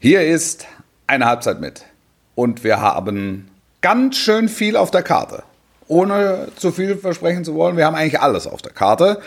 Hier 0.00 0.22
ist 0.22 0.64
eine 1.08 1.26
Halbzeit 1.26 1.60
mit. 1.60 1.84
Und 2.36 2.62
wir 2.62 2.80
haben 2.80 3.48
ganz 3.80 4.16
schön 4.16 4.48
viel 4.48 4.76
auf 4.76 4.92
der 4.92 5.02
Karte. 5.02 5.42
Ohne 5.88 6.48
zu 6.54 6.70
viel 6.70 6.96
versprechen 6.96 7.44
zu 7.44 7.54
wollen, 7.56 7.76
wir 7.76 7.84
haben 7.84 7.96
eigentlich 7.96 8.20
alles 8.20 8.46
auf 8.46 8.62
der 8.62 8.70
Karte. 8.70 9.20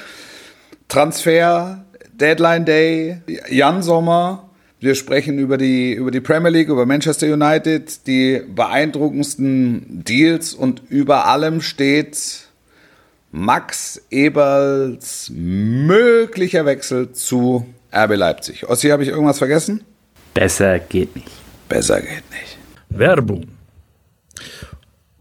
Transfer, 0.87 1.83
Deadline 2.13 2.63
Day, 2.63 3.21
Jan 3.49 3.83
Sommer. 3.83 4.49
Wir 4.79 4.95
sprechen 4.95 5.39
über 5.39 5.57
die, 5.57 5.91
über 5.91 6.09
die 6.09 6.21
Premier 6.21 6.49
League, 6.51 6.69
über 6.69 6.85
Manchester 6.85 7.27
United, 7.27 8.07
die 8.07 8.41
beeindruckendsten 8.47 10.05
Deals 10.05 10.53
und 10.53 10.83
über 10.87 11.25
allem 11.25 11.59
steht 11.59 12.47
Max 13.33 14.01
Eberls 14.09 15.29
möglicher 15.35 16.65
Wechsel 16.65 17.11
zu 17.11 17.65
RB 17.93 18.15
Leipzig. 18.15 18.69
Ossi, 18.69 18.87
habe 18.87 19.03
ich 19.03 19.09
irgendwas 19.09 19.37
vergessen? 19.37 19.83
Besser 20.33 20.79
geht 20.79 21.15
nicht. 21.15 21.27
Besser 21.67 21.99
geht 21.99 22.23
nicht. 22.31 22.57
Werbung. 22.89 23.47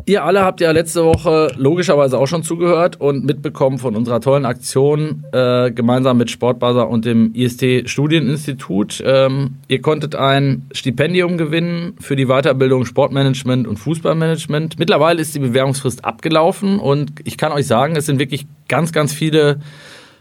Ihr 0.07 0.25
alle 0.25 0.43
habt 0.43 0.61
ja 0.61 0.71
letzte 0.71 1.05
Woche 1.05 1.53
logischerweise 1.57 2.19
auch 2.19 2.27
schon 2.27 2.43
zugehört 2.43 3.01
und 3.01 3.25
mitbekommen 3.25 3.79
von 3.79 3.95
unserer 3.95 4.21
tollen 4.21 4.45
Aktion 4.45 5.25
äh, 5.33 5.71
gemeinsam 5.71 6.17
mit 6.17 6.31
Sportbuzzer 6.31 6.89
und 6.89 7.05
dem 7.05 7.33
IST 7.35 7.89
Studieninstitut. 7.89 9.03
Ähm, 9.05 9.57
ihr 9.69 9.81
konntet 9.83 10.17
ein 10.17 10.67
Stipendium 10.73 11.39
gewinnen 11.39 11.97
für 12.01 12.17
die 12.17 12.27
Weiterbildung 12.27 12.87
Sportmanagement 12.87 13.69
und 13.69 13.77
Fußballmanagement. 13.77 14.79
Mittlerweile 14.79 15.21
ist 15.21 15.35
die 15.35 15.41
Bewerbungsfrist 15.41 16.05
abgelaufen 16.05 16.79
und 16.79 17.13
ich 17.25 17.37
kann 17.37 17.53
euch 17.53 17.67
sagen, 17.67 17.95
es 17.95 18.07
sind 18.07 18.19
wirklich 18.19 18.47
ganz, 18.69 18.93
ganz 18.93 19.13
viele 19.13 19.61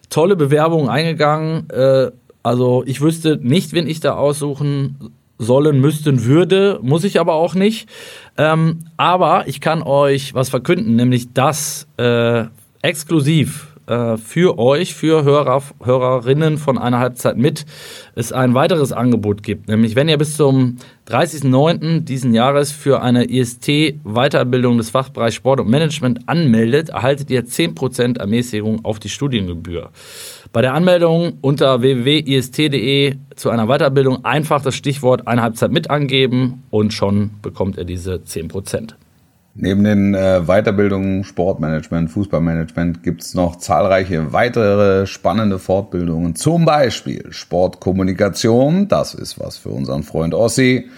tolle 0.10 0.36
Bewerbungen 0.36 0.90
eingegangen. 0.90 1.70
Äh, 1.70 2.12
also 2.44 2.84
ich 2.86 3.02
wüsste 3.02 3.40
nicht, 3.42 3.74
wen 3.74 3.88
ich 3.88 4.00
da 4.00 4.16
aussuchen 4.16 5.14
sollen, 5.38 5.80
müssten, 5.80 6.26
würde, 6.26 6.80
muss 6.82 7.04
ich 7.04 7.20
aber 7.20 7.34
auch 7.34 7.56
nicht. 7.56 7.90
Ähm, 8.38 8.80
aber 8.98 9.48
ich 9.48 9.62
kann 9.62 9.82
euch 9.82 10.34
was 10.34 10.50
verkünden, 10.50 10.96
nämlich 10.96 11.34
dass 11.34 11.88
äh, 11.98 12.46
exklusiv 12.82 13.70
äh, 13.90 14.18
für 14.18 14.60
euch, 14.60 14.94
für 14.94 15.24
Hörer, 15.24 15.64
Hörerinnen 15.84 16.58
von 16.58 16.78
einer 16.78 17.00
Halbzeit 17.00 17.38
mit, 17.38 17.66
es 18.16 18.32
ein 18.32 18.54
weiteres 18.54 18.92
Angebot 18.92 19.42
gibt. 19.42 19.68
Nämlich, 19.68 19.96
wenn 19.96 20.10
ihr 20.10 20.18
bis 20.18 20.38
zum 20.38 20.78
30.09. 21.08 22.02
diesen 22.02 22.34
Jahres 22.34 22.72
für 22.72 23.02
eine 23.02 23.26
IST-Weiterbildung 23.26 24.78
des 24.78 24.92
Fachbereichs 24.92 25.36
Sport 25.36 25.62
und 25.62 25.70
Management 25.70 26.28
anmeldet, 26.28 26.90
erhaltet 26.90 27.32
ihr 27.32 27.46
10% 27.46 28.20
Ermäßigung 28.20 28.86
auf 28.86 29.00
die 29.00 29.10
Studiengebühr. 29.10 29.90
Bei 30.52 30.62
der 30.64 30.74
Anmeldung 30.74 31.34
unter 31.42 31.82
www.ist.de 31.82 33.16
zu 33.36 33.52
einer 33.52 33.68
Weiterbildung 33.68 34.26
einfach 34.26 34.64
das 34.64 34.74
Stichwort 34.74 35.28
eine 35.28 35.44
Halbzeit 35.44 35.72
mit 35.72 35.92
angeben 35.92 36.64
und 36.72 36.92
schon 36.92 37.32
bekommt 37.44 37.78
ihr 37.78 37.86
diese 37.86 38.16
10%. 38.16 38.94
Neben 39.54 39.84
den 39.84 40.16
äh, 40.16 40.42
Weiterbildungen 40.48 41.24
Sportmanagement, 41.24 42.10
Fußballmanagement 42.10 43.04
gibt 43.04 43.22
es 43.22 43.36
noch 43.36 43.58
zahlreiche 43.58 44.34
weitere 44.34 45.06
spannende 45.06 45.60
Fortbildungen. 45.60 46.34
Zum 46.36 46.66
Beispiel 46.66 47.28
Sportkommunikation, 47.30 48.88
das 48.88 49.14
ist 49.14 49.40
was 49.40 49.58
für 49.58 49.70
unseren 49.70 50.02
Freund 50.02 50.34
Ossi. 50.34 50.90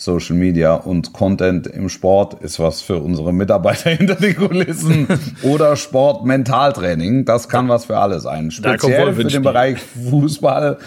Social 0.00 0.34
Media 0.34 0.74
und 0.74 1.12
Content 1.12 1.66
im 1.66 1.90
Sport 1.90 2.42
ist 2.42 2.58
was 2.58 2.80
für 2.80 2.96
unsere 2.96 3.34
Mitarbeiter 3.34 3.90
hinter 3.96 4.14
den 4.14 4.34
Kulissen. 4.34 5.06
Oder 5.42 5.76
Sport 5.76 6.24
Mentaltraining, 6.24 7.26
das 7.26 7.50
kann 7.50 7.68
was 7.68 7.84
für 7.84 7.98
alle 7.98 8.18
sein. 8.18 8.50
Speziell 8.50 9.12
für 9.12 9.24
den 9.24 9.42
Bereich 9.42 9.78
Fußball 9.78 10.78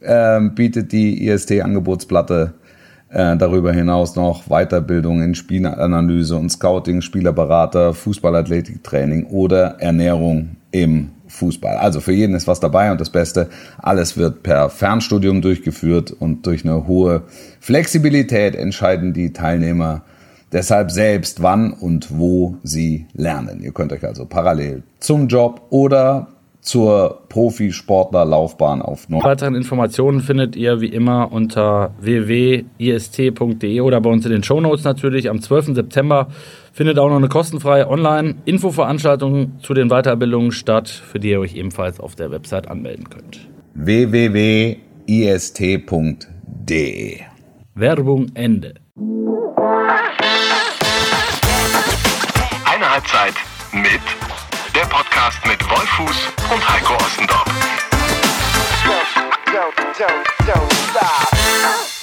äh, 0.00 0.40
bietet 0.48 0.92
die 0.92 1.26
IST-Angebotsplatte 1.26 2.54
äh, 3.10 3.36
darüber 3.36 3.70
hinaus 3.70 4.16
noch 4.16 4.44
Weiterbildung 4.48 5.22
in 5.22 5.34
Spielanalyse 5.34 6.36
und 6.36 6.48
Scouting, 6.48 7.02
Spielerberater, 7.02 7.92
Fußballathletiktraining 7.92 9.26
oder 9.26 9.78
Ernährung 9.78 10.56
im 10.74 11.12
Fußball. 11.28 11.76
Also 11.76 12.00
für 12.00 12.12
jeden 12.12 12.34
ist 12.34 12.48
was 12.48 12.58
dabei 12.58 12.90
und 12.90 13.00
das 13.00 13.10
Beste, 13.10 13.48
alles 13.78 14.16
wird 14.16 14.42
per 14.42 14.68
Fernstudium 14.68 15.40
durchgeführt 15.40 16.10
und 16.10 16.46
durch 16.46 16.64
eine 16.64 16.88
hohe 16.88 17.22
Flexibilität 17.60 18.56
entscheiden 18.56 19.12
die 19.12 19.32
Teilnehmer 19.32 20.02
deshalb 20.52 20.90
selbst, 20.90 21.42
wann 21.42 21.72
und 21.72 22.18
wo 22.18 22.56
sie 22.64 23.06
lernen. 23.14 23.62
Ihr 23.62 23.72
könnt 23.72 23.92
euch 23.92 24.04
also 24.04 24.26
parallel 24.26 24.82
zum 24.98 25.28
Job 25.28 25.62
oder 25.70 26.26
zur 26.60 27.20
Profisportlerlaufbahn 27.28 28.82
aufnehmen. 28.82 29.22
Weitere 29.22 29.54
Informationen 29.54 30.20
findet 30.20 30.56
ihr 30.56 30.80
wie 30.80 30.88
immer 30.88 31.30
unter 31.30 31.92
www.ist.de 32.00 33.80
oder 33.80 34.00
bei 34.00 34.10
uns 34.10 34.24
in 34.24 34.32
den 34.32 34.42
Shownotes 34.42 34.82
natürlich. 34.82 35.28
Am 35.28 35.40
12. 35.40 35.74
September 35.74 36.28
findet 36.74 36.98
auch 36.98 37.08
noch 37.08 37.16
eine 37.16 37.28
kostenfreie 37.28 37.88
Online-Infoveranstaltung 37.88 39.60
zu 39.60 39.74
den 39.74 39.88
Weiterbildungen 39.88 40.50
statt, 40.50 40.88
für 40.88 41.20
die 41.20 41.30
ihr 41.30 41.40
euch 41.40 41.54
ebenfalls 41.54 42.00
auf 42.00 42.16
der 42.16 42.32
Website 42.32 42.68
anmelden 42.68 43.08
könnt. 43.08 43.48
www.ist.de 43.74 44.80
Werbung 47.76 48.26
Ende. 48.34 48.74
Eine 52.64 52.90
Halbzeit 52.92 53.34
mit 53.72 54.00
der 54.74 54.86
Podcast 54.88 55.38
mit 55.46 55.62
Wolfuß 55.70 56.28
und 56.52 56.68
Heiko 56.68 56.94
Ostendorf. 56.94 57.44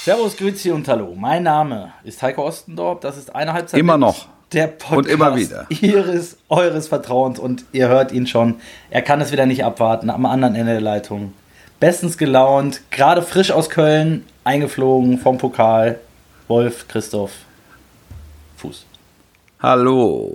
Servus, 0.02 0.36
Grüezi 0.36 0.70
und 0.72 0.88
Hallo. 0.88 1.14
Mein 1.14 1.42
Name 1.42 1.92
ist 2.04 2.22
Heiko 2.22 2.46
Ostendorf. 2.46 3.00
Das 3.00 3.18
ist 3.18 3.34
eine 3.34 3.52
Halbzeit. 3.52 3.78
Immer 3.78 3.98
noch. 3.98 4.26
Der 4.52 4.66
Podcast 4.66 4.96
Und 4.96 5.08
immer 5.08 5.36
wieder. 5.36 5.66
Ihres, 5.68 6.36
eures 6.48 6.88
Vertrauens. 6.88 7.38
Und 7.38 7.64
ihr 7.72 7.88
hört 7.88 8.12
ihn 8.12 8.26
schon. 8.26 8.56
Er 8.90 9.02
kann 9.02 9.20
es 9.20 9.32
wieder 9.32 9.46
nicht 9.46 9.64
abwarten. 9.64 10.10
Am 10.10 10.26
anderen 10.26 10.54
Ende 10.54 10.72
der 10.72 10.80
Leitung. 10.80 11.32
Bestens 11.80 12.18
gelaunt. 12.18 12.80
Gerade 12.90 13.22
frisch 13.22 13.50
aus 13.50 13.70
Köln. 13.70 14.24
Eingeflogen 14.44 15.18
vom 15.18 15.38
Pokal. 15.38 15.98
Wolf 16.48 16.86
Christoph 16.88 17.30
Fuß. 18.58 18.84
Hallo. 19.60 20.34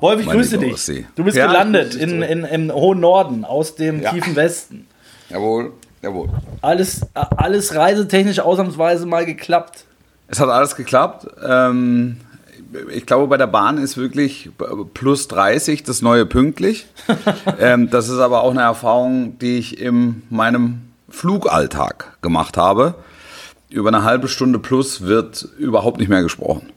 Wolf, 0.00 0.20
ich 0.20 0.26
grüße 0.28 0.58
dich. 0.58 0.74
Ossi. 0.74 1.06
Du 1.16 1.24
bist 1.24 1.36
Ja, 1.36 1.46
gelandet 1.46 1.94
in, 1.94 2.22
in, 2.22 2.44
im 2.44 2.72
hohen 2.72 3.00
Norden 3.00 3.44
aus 3.44 3.74
dem 3.76 4.02
Ja. 4.02 4.10
tiefen 4.12 4.34
Westen. 4.36 4.86
Jawohl, 5.28 5.72
jawohl. 6.02 6.28
Alles, 6.60 7.00
alles 7.14 7.74
reisetechnisch 7.74 8.40
ausnahmsweise 8.40 9.06
mal 9.06 9.24
geklappt. 9.24 9.84
Es 10.28 10.40
hat 10.40 10.48
alles 10.48 10.76
geklappt. 10.76 11.26
Ähm, 11.46 12.18
ich 12.92 13.06
glaube, 13.06 13.26
bei 13.28 13.36
der 13.36 13.46
Bahn 13.46 13.78
ist 13.78 13.96
wirklich 13.96 14.50
plus 14.94 15.28
30 15.28 15.82
das 15.82 16.02
neue 16.02 16.26
pünktlich. 16.26 16.86
ähm, 17.58 17.90
das 17.90 18.08
ist 18.08 18.18
aber 18.18 18.42
auch 18.42 18.50
eine 18.50 18.62
Erfahrung, 18.62 19.38
die 19.38 19.58
ich 19.58 19.80
in 19.80 20.22
meinem 20.30 20.82
Flugalltag 21.08 22.18
gemacht 22.22 22.56
habe. 22.56 22.94
Über 23.68 23.88
eine 23.88 24.04
halbe 24.04 24.28
Stunde 24.28 24.58
plus 24.58 25.02
wird 25.02 25.48
überhaupt 25.58 25.98
nicht 25.98 26.08
mehr 26.08 26.22
gesprochen. 26.22 26.70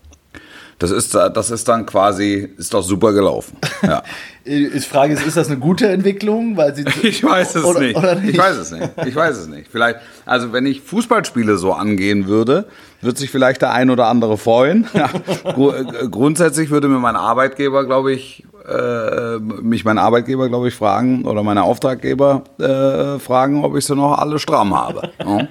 Das 0.77 0.91
ist, 0.91 1.15
das 1.15 1.51
ist 1.51 1.67
dann 1.69 1.85
quasi, 1.85 2.49
ist 2.57 2.73
doch 2.73 2.83
super 2.83 3.13
gelaufen. 3.13 3.57
Ja. 3.81 4.03
Die 4.45 4.79
Frage 4.81 5.13
ist, 5.13 5.25
ist 5.25 5.37
das 5.37 5.47
eine 5.47 5.57
gute 5.57 5.87
Entwicklung? 5.87 6.57
Weil 6.57 6.75
sie 6.75 6.85
Ich 7.03 7.23
weiß 7.23 7.55
es 7.55 7.63
oder, 7.63 7.79
nicht. 7.79 7.95
Oder 7.97 8.15
nicht. 8.15 8.33
Ich 8.33 8.37
weiß 8.37 8.57
es 8.57 8.71
nicht. 8.71 8.89
Ich 9.05 9.15
weiß 9.15 9.37
es 9.37 9.47
nicht. 9.47 9.67
Vielleicht, 9.71 9.99
also 10.25 10.51
wenn 10.53 10.65
ich 10.65 10.81
Fußballspiele 10.81 11.57
so 11.57 11.73
angehen 11.73 12.27
würde, 12.27 12.67
wird 13.01 13.17
sich 13.17 13.31
vielleicht 13.31 13.61
der 13.61 13.71
ein 13.71 13.89
oder 13.89 14.07
andere 14.07 14.37
freuen. 14.37 14.87
Ja. 14.93 15.09
Äh, 15.45 16.07
Grundsätzlich 16.09 16.69
würde 16.69 16.87
mir 16.87 16.99
mein 16.99 17.15
Arbeitgeber, 17.15 17.85
glaube 17.85 18.13
ich, 18.13 18.45
äh, 18.67 19.39
mich 19.39 19.85
mein 19.85 19.97
Arbeitgeber, 19.97 20.49
glaube 20.49 20.69
ich, 20.69 20.73
fragen 20.73 21.25
oder 21.25 21.43
meine 21.43 21.63
Auftraggeber 21.63 22.43
äh, 22.59 23.19
fragen, 23.19 23.63
ob 23.63 23.75
ich 23.75 23.85
sie 23.85 23.95
noch 23.95 24.17
alle 24.17 24.39
stramm 24.39 24.75
habe. 24.75 25.09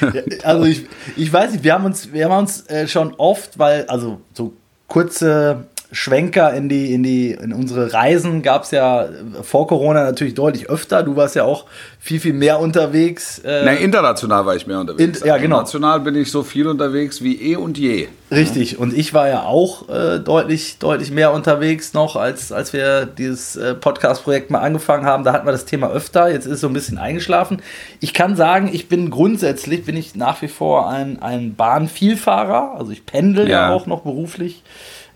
Ja. 0.00 0.10
Also 0.44 0.64
ich, 0.64 0.86
ich 1.16 1.32
weiß 1.32 1.52
nicht, 1.52 1.64
wir 1.64 1.74
haben 1.74 1.84
uns, 1.84 2.12
wir 2.12 2.26
haben 2.26 2.38
uns 2.38 2.66
äh, 2.68 2.86
schon 2.86 3.14
oft, 3.16 3.58
weil, 3.58 3.84
also 3.86 4.20
so 4.32 4.52
kurze 4.86 5.66
Schwenker 5.90 6.52
in 6.52 6.68
die, 6.68 6.92
in 6.92 7.02
die, 7.02 7.30
in 7.30 7.52
unsere 7.54 7.92
Reisen 7.94 8.42
gab 8.42 8.64
es 8.64 8.72
ja 8.72 9.06
vor 9.42 9.66
Corona 9.66 10.04
natürlich 10.04 10.34
deutlich 10.34 10.68
öfter. 10.68 11.02
Du 11.02 11.16
warst 11.16 11.34
ja 11.34 11.44
auch 11.44 11.64
viel, 11.98 12.20
viel 12.20 12.34
mehr 12.34 12.60
unterwegs. 12.60 13.38
Äh, 13.38 13.62
Na, 13.64 13.72
international 13.72 14.44
war 14.44 14.54
ich 14.54 14.66
mehr 14.66 14.80
unterwegs. 14.80 15.20
In- 15.22 15.26
ja, 15.26 15.38
genau. 15.38 15.58
National 15.60 16.00
bin 16.00 16.14
ich 16.14 16.30
so 16.30 16.42
viel 16.42 16.66
unterwegs 16.66 17.22
wie 17.22 17.40
eh 17.52 17.56
und 17.56 17.78
je. 17.78 18.08
Richtig, 18.30 18.78
und 18.78 18.92
ich 18.92 19.14
war 19.14 19.28
ja 19.28 19.44
auch 19.44 19.88
äh, 19.88 20.18
deutlich, 20.18 20.76
deutlich 20.78 21.10
mehr 21.10 21.32
unterwegs 21.32 21.94
noch, 21.94 22.14
als, 22.16 22.52
als 22.52 22.74
wir 22.74 23.06
dieses 23.06 23.56
äh, 23.56 23.74
Podcast-Projekt 23.74 24.50
mal 24.50 24.58
angefangen 24.60 25.06
haben. 25.06 25.24
Da 25.24 25.32
hatten 25.32 25.46
wir 25.46 25.52
das 25.52 25.64
Thema 25.64 25.88
öfter, 25.90 26.30
jetzt 26.30 26.44
ist 26.44 26.52
es 26.52 26.60
so 26.60 26.66
ein 26.66 26.74
bisschen 26.74 26.98
eingeschlafen. 26.98 27.62
Ich 28.00 28.12
kann 28.12 28.36
sagen, 28.36 28.68
ich 28.70 28.88
bin 28.90 29.08
grundsätzlich, 29.08 29.84
bin 29.86 29.96
ich 29.96 30.14
nach 30.14 30.42
wie 30.42 30.48
vor 30.48 30.90
ein, 30.90 31.22
ein 31.22 31.54
Bahnvielfahrer, 31.54 32.74
also 32.78 32.92
ich 32.92 33.06
pendel 33.06 33.48
ja, 33.48 33.68
Ja. 33.68 33.72
auch 33.72 33.86
noch 33.86 34.00
beruflich 34.02 34.62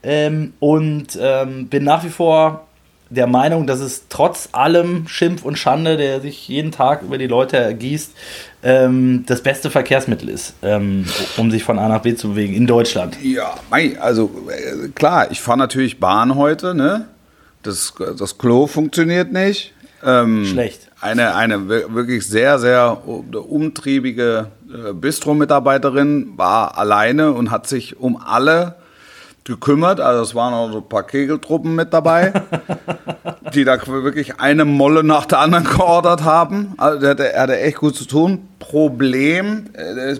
ähm, 0.02 0.52
und 0.60 1.18
ähm, 1.20 1.68
bin 1.68 1.84
nach 1.84 2.04
wie 2.04 2.10
vor 2.10 2.66
der 3.10 3.26
Meinung, 3.26 3.66
dass 3.66 3.80
es 3.80 4.04
trotz 4.08 4.48
allem 4.52 5.06
Schimpf 5.06 5.44
und 5.44 5.58
Schande, 5.58 5.98
der 5.98 6.22
sich 6.22 6.48
jeden 6.48 6.72
Tag 6.72 7.02
über 7.02 7.18
die 7.18 7.26
Leute 7.26 7.58
ergießt, 7.58 8.12
ähm, 8.62 9.24
das 9.26 9.42
beste 9.42 9.68
Verkehrsmittel 9.70 10.30
ist, 10.30 10.54
ähm, 10.62 11.04
um 11.36 11.50
sich 11.50 11.62
von 11.62 11.78
A 11.78 11.88
nach 11.88 12.00
B 12.00 12.14
zu 12.14 12.30
bewegen 12.30 12.54
in 12.54 12.66
Deutschland. 12.66 13.18
Ja, 13.22 13.54
also 14.00 14.30
äh, 14.48 14.88
klar, 14.88 15.30
ich 15.30 15.42
fahre 15.42 15.58
natürlich 15.58 16.00
Bahn 16.00 16.36
heute, 16.36 16.74
ne? 16.74 17.06
Das, 17.62 17.92
das 18.18 18.38
Klo 18.38 18.66
funktioniert 18.66 19.30
nicht. 19.30 19.74
Ähm, 20.04 20.46
Schlecht. 20.46 20.88
Eine, 21.00 21.34
eine 21.34 21.68
wir- 21.68 21.94
wirklich 21.94 22.26
sehr, 22.26 22.58
sehr 22.58 23.02
umtriebige 23.06 24.46
äh, 24.72 24.92
Bistro-Mitarbeiterin 24.94 26.32
war 26.36 26.78
alleine 26.78 27.32
und 27.32 27.50
hat 27.50 27.66
sich 27.66 27.98
um 28.00 28.16
alle 28.16 28.76
gekümmert. 29.44 30.00
Also 30.00 30.22
es 30.22 30.34
waren 30.34 30.54
auch 30.54 30.70
so 30.70 30.78
ein 30.78 30.88
paar 30.88 31.02
Kegeltruppen 31.04 31.74
mit 31.74 31.92
dabei, 31.92 32.32
die 33.54 33.64
da 33.64 33.78
wirklich 33.86 34.40
eine 34.40 34.64
Molle 34.64 35.02
nach 35.04 35.26
der 35.26 35.40
anderen 35.40 35.64
geordert 35.64 36.22
haben. 36.24 36.74
Also 36.78 37.00
der 37.00 37.10
hatte, 37.10 37.32
er 37.32 37.42
hatte 37.42 37.58
echt 37.60 37.78
gut 37.78 37.96
zu 37.96 38.04
tun. 38.04 38.48
Problem 38.58 39.66
äh, 39.74 40.16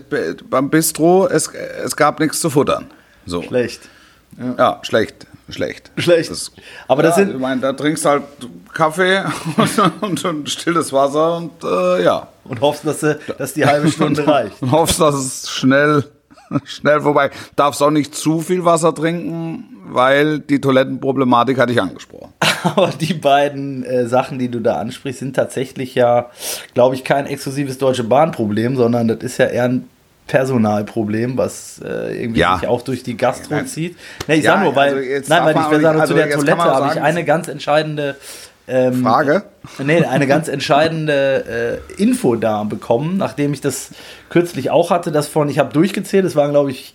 beim 0.51 0.71
Bistro, 0.71 1.27
es, 1.29 1.49
es 1.85 1.97
gab 1.97 2.21
nichts 2.21 2.41
zu 2.41 2.51
futtern. 2.51 2.87
So. 3.27 3.43
Schlecht. 3.43 3.89
Ja, 4.59 4.79
schlecht. 4.83 5.27
Schlecht. 5.49 5.91
Schlecht. 5.97 6.31
Das, 6.31 6.51
Aber 6.89 7.03
das 7.03 7.17
ja, 7.19 7.25
sind- 7.25 7.35
Ich 7.35 7.41
meine, 7.41 7.61
da 7.61 7.73
trinkst 7.73 8.05
halt 8.07 8.23
Kaffee 8.73 9.23
und, 10.01 10.25
und, 10.25 10.49
stilles 10.51 10.93
Wasser 10.93 11.37
und 11.37 11.51
äh, 11.63 12.03
ja. 12.05 12.29
Und 12.45 12.61
hoffst, 12.61 12.87
dass, 12.87 13.01
sie, 13.01 13.19
dass 13.39 13.53
die 13.53 13.67
halbe 13.67 13.89
Stunde 13.93 14.27
reicht. 14.27 14.63
Und 14.63 14.73
hoffst, 14.73 14.99
dass 15.01 15.15
es 15.15 15.51
schnell, 15.51 16.05
schnell 16.65 17.01
vorbei. 17.01 17.31
Darfst 17.57 17.83
auch 17.83 17.91
nicht 17.91 18.15
zu 18.15 18.41
viel 18.41 18.65
Wasser 18.65 18.95
trinken, 18.95 19.65
weil 19.87 20.39
die 20.41 20.61
Toilettenproblematik 20.61 21.59
hatte 21.59 21.73
ich 21.73 21.81
angesprochen. 21.81 22.33
Aber 22.65 22.89
die 23.01 23.15
beiden 23.15 23.85
äh, 23.85 24.07
Sachen, 24.07 24.39
die 24.39 24.49
du 24.49 24.61
da 24.61 24.77
ansprichst, 24.77 25.19
sind 25.21 25.35
tatsächlich 25.37 25.95
ja, 25.95 26.31
glaube 26.75 26.95
ich, 26.95 27.05
kein 27.05 27.27
exklusives 27.27 27.79
Deutsche 27.79 28.05
Bahn-Problem, 28.05 28.77
sondern 28.77 29.09
das 29.09 29.19
ist 29.23 29.39
ja 29.39 29.47
eher 29.47 29.65
ein 29.65 29.89
Personalproblem, 30.29 31.37
was 31.37 31.81
äh, 31.85 32.23
irgendwie 32.23 32.41
Ja. 32.41 32.59
sich 32.59 32.69
auch 32.69 32.83
durch 32.83 33.03
die 33.03 33.17
Gastro 33.17 33.55
Nein. 33.55 33.67
zieht. 33.67 33.97
Nee, 34.29 34.37
ich 34.37 34.45
Ja, 34.45 34.55
sag 34.55 34.63
nur, 34.65 34.77
weil, 34.77 34.95
also 34.95 35.35
nein, 35.35 35.45
weil 35.45 35.57
ich 35.57 35.71
will 35.71 35.81
sagen, 35.81 35.99
nicht- 35.99 36.07
zu 36.09 36.15
also 36.15 36.15
der 36.15 36.31
Toilette 36.31 36.57
habe 36.65 36.91
ich 36.95 37.01
eine 37.03 37.25
ganz 37.25 37.49
entscheidende 37.49 38.17
ähm, 38.69 39.03
Frage? 39.03 39.45
Nee, 39.79 40.05
eine 40.05 40.27
ganz 40.27 40.49
entscheidende 40.49 41.81
äh, 41.99 42.03
Info 42.03 42.37
da 42.37 42.65
bekommen, 42.65 43.17
nachdem 43.17 43.53
ich 43.53 43.61
das 43.61 43.91
kürzlich 44.29 44.71
auch 44.71 44.91
hatte, 44.91 45.13
das 45.13 45.29
von, 45.29 45.49
ich 45.49 45.59
habe 45.59 45.73
durchgezählt, 45.73 46.25
es 46.25 46.37
waren 46.37 46.51
glaube 46.51 46.71
ich 46.71 46.95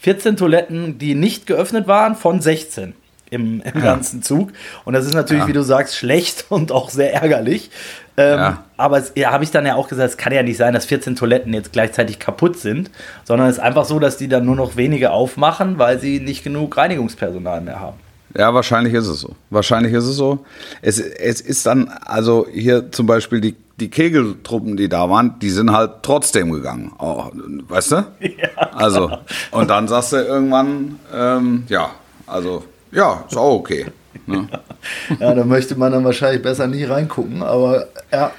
14 0.00 0.36
Toiletten, 0.36 0.98
die 0.98 1.14
nicht 1.14 1.46
geöffnet 1.46 1.86
waren, 1.86 2.16
von 2.16 2.40
16 2.40 2.94
im, 3.30 3.62
im 3.62 3.80
ganzen 3.82 4.22
Zug. 4.22 4.52
Und 4.84 4.92
das 4.94 5.06
ist 5.06 5.14
natürlich, 5.14 5.44
Ja. 5.44 5.48
wie 5.48 5.52
du 5.52 5.62
sagst, 5.62 5.96
schlecht 5.96 6.46
und 6.50 6.70
auch 6.72 6.90
sehr 6.90 7.14
ärgerlich. 7.14 7.70
Ähm, 8.16 8.38
Ja. 8.38 8.64
Aber 8.76 8.98
es, 8.98 9.12
ja, 9.14 9.30
habe 9.30 9.44
ich 9.44 9.50
dann 9.52 9.64
ja 9.64 9.74
auch 9.76 9.88
gesagt, 9.88 10.10
es 10.10 10.16
kann 10.16 10.32
ja 10.32 10.42
nicht 10.42 10.56
sein, 10.56 10.74
dass 10.74 10.84
14 10.86 11.14
Toiletten 11.16 11.54
jetzt 11.54 11.72
gleichzeitig 11.72 12.18
kaputt 12.18 12.58
sind, 12.58 12.90
sondern 13.24 13.48
es 13.48 13.56
ist 13.58 13.62
einfach 13.62 13.84
so, 13.84 13.98
dass 14.00 14.16
die 14.18 14.28
dann 14.28 14.44
nur 14.44 14.56
noch 14.56 14.76
wenige 14.76 15.12
aufmachen, 15.12 15.78
weil 15.78 15.98
sie 16.00 16.20
nicht 16.20 16.42
genug 16.44 16.76
Reinigungspersonal 16.76 17.60
mehr 17.60 17.80
haben. 17.80 17.96
Ja, 18.36 18.54
wahrscheinlich 18.54 18.94
ist 18.94 19.08
es 19.08 19.20
so. 19.20 19.34
Wahrscheinlich 19.50 19.92
ist 19.92 20.04
es 20.04 20.16
so. 20.16 20.44
Es, 20.80 20.98
es 20.98 21.40
ist 21.40 21.66
dann, 21.66 21.88
also 22.04 22.46
hier 22.50 22.90
zum 22.90 23.06
Beispiel 23.06 23.40
die, 23.40 23.56
die 23.78 23.90
Kegeltruppen, 23.90 24.76
die 24.76 24.88
da 24.88 25.08
waren, 25.10 25.38
die 25.40 25.50
sind 25.50 25.72
halt 25.72 26.02
trotzdem 26.02 26.50
gegangen. 26.52 26.92
Oh, 26.98 27.24
weißt 27.68 27.92
du? 27.92 28.04
Ja. 28.20 28.48
Also, 28.72 29.10
und 29.50 29.68
dann 29.68 29.88
sagst 29.88 30.12
du 30.12 30.16
irgendwann, 30.16 30.98
ähm, 31.14 31.64
ja, 31.68 31.90
also, 32.26 32.64
ja, 32.90 33.24
ist 33.28 33.36
auch 33.36 33.54
okay. 33.56 33.86
Ne? 34.26 34.48
Ja, 35.20 35.34
da 35.34 35.44
möchte 35.44 35.76
man 35.76 35.92
dann 35.92 36.04
wahrscheinlich 36.04 36.42
besser 36.42 36.66
nie 36.66 36.84
reingucken, 36.84 37.42
aber 37.42 37.86
ja. 38.10 38.32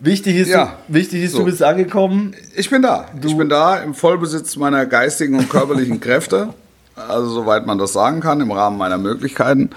Wichtig 0.00 0.36
ist, 0.36 0.48
Ja, 0.48 0.76
du, 0.88 0.94
wichtig 0.94 1.22
ist 1.24 1.32
so. 1.32 1.38
du 1.38 1.44
bist 1.46 1.62
angekommen. 1.62 2.34
Ich 2.54 2.68
bin 2.70 2.82
da. 2.82 3.06
Ich 3.24 3.36
bin 3.36 3.48
da 3.48 3.78
im 3.78 3.94
Vollbesitz 3.94 4.56
meiner 4.56 4.84
geistigen 4.86 5.34
und 5.38 5.48
körperlichen 5.50 6.00
Kräfte. 6.00 6.50
Also 6.96 7.28
soweit 7.28 7.66
man 7.66 7.78
das 7.78 7.92
sagen 7.92 8.20
kann, 8.20 8.40
im 8.40 8.50
Rahmen 8.50 8.78
meiner 8.78 8.98
Möglichkeiten. 8.98 9.70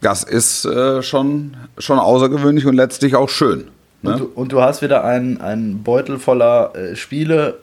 Das 0.00 0.24
ist 0.24 0.64
äh, 0.64 1.02
schon, 1.02 1.56
schon 1.78 1.98
außergewöhnlich 1.98 2.66
und 2.66 2.74
letztlich 2.74 3.14
auch 3.16 3.28
schön. 3.28 3.68
Und, 4.02 4.10
Ne? 4.10 4.16
du, 4.16 4.24
und 4.34 4.50
du 4.52 4.60
hast 4.60 4.82
wieder 4.82 5.04
einen, 5.04 5.40
einen 5.40 5.82
Beutel 5.84 6.18
voller 6.18 6.74
äh, 6.74 6.96
Spiele 6.96 7.58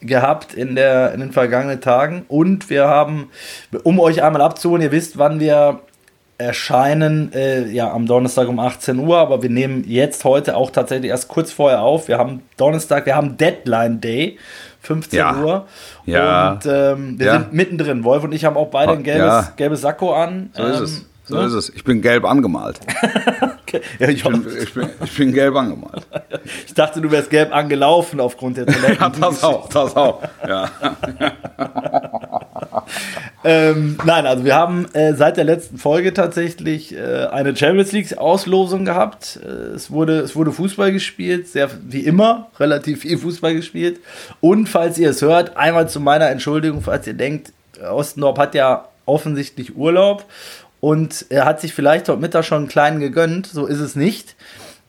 gehabt 0.00 0.54
in, 0.54 0.74
der, 0.74 1.12
in 1.14 1.20
den 1.20 1.32
vergangenen 1.32 1.80
Tagen. 1.80 2.24
Und 2.28 2.68
wir 2.68 2.88
haben, 2.88 3.30
um 3.84 4.00
euch 4.00 4.22
einmal 4.22 4.42
abzuholen, 4.42 4.82
ihr 4.82 4.92
wisst, 4.92 5.18
wann 5.18 5.40
wir 5.40 5.80
erscheinen, 6.36 7.32
äh, 7.32 7.68
ja, 7.68 7.92
am 7.92 8.06
Donnerstag 8.06 8.48
um 8.48 8.58
18 8.58 8.98
Uhr, 8.98 9.18
aber 9.18 9.42
wir 9.42 9.50
nehmen 9.50 9.84
jetzt 9.86 10.24
heute 10.24 10.56
auch 10.56 10.70
tatsächlich 10.70 11.10
erst 11.10 11.28
kurz 11.28 11.52
vorher 11.52 11.82
auf. 11.82 12.08
Wir 12.08 12.18
haben 12.18 12.42
Donnerstag, 12.56 13.06
wir 13.06 13.14
haben 13.14 13.36
Deadline 13.36 14.00
Day, 14.00 14.36
15 14.84 15.18
Ja. 15.18 15.36
Uhr. 15.42 15.66
Ja. 16.06 16.52
Und 16.52 16.66
ähm, 16.66 17.18
wir 17.18 17.26
Ja. 17.26 17.32
sind 17.40 17.52
mittendrin. 17.52 18.04
Wolf 18.04 18.24
und 18.24 18.32
ich 18.32 18.44
haben 18.44 18.56
auch 18.56 18.68
beide 18.68 18.92
ein 18.92 19.02
gelbes, 19.02 19.26
Ja. 19.26 19.48
gelbes 19.56 19.80
Sakko 19.80 20.14
an. 20.14 20.50
So 20.54 20.62
ist 20.62 20.78
Ähm, 20.78 20.84
es. 20.84 21.04
So 21.26 21.36
ne? 21.36 21.44
ist 21.46 21.52
es. 21.54 21.70
Ich 21.70 21.84
bin 21.84 22.02
gelb 22.02 22.24
angemalt. 22.24 22.80
Okay. 23.66 23.80
Ja, 23.98 24.08
ich, 24.08 24.18
Ich 24.18 24.22
bin, 24.24 24.46
ich 24.62 24.74
bin, 24.74 24.88
ich 25.04 25.16
bin 25.16 25.32
gelb 25.32 25.56
angemalt. 25.56 26.06
ich 26.66 26.74
dachte, 26.74 27.00
du 27.00 27.10
wärst 27.10 27.28
gelb 27.30 27.52
angelaufen 27.52 28.20
aufgrund 28.20 28.56
der 28.58 28.66
Toiletten. 28.66 28.96
Ja, 29.00 29.08
das 29.08 29.42
auch, 29.42 29.68
das 29.68 29.96
auch. 29.96 30.22
Ja. 30.46 30.70
Ähm, 33.46 33.98
nein, 34.06 34.26
also 34.26 34.46
wir 34.46 34.54
haben 34.54 34.86
äh, 34.94 35.12
seit 35.12 35.36
der 35.36 35.44
letzten 35.44 35.76
Folge 35.76 36.14
tatsächlich 36.14 36.96
äh, 36.96 37.26
eine 37.26 37.54
Champions 37.54 37.92
League 37.92 38.16
Auslosung 38.16 38.86
gehabt. 38.86 39.38
Äh, 39.44 39.74
es, 39.74 39.90
wurde, 39.90 40.20
es 40.20 40.34
wurde 40.34 40.50
Fußball 40.50 40.92
gespielt, 40.92 41.48
sehr 41.48 41.68
wie 41.86 42.06
immer, 42.06 42.48
relativ 42.58 43.02
viel 43.02 43.18
Fußball 43.18 43.54
gespielt. 43.54 44.00
Und 44.40 44.70
falls 44.70 44.96
ihr 44.96 45.10
es 45.10 45.20
hört, 45.20 45.58
einmal 45.58 45.90
zu 45.90 46.00
meiner 46.00 46.30
Entschuldigung, 46.30 46.80
falls 46.80 47.06
ihr 47.06 47.12
denkt, 47.12 47.52
Ostendorf 47.82 48.38
hat 48.38 48.54
ja 48.54 48.88
offensichtlich 49.04 49.76
Urlaub 49.76 50.24
und 50.84 51.24
er 51.30 51.46
hat 51.46 51.62
sich 51.62 51.72
vielleicht 51.72 52.10
heute 52.10 52.20
Mittag 52.20 52.44
schon 52.44 52.58
einen 52.58 52.68
kleinen 52.68 53.00
gegönnt. 53.00 53.46
So 53.46 53.64
ist 53.64 53.80
es 53.80 53.96
nicht. 53.96 54.36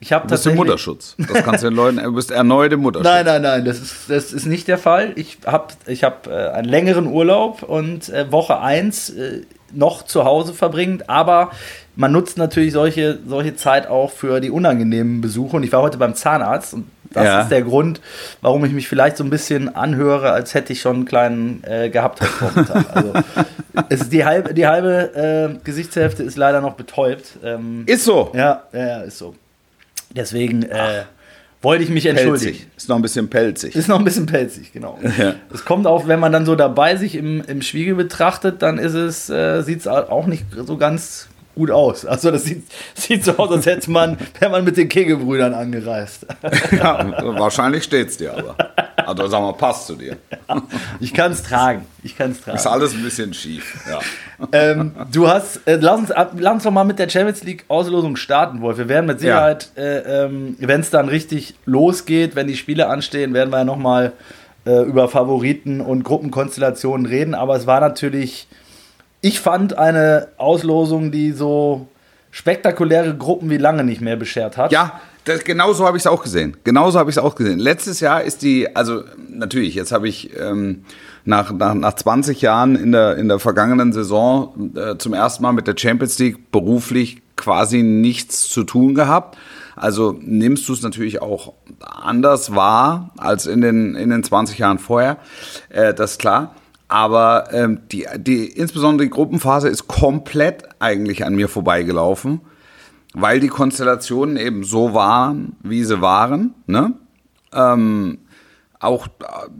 Ich 0.05 0.13
habe 0.13 0.27
Du 0.27 0.35
bist 0.35 0.45
im 0.45 0.53
Mutterschutz. 0.55 1.15
Das 1.17 1.43
kannst 1.43 1.63
du 1.63 1.69
den 1.69 1.75
Leuten, 1.75 1.97
du 1.97 2.13
bist 2.13 2.29
erneut 2.29 2.71
im 2.71 2.81
Mutterschutz. 2.81 3.07
Nein, 3.11 3.25
nein, 3.25 3.41
nein, 3.41 3.65
das 3.65 3.79
ist, 3.79 3.95
das 4.07 4.33
ist 4.33 4.45
nicht 4.45 4.67
der 4.67 4.77
Fall. 4.77 5.13
Ich 5.15 5.39
habe 5.47 5.73
ich 5.87 6.03
hab, 6.03 6.27
äh, 6.27 6.49
einen 6.49 6.69
längeren 6.69 7.07
Urlaub 7.07 7.63
und 7.63 8.09
äh, 8.09 8.31
Woche 8.31 8.59
1 8.59 9.09
äh, 9.09 9.41
noch 9.73 10.03
zu 10.03 10.23
Hause 10.23 10.53
verbringt, 10.53 11.09
aber 11.09 11.49
man 11.95 12.11
nutzt 12.11 12.37
natürlich 12.37 12.71
solche, 12.71 13.17
solche 13.27 13.55
Zeit 13.55 13.87
auch 13.87 14.11
für 14.11 14.41
die 14.41 14.51
unangenehmen 14.51 15.21
Besuche. 15.21 15.55
Und 15.57 15.63
ich 15.63 15.71
war 15.71 15.81
heute 15.81 15.97
beim 15.97 16.13
Zahnarzt 16.13 16.75
und 16.75 16.85
das 17.11 17.23
Ja. 17.25 17.41
ist 17.41 17.49
der 17.49 17.63
Grund, 17.63 17.99
warum 18.41 18.63
ich 18.63 18.73
mich 18.73 18.87
vielleicht 18.87 19.17
so 19.17 19.23
ein 19.23 19.31
bisschen 19.31 19.73
anhöre, 19.75 20.31
als 20.33 20.53
hätte 20.53 20.71
ich 20.73 20.81
schon 20.81 20.97
einen 20.97 21.05
kleinen 21.05 21.63
äh, 21.63 21.89
gehabt 21.89 22.21
heute 22.21 22.31
Vormittag. 22.31 22.85
Also 22.95 23.13
es 23.89 24.01
ist 24.01 24.13
die 24.13 24.23
halbe, 24.23 24.53
die 24.53 24.67
halbe 24.67 25.15
äh, 25.55 25.57
Gesichtshälfte 25.63 26.21
ist 26.21 26.37
leider 26.37 26.61
noch 26.61 26.73
betäubt. 26.75 27.25
Ähm, 27.43 27.83
Ist 27.87 28.05
so. 28.05 28.31
ja, 28.35 28.61
ja, 28.71 29.01
ist 29.01 29.17
so. 29.17 29.33
Deswegen 30.15 30.63
äh, 30.63 31.03
wollte 31.61 31.83
ich 31.83 31.89
mich 31.89 32.05
entschuldigen. 32.05 32.51
Pelzig. 32.53 32.67
Ist 32.77 32.89
noch 32.89 32.95
ein 32.95 33.01
bisschen 33.01 33.29
pelzig. 33.29 33.75
Ist 33.75 33.87
noch 33.87 33.99
ein 33.99 34.05
bisschen 34.05 34.25
pelzig, 34.25 34.71
genau. 34.71 34.99
Ja. 35.17 35.35
Es 35.53 35.65
kommt 35.65 35.87
auch, 35.87 36.07
wenn 36.07 36.19
man 36.19 36.31
dann 36.31 36.45
so 36.45 36.55
dabei 36.55 36.95
sich 36.95 37.15
im, 37.15 37.41
im 37.41 37.61
Spiegel 37.61 37.95
betrachtet, 37.95 38.61
dann 38.61 38.77
ist 38.77 38.93
es, 38.93 39.29
äh, 39.29 39.61
sieht 39.61 39.79
es 39.79 39.87
auch 39.87 40.27
nicht 40.27 40.45
so 40.65 40.77
ganz 40.77 41.27
gut 41.55 41.71
aus. 41.71 42.05
Also 42.05 42.31
das 42.31 42.43
sieht, 42.43 42.63
sieht 42.93 43.23
so 43.25 43.37
aus, 43.37 43.51
als 43.51 43.65
hätte 43.65 43.89
man, 43.89 44.17
wäre 44.39 44.51
man 44.51 44.63
mit 44.63 44.77
den 44.77 44.89
Kegelbrüdern 44.89 45.53
angereist. 45.53 46.25
Ja, 46.71 47.13
wahrscheinlich 47.37 47.83
steht's 47.83 48.17
dir 48.17 48.33
aber. 48.37 48.55
Also 49.05 49.27
sag 49.27 49.41
mal, 49.41 49.53
passt 49.53 49.87
zu 49.87 49.95
dir. 49.95 50.17
Ich 50.99 51.13
kann 51.13 51.31
es 51.31 51.43
tragen. 51.43 51.85
Ich 52.03 52.17
kann 52.17 52.31
es 52.31 52.41
tragen. 52.41 52.57
Ist 52.57 52.67
alles 52.67 52.93
ein 52.93 53.03
bisschen 53.03 53.33
schief. 53.33 53.75
Ja. 53.89 53.99
ähm, 54.51 54.93
du 55.11 55.27
hast, 55.27 55.67
äh, 55.67 55.75
lass, 55.75 55.99
uns, 55.99 56.09
lass 56.09 56.53
uns 56.53 56.63
doch 56.63 56.71
mal 56.71 56.83
mit 56.83 56.99
der 56.99 57.09
Champions 57.09 57.43
League 57.43 57.65
Auslosung 57.67 58.15
starten, 58.15 58.61
Wolf. 58.61 58.77
Wir 58.77 58.87
werden 58.87 59.05
mit 59.05 59.19
Sicherheit, 59.19 59.71
äh, 59.75 60.25
ähm, 60.25 60.55
wenn 60.59 60.81
es 60.81 60.89
dann 60.89 61.09
richtig 61.09 61.55
losgeht, 61.65 62.35
wenn 62.35 62.47
die 62.47 62.55
Spiele 62.55 62.87
anstehen, 62.87 63.33
werden 63.33 63.49
wir 63.49 63.59
ja 63.59 63.65
nochmal 63.65 64.13
äh, 64.65 64.81
über 64.83 65.07
Favoriten 65.07 65.81
und 65.81 66.03
Gruppenkonstellationen 66.03 67.05
reden. 67.05 67.35
Aber 67.35 67.55
es 67.55 67.67
war 67.67 67.79
natürlich, 67.79 68.47
ich 69.21 69.39
fand 69.39 69.77
eine 69.77 70.29
Auslosung, 70.37 71.11
die 71.11 71.31
so 71.31 71.87
spektakuläre 72.31 73.15
Gruppen 73.15 73.49
wie 73.49 73.57
lange 73.57 73.83
nicht 73.83 74.01
mehr 74.01 74.15
beschert 74.17 74.57
hat. 74.57 74.71
Ja, 74.71 74.99
das, 75.25 75.43
genau 75.43 75.73
so 75.73 75.85
habe 75.85 75.97
ich 75.97 76.03
es 76.03 76.07
auch 76.07 76.23
gesehen. 76.23 76.55
Genauso 76.63 76.99
habe 76.99 77.09
ich 77.09 77.17
es 77.17 77.23
auch 77.23 77.35
gesehen. 77.35 77.59
Letztes 77.59 77.99
Jahr 77.99 78.23
ist 78.23 78.43
die, 78.43 78.75
also 78.75 79.03
natürlich, 79.29 79.75
jetzt 79.75 79.91
habe 79.91 80.07
ich 80.07 80.31
ähm, 80.39 80.85
nach, 81.25 81.51
nach, 81.51 81.73
nach 81.73 81.93
20 81.93 82.41
Jahren 82.41 82.75
in 82.75 82.91
der, 82.91 83.17
in 83.17 83.27
der 83.27 83.39
vergangenen 83.39 83.91
Saison 83.91 84.71
äh, 84.75 84.97
zum 84.97 85.13
ersten 85.13 85.43
Mal 85.43 85.51
mit 85.51 85.67
der 85.67 85.75
Champions 85.77 86.19
League 86.19 86.51
beruflich 86.51 87.23
quasi 87.35 87.81
nichts 87.81 88.47
zu 88.47 88.63
tun 88.63 88.93
gehabt. 88.93 89.37
Also 89.75 90.15
nimmst 90.21 90.69
du 90.69 90.73
es 90.73 90.83
natürlich 90.83 91.21
auch 91.21 91.53
anders 91.79 92.55
wahr 92.55 93.09
als 93.17 93.47
in 93.47 93.61
den, 93.61 93.95
in 93.95 94.11
den 94.11 94.23
20 94.23 94.57
Jahren 94.59 94.79
vorher, 94.79 95.17
äh, 95.69 95.93
das 95.93 96.11
ist 96.11 96.19
klar. 96.19 96.55
Aber 96.87 97.51
ähm, 97.51 97.79
die, 97.91 98.05
die, 98.17 98.45
insbesondere 98.45 99.07
die 99.07 99.11
Gruppenphase 99.11 99.69
ist 99.69 99.87
komplett 99.87 100.63
eigentlich 100.79 101.25
an 101.25 101.33
mir 101.33 101.49
vorbeigelaufen 101.49 102.41
weil 103.15 103.39
die 103.39 103.47
Konstellationen 103.47 104.37
eben 104.37 104.63
so 104.63 104.93
waren, 104.93 105.55
wie 105.63 105.83
sie 105.83 106.01
waren. 106.01 106.53
Ne? 106.67 106.93
Ähm, 107.53 108.19
auch 108.81 109.07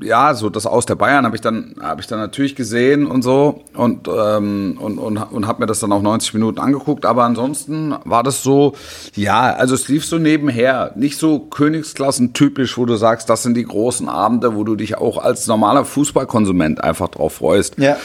ja 0.03 0.33
so 0.35 0.50
das 0.50 0.65
aus 0.65 0.85
der 0.85 0.95
Bayern 0.95 1.25
habe 1.25 1.38
ich 1.38 1.41
dann 1.41 1.75
habe 1.81 2.01
ich 2.01 2.07
dann 2.07 2.19
natürlich 2.19 2.55
gesehen 2.55 3.07
und 3.07 3.21
so 3.21 3.63
und 3.74 4.09
ähm, 4.09 4.77
und 4.79 5.00
und, 5.00 5.17
und 5.17 5.47
habe 5.47 5.62
mir 5.62 5.65
das 5.67 5.79
dann 5.79 5.93
auch 5.93 6.01
90 6.01 6.33
Minuten 6.33 6.59
angeguckt 6.59 7.05
aber 7.05 7.24
ansonsten 7.24 7.95
war 8.03 8.24
das 8.24 8.43
so 8.43 8.74
ja 9.15 9.53
also 9.55 9.74
es 9.74 9.88
lief 9.88 10.05
so 10.05 10.19
nebenher 10.19 10.91
nicht 10.95 11.17
so 11.17 11.39
Königsklassen 11.39 12.33
typisch 12.33 12.77
wo 12.77 12.85
du 12.85 12.97
sagst 12.97 13.29
das 13.29 13.41
sind 13.41 13.55
die 13.55 13.63
großen 13.63 14.09
Abende 14.09 14.53
wo 14.53 14.65
du 14.65 14.75
dich 14.75 14.97
auch 14.97 15.17
als 15.17 15.47
normaler 15.47 15.85
Fußballkonsument 15.85 16.83
einfach 16.83 17.07
drauf 17.07 17.35
freust 17.35 17.77
ja 17.79 17.95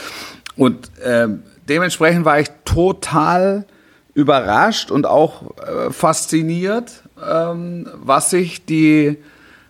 und 0.56 0.96
äh, 1.02 1.26
dementsprechend 1.68 2.24
war 2.24 2.38
ich 2.38 2.48
total 2.64 3.66
überrascht 4.14 4.90
und 4.90 5.06
auch 5.06 5.42
äh, 5.60 5.90
fasziniert 5.90 7.02
ähm, 7.28 7.86
was 8.02 8.30
sich 8.30 8.64
die 8.64 9.18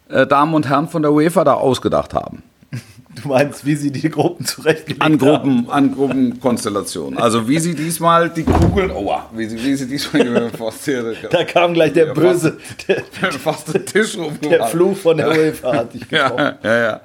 äh, 0.08 0.26
Damen 0.26 0.54
und 0.54 0.68
Herren 0.68 0.88
von 0.88 1.02
der 1.02 1.12
UEFA 1.12 1.44
da 1.44 1.54
ausgedacht 1.54 2.14
haben. 2.14 2.42
Du 3.22 3.26
meinst, 3.26 3.66
wie 3.66 3.74
sie 3.74 3.90
die 3.90 4.08
Gruppen 4.08 4.46
zurechtgelegt 4.46 5.02
an 5.02 5.18
Gruppen, 5.18 5.66
haben? 5.66 5.70
An 5.70 5.94
Gruppenkonstellationen. 5.94 7.18
Also 7.18 7.48
wie 7.48 7.58
sie 7.58 7.74
diesmal 7.74 8.30
die 8.30 8.44
Kugeln, 8.44 8.92
oh, 8.92 9.12
wie 9.34 9.46
sie, 9.46 9.62
wie 9.62 9.74
sie 9.74 9.88
diesmal 9.88 10.48
fast 10.56 10.84
hier, 10.84 11.16
Da 11.28 11.42
kam 11.42 11.74
gleich 11.74 11.92
der 11.92 12.14
böse, 12.14 12.56
der, 12.86 13.02
fast 13.32 13.74
den 13.74 13.84
Tisch 13.84 14.16
rum. 14.16 14.38
Der 14.40 14.64
Fluch 14.68 14.96
von 14.96 15.16
der 15.16 15.28
UEFA 15.28 15.72
hatte 15.74 15.98
ich 15.98 16.08
ja, 16.08 16.56
ja, 16.62 16.78
ja. 16.78 17.00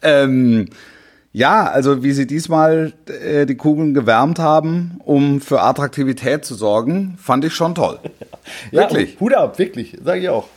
Ähm, 0.00 0.66
ja, 1.32 1.66
also 1.66 2.02
wie 2.02 2.12
sie 2.12 2.26
diesmal 2.26 2.92
äh, 3.06 3.46
die 3.46 3.56
Kugeln 3.56 3.94
gewärmt 3.94 4.38
haben, 4.38 5.00
um 5.04 5.40
für 5.40 5.62
Attraktivität 5.62 6.44
zu 6.44 6.54
sorgen, 6.54 7.18
fand 7.20 7.44
ich 7.44 7.54
schon 7.54 7.74
toll. 7.74 7.98
ja, 8.70 8.82
wirklich. 8.82 9.18
Hut 9.20 9.34
ab, 9.34 9.58
wirklich, 9.58 9.96
sage 10.02 10.20
ich 10.20 10.28
auch 10.28 10.48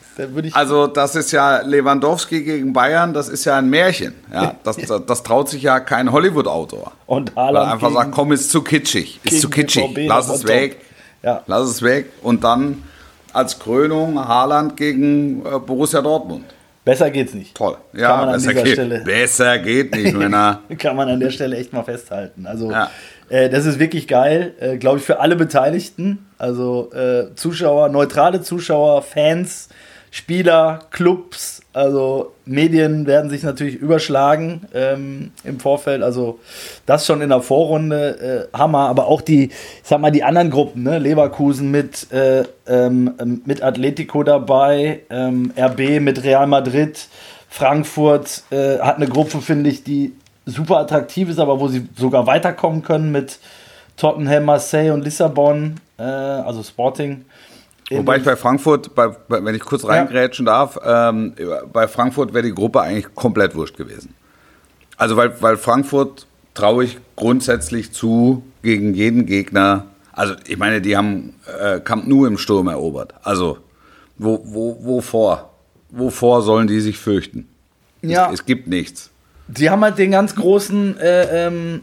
also 0.53 0.87
das 0.87 1.15
ist 1.15 1.31
ja 1.31 1.61
Lewandowski 1.61 2.43
gegen 2.43 2.73
Bayern, 2.73 3.13
das 3.13 3.29
ist 3.29 3.45
ja 3.45 3.57
ein 3.57 3.69
Märchen. 3.69 4.13
Ja, 4.31 4.55
das, 4.63 4.77
das, 4.87 5.05
das 5.05 5.23
traut 5.23 5.49
sich 5.49 5.63
ja 5.63 5.79
kein 5.79 6.11
Hollywood-Autor. 6.11 6.91
Und 7.05 7.35
Haaland 7.35 7.65
Weil 7.65 7.73
einfach 7.73 7.91
sagt, 7.91 8.11
komm, 8.11 8.31
ist 8.31 8.51
zu 8.51 8.61
kitschig, 8.61 9.19
ist 9.23 9.41
zu 9.41 9.49
kitschig, 9.49 9.95
lass 9.95 10.29
es 10.29 10.45
weg, 10.47 10.81
ja. 11.23 11.43
lass 11.47 11.69
es 11.69 11.81
weg. 11.81 12.11
Und 12.21 12.43
dann 12.43 12.83
als 13.33 13.59
Krönung 13.59 14.19
Haaland 14.19 14.75
gegen 14.75 15.45
äh, 15.45 15.59
Borussia 15.59 16.01
Dortmund. 16.01 16.45
Besser 16.83 17.11
geht's 17.11 17.33
nicht. 17.33 17.55
Toll. 17.55 17.77
Ja, 17.93 18.25
besser 18.25 18.53
geht, 18.55 18.73
Stelle, 18.73 19.01
besser 19.01 19.59
geht 19.59 19.93
nicht, 19.95 20.13
Männer. 20.17 20.61
kann 20.79 20.95
man 20.95 21.09
an 21.09 21.19
der 21.19 21.29
Stelle 21.29 21.57
echt 21.57 21.73
mal 21.73 21.83
festhalten. 21.83 22.47
Also 22.47 22.71
ja. 22.71 22.89
äh, 23.29 23.49
das 23.49 23.67
ist 23.67 23.77
wirklich 23.77 24.07
geil, 24.07 24.55
äh, 24.59 24.77
glaube 24.77 24.97
ich, 24.97 25.03
für 25.03 25.19
alle 25.19 25.35
Beteiligten. 25.35 26.25
Also 26.39 26.91
äh, 26.93 27.35
Zuschauer, 27.35 27.89
neutrale 27.89 28.41
Zuschauer, 28.41 29.03
Fans, 29.03 29.69
Spieler, 30.13 30.81
Clubs, 30.91 31.61
also 31.71 32.33
Medien 32.43 33.07
werden 33.07 33.29
sich 33.29 33.43
natürlich 33.43 33.75
überschlagen 33.75 34.67
ähm, 34.73 35.31
im 35.45 35.57
Vorfeld. 35.57 36.03
Also 36.03 36.39
das 36.85 37.05
schon 37.05 37.21
in 37.21 37.29
der 37.29 37.41
Vorrunde 37.41 38.49
äh, 38.53 38.57
Hammer, 38.57 38.89
aber 38.89 39.07
auch 39.07 39.21
die, 39.21 39.45
ich 39.45 39.53
sag 39.83 40.01
mal, 40.01 40.11
die 40.11 40.25
anderen 40.25 40.49
Gruppen, 40.49 40.83
ne? 40.83 40.99
Leverkusen 40.99 41.71
mit, 41.71 42.11
äh, 42.11 42.43
ähm, 42.67 43.41
mit 43.45 43.63
Atletico 43.63 44.23
dabei, 44.23 44.99
ähm, 45.09 45.53
RB 45.57 46.01
mit 46.01 46.21
Real 46.25 46.45
Madrid, 46.45 47.07
Frankfurt 47.47 48.43
äh, 48.51 48.79
hat 48.79 48.97
eine 48.97 49.07
Gruppe, 49.07 49.39
finde 49.39 49.69
ich, 49.69 49.85
die 49.85 50.13
super 50.45 50.79
attraktiv 50.79 51.29
ist, 51.29 51.39
aber 51.39 51.61
wo 51.61 51.69
sie 51.69 51.87
sogar 51.95 52.27
weiterkommen 52.27 52.83
können 52.83 53.13
mit 53.13 53.39
Tottenham, 53.95 54.43
Marseille 54.43 54.91
und 54.91 55.05
Lissabon, 55.05 55.75
äh, 55.97 56.03
also 56.03 56.63
Sporting. 56.63 57.23
Wobei 57.97 58.17
ich 58.17 58.23
bei 58.23 58.35
Frankfurt, 58.35 58.95
bei, 58.95 59.09
bei, 59.09 59.43
wenn 59.43 59.55
ich 59.55 59.61
kurz 59.61 59.85
reingrätschen 59.85 60.45
ja. 60.45 60.51
darf, 60.51 60.79
ähm, 60.83 61.33
bei 61.71 61.87
Frankfurt 61.87 62.33
wäre 62.33 62.43
die 62.43 62.53
Gruppe 62.53 62.81
eigentlich 62.81 63.13
komplett 63.15 63.55
wurscht 63.55 63.77
gewesen. 63.77 64.13
Also 64.97 65.17
weil, 65.17 65.41
weil 65.41 65.57
Frankfurt 65.57 66.27
traue 66.53 66.85
ich 66.85 66.97
grundsätzlich 67.15 67.91
zu, 67.91 68.43
gegen 68.61 68.93
jeden 68.93 69.25
Gegner, 69.25 69.85
also 70.13 70.35
ich 70.47 70.57
meine, 70.57 70.81
die 70.81 70.95
haben 70.95 71.35
äh, 71.59 71.79
Camp 71.79 72.07
Nou 72.07 72.25
im 72.25 72.37
Sturm 72.37 72.67
erobert. 72.67 73.13
Also 73.23 73.57
wo, 74.17 74.41
wo, 74.43 74.77
wovor? 74.83 75.51
Wovor 75.89 76.41
sollen 76.41 76.67
die 76.67 76.79
sich 76.79 76.97
fürchten? 76.97 77.47
Ja. 78.01 78.27
Es, 78.27 78.41
es 78.41 78.45
gibt 78.45 78.67
nichts. 78.67 79.09
Sie 79.53 79.69
haben 79.69 79.83
halt 79.83 79.97
den 79.97 80.11
ganz 80.11 80.35
großen 80.35 80.97
äh, 80.97 81.47
ähm, 81.47 81.81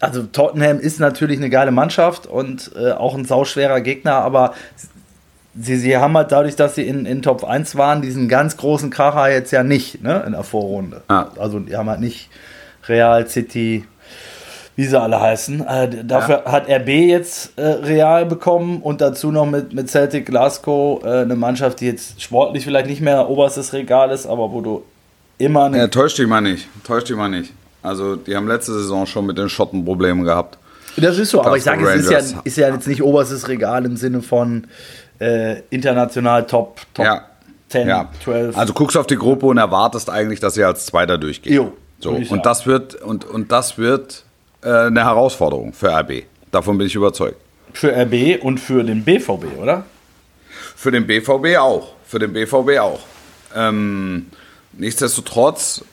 also 0.00 0.22
Tottenham 0.22 0.78
ist 0.78 1.00
natürlich 1.00 1.38
eine 1.38 1.50
geile 1.50 1.70
Mannschaft 1.70 2.26
und 2.26 2.70
äh, 2.76 2.92
auch 2.92 3.16
ein 3.16 3.24
sauschwerer 3.24 3.80
Gegner, 3.80 4.14
aber 4.14 4.54
sie, 5.60 5.76
sie 5.76 5.96
haben 5.96 6.16
halt 6.16 6.32
dadurch, 6.32 6.56
dass 6.56 6.74
sie 6.74 6.86
in, 6.86 7.06
in 7.06 7.22
Top 7.22 7.44
1 7.44 7.76
waren, 7.76 8.02
diesen 8.02 8.28
ganz 8.28 8.56
großen 8.56 8.90
Kracher 8.90 9.30
jetzt 9.30 9.50
ja 9.50 9.62
nicht 9.62 10.02
ne, 10.02 10.22
in 10.26 10.32
der 10.32 10.44
Vorrunde. 10.44 11.02
Ja. 11.10 11.30
Also 11.38 11.58
die 11.58 11.76
haben 11.76 11.88
halt 11.88 12.00
nicht 12.00 12.30
Real 12.88 13.26
City, 13.28 13.84
wie 14.76 14.84
sie 14.84 15.00
alle 15.00 15.20
heißen. 15.20 15.66
Äh, 15.66 16.04
dafür 16.04 16.42
ja. 16.44 16.52
hat 16.52 16.68
RB 16.68 16.88
jetzt 16.88 17.58
äh, 17.58 17.62
Real 17.62 18.26
bekommen 18.26 18.80
und 18.82 19.00
dazu 19.00 19.30
noch 19.30 19.46
mit, 19.46 19.72
mit 19.72 19.90
Celtic 19.90 20.26
Glasgow 20.26 21.02
äh, 21.04 21.22
eine 21.22 21.36
Mannschaft, 21.36 21.80
die 21.80 21.86
jetzt 21.86 22.22
sportlich 22.22 22.64
vielleicht 22.64 22.86
nicht 22.86 23.00
mehr 23.00 23.28
oberstes 23.28 23.72
Regal 23.72 24.10
ist, 24.10 24.26
aber 24.26 24.52
wo 24.52 24.60
du 24.60 24.84
immer. 25.38 25.64
Eine 25.64 25.78
ja, 25.78 25.88
täuscht 25.88 26.18
dich 26.18 26.26
mal 26.26 26.40
nicht. 26.40 26.68
Täuscht 26.84 27.08
dich 27.08 27.16
mal 27.16 27.28
nicht. 27.28 27.52
Also 27.82 28.16
die 28.16 28.34
haben 28.34 28.48
letzte 28.48 28.72
Saison 28.72 29.06
schon 29.06 29.26
mit 29.26 29.38
den 29.38 29.48
Schotten 29.48 29.84
Probleme 29.84 30.24
gehabt. 30.24 30.58
Das 30.96 31.16
ist 31.16 31.30
so, 31.30 31.44
aber 31.44 31.56
ich 31.56 31.62
sage, 31.62 31.88
es 31.88 32.04
ist 32.04 32.10
ja, 32.10 32.40
ist 32.42 32.56
ja 32.56 32.74
jetzt 32.74 32.88
nicht 32.88 33.02
oberstes 33.02 33.46
Regal 33.48 33.84
im 33.84 33.96
Sinne 33.96 34.20
von 34.20 34.66
äh, 35.20 35.60
international 35.70 36.46
Top, 36.46 36.80
Top 36.94 37.04
ja. 37.04 37.26
10, 37.68 37.88
ja. 37.88 38.08
12. 38.24 38.56
Also 38.56 38.72
guckst 38.72 38.96
auf 38.96 39.06
die 39.06 39.16
Gruppe 39.16 39.46
und 39.46 39.58
erwartest 39.58 40.10
eigentlich, 40.10 40.40
dass 40.40 40.54
sie 40.54 40.64
als 40.64 40.86
Zweiter 40.86 41.18
durchgeht. 41.18 41.52
Jo, 41.52 41.72
so, 42.00 42.10
und 42.10 42.46
das 42.46 42.66
wird, 42.66 42.94
und, 42.94 43.24
und 43.24 43.50
das 43.50 43.78
wird 43.78 44.24
äh, 44.62 44.68
eine 44.68 45.04
Herausforderung 45.04 45.72
für 45.72 45.88
RB. 45.90 46.24
Davon 46.50 46.78
bin 46.78 46.86
ich 46.86 46.94
überzeugt. 46.94 47.36
Für 47.72 47.92
RB 47.94 48.42
und 48.42 48.58
für 48.58 48.82
den 48.82 49.04
BVB, 49.04 49.58
oder? 49.60 49.84
Für 50.76 50.90
den 50.90 51.06
BVB 51.06 51.58
auch. 51.58 51.94
Für 52.06 52.18
den 52.18 52.32
BVB 52.32 52.78
auch. 52.80 53.00
Ähm, 53.54 54.26
nichtsdestotrotz 54.72 55.84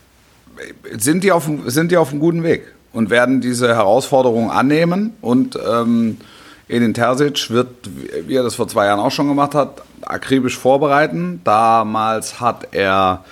sind 0.98 1.24
die, 1.24 1.32
auf, 1.32 1.50
sind 1.66 1.92
die 1.92 1.98
auf 1.98 2.12
einem 2.12 2.20
guten 2.20 2.44
Weg 2.44 2.64
und 2.94 3.10
werden 3.10 3.42
diese 3.42 3.76
Herausforderung 3.76 4.52
annehmen 4.52 5.16
und 5.22 5.58
ähm, 5.68 6.18
Edin 6.68 6.94
Terzic 6.94 7.50
wird, 7.52 7.68
wie 8.28 8.36
er 8.36 8.44
das 8.44 8.56
vor 8.56 8.68
zwei 8.68 8.86
Jahren 8.88 9.00
auch 9.00 9.12
schon 9.12 9.28
gemacht 9.28 9.54
hat, 9.54 9.82
akribisch 10.02 10.58
vorbereiten. 10.58 11.42
Damals 11.44 12.40
hat 12.40 12.70
er 12.72 13.24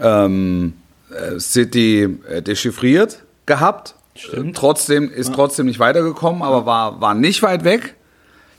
ähm, 0.00 0.74
äh, 1.10 1.38
City 1.40 2.18
äh, 2.28 2.42
dechiffriert 2.42 3.22
gehabt. 3.46 3.94
Stimmt. 4.14 4.56
Trotzdem 4.56 5.10
ist 5.10 5.28
ja. 5.28 5.34
trotzdem 5.34 5.66
nicht 5.66 5.78
weitergekommen, 5.78 6.42
aber 6.42 6.66
war, 6.66 7.00
war 7.00 7.14
nicht 7.14 7.42
weit 7.42 7.64
weg, 7.64 7.94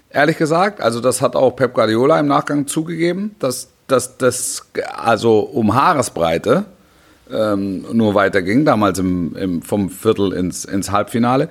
ehrlich 0.09 0.37
gesagt. 0.37 0.81
Also 0.81 1.01
das 1.01 1.21
hat 1.21 1.35
auch 1.35 1.51
Pep 1.51 1.73
Guardiola 1.73 2.19
im 2.19 2.27
Nachgang 2.27 2.65
zugegeben, 2.65 3.35
dass 3.39 3.69
das 3.87 4.67
also 4.95 5.39
um 5.39 5.75
Haaresbreite 5.75 6.65
ähm, 7.31 7.85
nur 7.91 8.15
weiterging, 8.15 8.65
damals 8.65 8.99
im, 8.99 9.35
im, 9.35 9.61
vom 9.61 9.89
Viertel 9.89 10.33
ins, 10.33 10.65
ins 10.65 10.91
Halbfinale. 10.91 11.49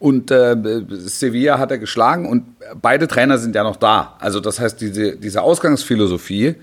Und 0.00 0.30
äh, 0.30 0.56
Sevilla 0.88 1.58
hat 1.58 1.70
er 1.70 1.76
geschlagen 1.76 2.26
und 2.26 2.44
beide 2.80 3.06
Trainer 3.06 3.36
sind 3.36 3.54
ja 3.54 3.62
noch 3.62 3.76
da. 3.76 4.16
Also 4.18 4.40
das 4.40 4.58
heißt, 4.58 4.80
diese, 4.80 5.16
diese 5.16 5.42
Ausgangsphilosophie, 5.42 6.54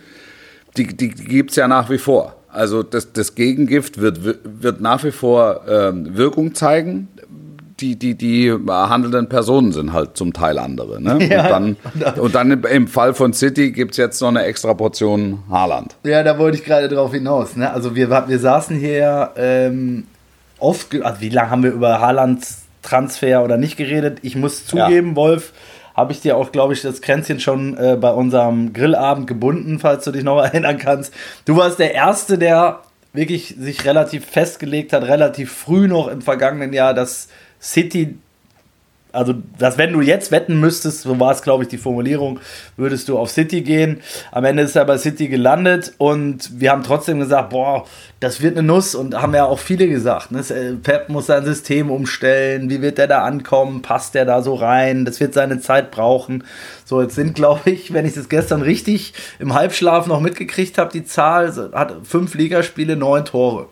die, 0.75 0.87
die, 0.87 1.09
die 1.13 1.23
gibt 1.23 1.51
es 1.51 1.55
ja 1.55 1.67
nach 1.67 1.87
wie 1.91 1.99
vor. 1.99 2.35
Also 2.49 2.81
das, 2.81 3.13
das 3.13 3.35
Gegengift 3.35 4.01
wird, 4.01 4.21
wird 4.43 4.81
nach 4.81 5.03
wie 5.03 5.11
vor 5.11 5.61
ähm, 5.69 6.17
Wirkung 6.17 6.55
zeigen. 6.55 7.09
Die, 7.79 7.95
die, 7.95 8.15
die 8.15 8.51
handelnden 8.67 9.29
Personen 9.29 9.71
sind 9.71 9.93
halt 9.93 10.17
zum 10.17 10.33
Teil 10.33 10.57
andere. 10.57 10.99
Ne? 10.99 11.19
Ja, 11.29 11.57
und, 11.57 11.77
dann, 11.95 12.19
und 12.19 12.33
dann 12.33 12.63
im 12.63 12.87
Fall 12.87 13.13
von 13.13 13.33
City 13.33 13.71
gibt 13.71 13.91
es 13.91 13.97
jetzt 13.97 14.19
noch 14.19 14.29
eine 14.29 14.45
extra 14.45 14.73
Portion 14.73 15.43
Haaland. 15.47 15.95
Ja, 16.03 16.23
da 16.23 16.39
wollte 16.39 16.57
ich 16.57 16.63
gerade 16.63 16.89
drauf 16.89 17.13
hinaus. 17.13 17.55
Ne? 17.55 17.71
Also 17.71 17.95
wir, 17.95 18.09
wir 18.09 18.39
saßen 18.39 18.75
hier 18.79 19.29
ähm, 19.35 20.05
oft, 20.57 20.99
also 21.03 21.21
wie 21.21 21.29
lange 21.29 21.51
haben 21.51 21.61
wir 21.61 21.71
über 21.71 22.01
Haalands 22.01 22.66
Transfer 22.87 23.43
oder 23.43 23.57
nicht 23.57 23.77
geredet. 23.77 24.19
Ich 24.21 24.35
muss 24.35 24.65
zugeben, 24.65 25.09
ja. 25.09 25.15
Wolf, 25.15 25.53
habe 25.95 26.13
ich 26.13 26.21
dir 26.21 26.37
auch, 26.37 26.51
glaube 26.51 26.73
ich, 26.73 26.81
das 26.81 27.01
Kränzchen 27.01 27.39
schon 27.39 27.75
äh, 27.77 27.97
bei 27.99 28.11
unserem 28.11 28.71
Grillabend 28.71 29.27
gebunden, 29.27 29.79
falls 29.79 30.05
du 30.05 30.11
dich 30.11 30.23
noch 30.23 30.37
erinnern 30.43 30.77
kannst. 30.77 31.13
Du 31.45 31.57
warst 31.57 31.79
der 31.79 31.93
Erste, 31.93 32.37
der 32.37 32.81
wirklich 33.13 33.55
sich 33.57 33.83
relativ 33.83 34.25
festgelegt 34.25 34.93
hat, 34.93 35.03
relativ 35.03 35.51
früh 35.51 35.87
noch 35.87 36.07
im 36.07 36.21
vergangenen 36.21 36.71
Jahr, 36.71 36.93
dass 36.93 37.29
City 37.59 38.17
also, 39.11 39.35
dass 39.57 39.77
wenn 39.77 39.93
du 39.93 40.01
jetzt 40.01 40.31
wetten 40.31 40.59
müsstest, 40.59 41.01
so 41.01 41.19
war 41.19 41.31
es, 41.31 41.41
glaube 41.41 41.63
ich, 41.63 41.69
die 41.69 41.77
Formulierung, 41.77 42.39
würdest 42.75 43.07
du 43.09 43.17
auf 43.17 43.31
City 43.31 43.61
gehen. 43.61 44.01
Am 44.31 44.43
Ende 44.45 44.63
ist 44.63 44.75
er 44.75 44.85
bei 44.85 44.97
City 44.97 45.27
gelandet 45.27 45.93
und 45.97 46.59
wir 46.59 46.71
haben 46.71 46.83
trotzdem 46.83 47.19
gesagt, 47.19 47.49
boah, 47.51 47.85
das 48.19 48.41
wird 48.41 48.57
eine 48.57 48.67
Nuss 48.67 48.95
und 48.95 49.19
haben 49.19 49.33
ja 49.33 49.45
auch 49.45 49.59
viele 49.59 49.87
gesagt. 49.87 50.31
Ne? 50.31 50.39
Äh, 50.39 50.73
Pep 50.73 51.09
muss 51.09 51.27
sein 51.27 51.45
System 51.45 51.89
umstellen, 51.89 52.69
wie 52.69 52.81
wird 52.81 52.97
der 52.97 53.07
da 53.07 53.23
ankommen, 53.23 53.81
passt 53.81 54.15
der 54.15 54.25
da 54.25 54.41
so 54.41 54.55
rein, 54.55 55.05
das 55.05 55.19
wird 55.19 55.33
seine 55.33 55.59
Zeit 55.59 55.91
brauchen. 55.91 56.43
So, 56.83 57.01
jetzt 57.01 57.15
sind, 57.15 57.35
glaube 57.35 57.69
ich, 57.69 57.93
wenn 57.93 58.05
ich 58.05 58.13
das 58.13 58.29
gestern 58.29 58.61
richtig 58.61 59.13
im 59.39 59.53
Halbschlaf 59.53 60.07
noch 60.07 60.19
mitgekriegt 60.19 60.77
habe, 60.77 60.91
die 60.91 61.05
Zahl 61.05 61.71
hat 61.73 61.95
fünf 62.03 62.33
Ligaspiele, 62.33 62.95
neun 62.95 63.25
Tore. 63.25 63.67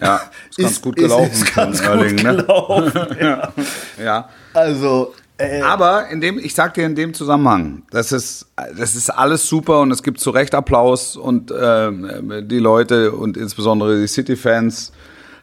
Ja, 0.00 0.20
ist 0.50 0.58
ganz 0.58 0.72
ist, 0.72 0.82
gut 0.82 0.96
gelaufen. 0.96 1.32
Ist, 1.32 1.42
ist 1.42 1.54
ganz 1.54 1.82
gut 1.82 2.00
ne? 2.00 2.14
gelaufen. 2.14 2.92
ja. 3.20 3.52
ja. 4.02 4.28
Also. 4.54 5.14
Äh, 5.38 5.60
Aber 5.60 6.08
in 6.08 6.22
dem, 6.22 6.38
ich 6.38 6.54
sag 6.54 6.74
dir 6.74 6.86
in 6.86 6.94
dem 6.94 7.12
Zusammenhang, 7.12 7.82
das 7.90 8.10
ist, 8.10 8.46
das 8.56 8.96
ist 8.96 9.10
alles 9.10 9.46
super 9.46 9.80
und 9.80 9.90
es 9.90 10.02
gibt 10.02 10.18
zu 10.18 10.30
Recht 10.30 10.54
Applaus 10.54 11.14
und 11.14 11.50
äh, 11.50 11.92
die 12.42 12.58
Leute 12.58 13.12
und 13.12 13.36
insbesondere 13.36 14.00
die 14.00 14.06
City-Fans 14.06 14.92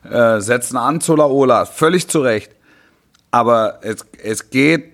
äh, 0.10 0.39
setzen 0.41 0.77
an 0.77 1.00
zu 1.00 1.15
Laola, 1.15 1.65
völlig 1.65 2.07
zu 2.07 2.22
Recht. 2.22 2.51
Aber 3.29 3.79
es, 3.83 4.05
es 4.24 4.50
geht, 4.50 4.93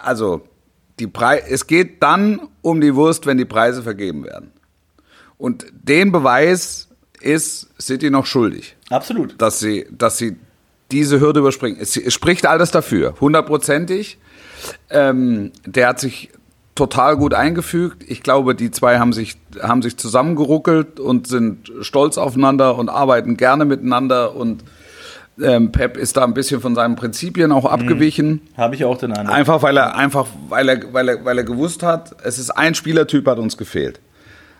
also 0.00 0.46
die 0.98 1.06
Pre 1.06 1.42
es 1.48 1.66
geht 1.66 2.02
dann 2.02 2.48
um 2.62 2.80
die 2.80 2.94
Wurst, 2.94 3.26
wenn 3.26 3.38
die 3.38 3.44
Preise 3.44 3.82
vergeben 3.82 4.24
werden. 4.24 4.52
Und 5.36 5.66
den 5.72 6.12
Beweis 6.12 6.88
ist 7.22 7.68
City 7.80 8.10
noch 8.10 8.26
schuldig. 8.26 8.76
Absolut. 8.90 9.40
Dass 9.40 9.60
sie, 9.60 9.86
dass 9.90 10.18
sie 10.18 10.36
diese 10.90 11.20
Hürde 11.20 11.40
überspringen. 11.40 11.78
Es, 11.80 11.96
es 11.96 12.12
spricht 12.12 12.46
alles 12.46 12.70
dafür, 12.70 13.14
hundertprozentig. 13.20 14.18
Ähm, 14.90 15.52
der 15.64 15.88
hat 15.88 16.00
sich 16.00 16.30
total 16.74 17.16
gut 17.16 17.34
eingefügt. 17.34 18.04
Ich 18.08 18.22
glaube, 18.22 18.54
die 18.54 18.70
zwei 18.70 18.98
haben 18.98 19.12
sich, 19.12 19.36
haben 19.60 19.82
sich 19.82 19.96
zusammengeruckelt 19.96 21.00
und 21.00 21.26
sind 21.26 21.70
stolz 21.80 22.18
aufeinander 22.18 22.78
und 22.78 22.88
arbeiten 22.88 23.36
gerne 23.36 23.64
miteinander 23.64 24.34
und 24.34 24.64
ähm, 25.40 25.72
Pep 25.72 25.96
ist 25.96 26.16
da 26.16 26.24
ein 26.24 26.34
bisschen 26.34 26.60
von 26.60 26.74
seinen 26.74 26.94
Prinzipien 26.94 27.52
auch 27.52 27.64
mhm. 27.64 27.70
abgewichen. 27.70 28.42
Habe 28.56 28.74
ich 28.74 28.84
auch 28.84 28.98
den 28.98 29.12
Eindruck. 29.12 29.34
Einfach 29.34 29.62
weil 29.62 29.76
er 29.76 29.96
einfach 29.96 30.26
weil 30.48 30.68
er, 30.68 30.92
weil 30.92 31.08
er 31.08 31.24
weil 31.24 31.38
er 31.38 31.44
gewusst 31.44 31.82
hat, 31.82 32.14
es 32.22 32.38
ist 32.38 32.50
ein 32.50 32.74
Spielertyp 32.74 33.26
hat 33.26 33.38
uns 33.38 33.56
gefehlt. 33.56 34.00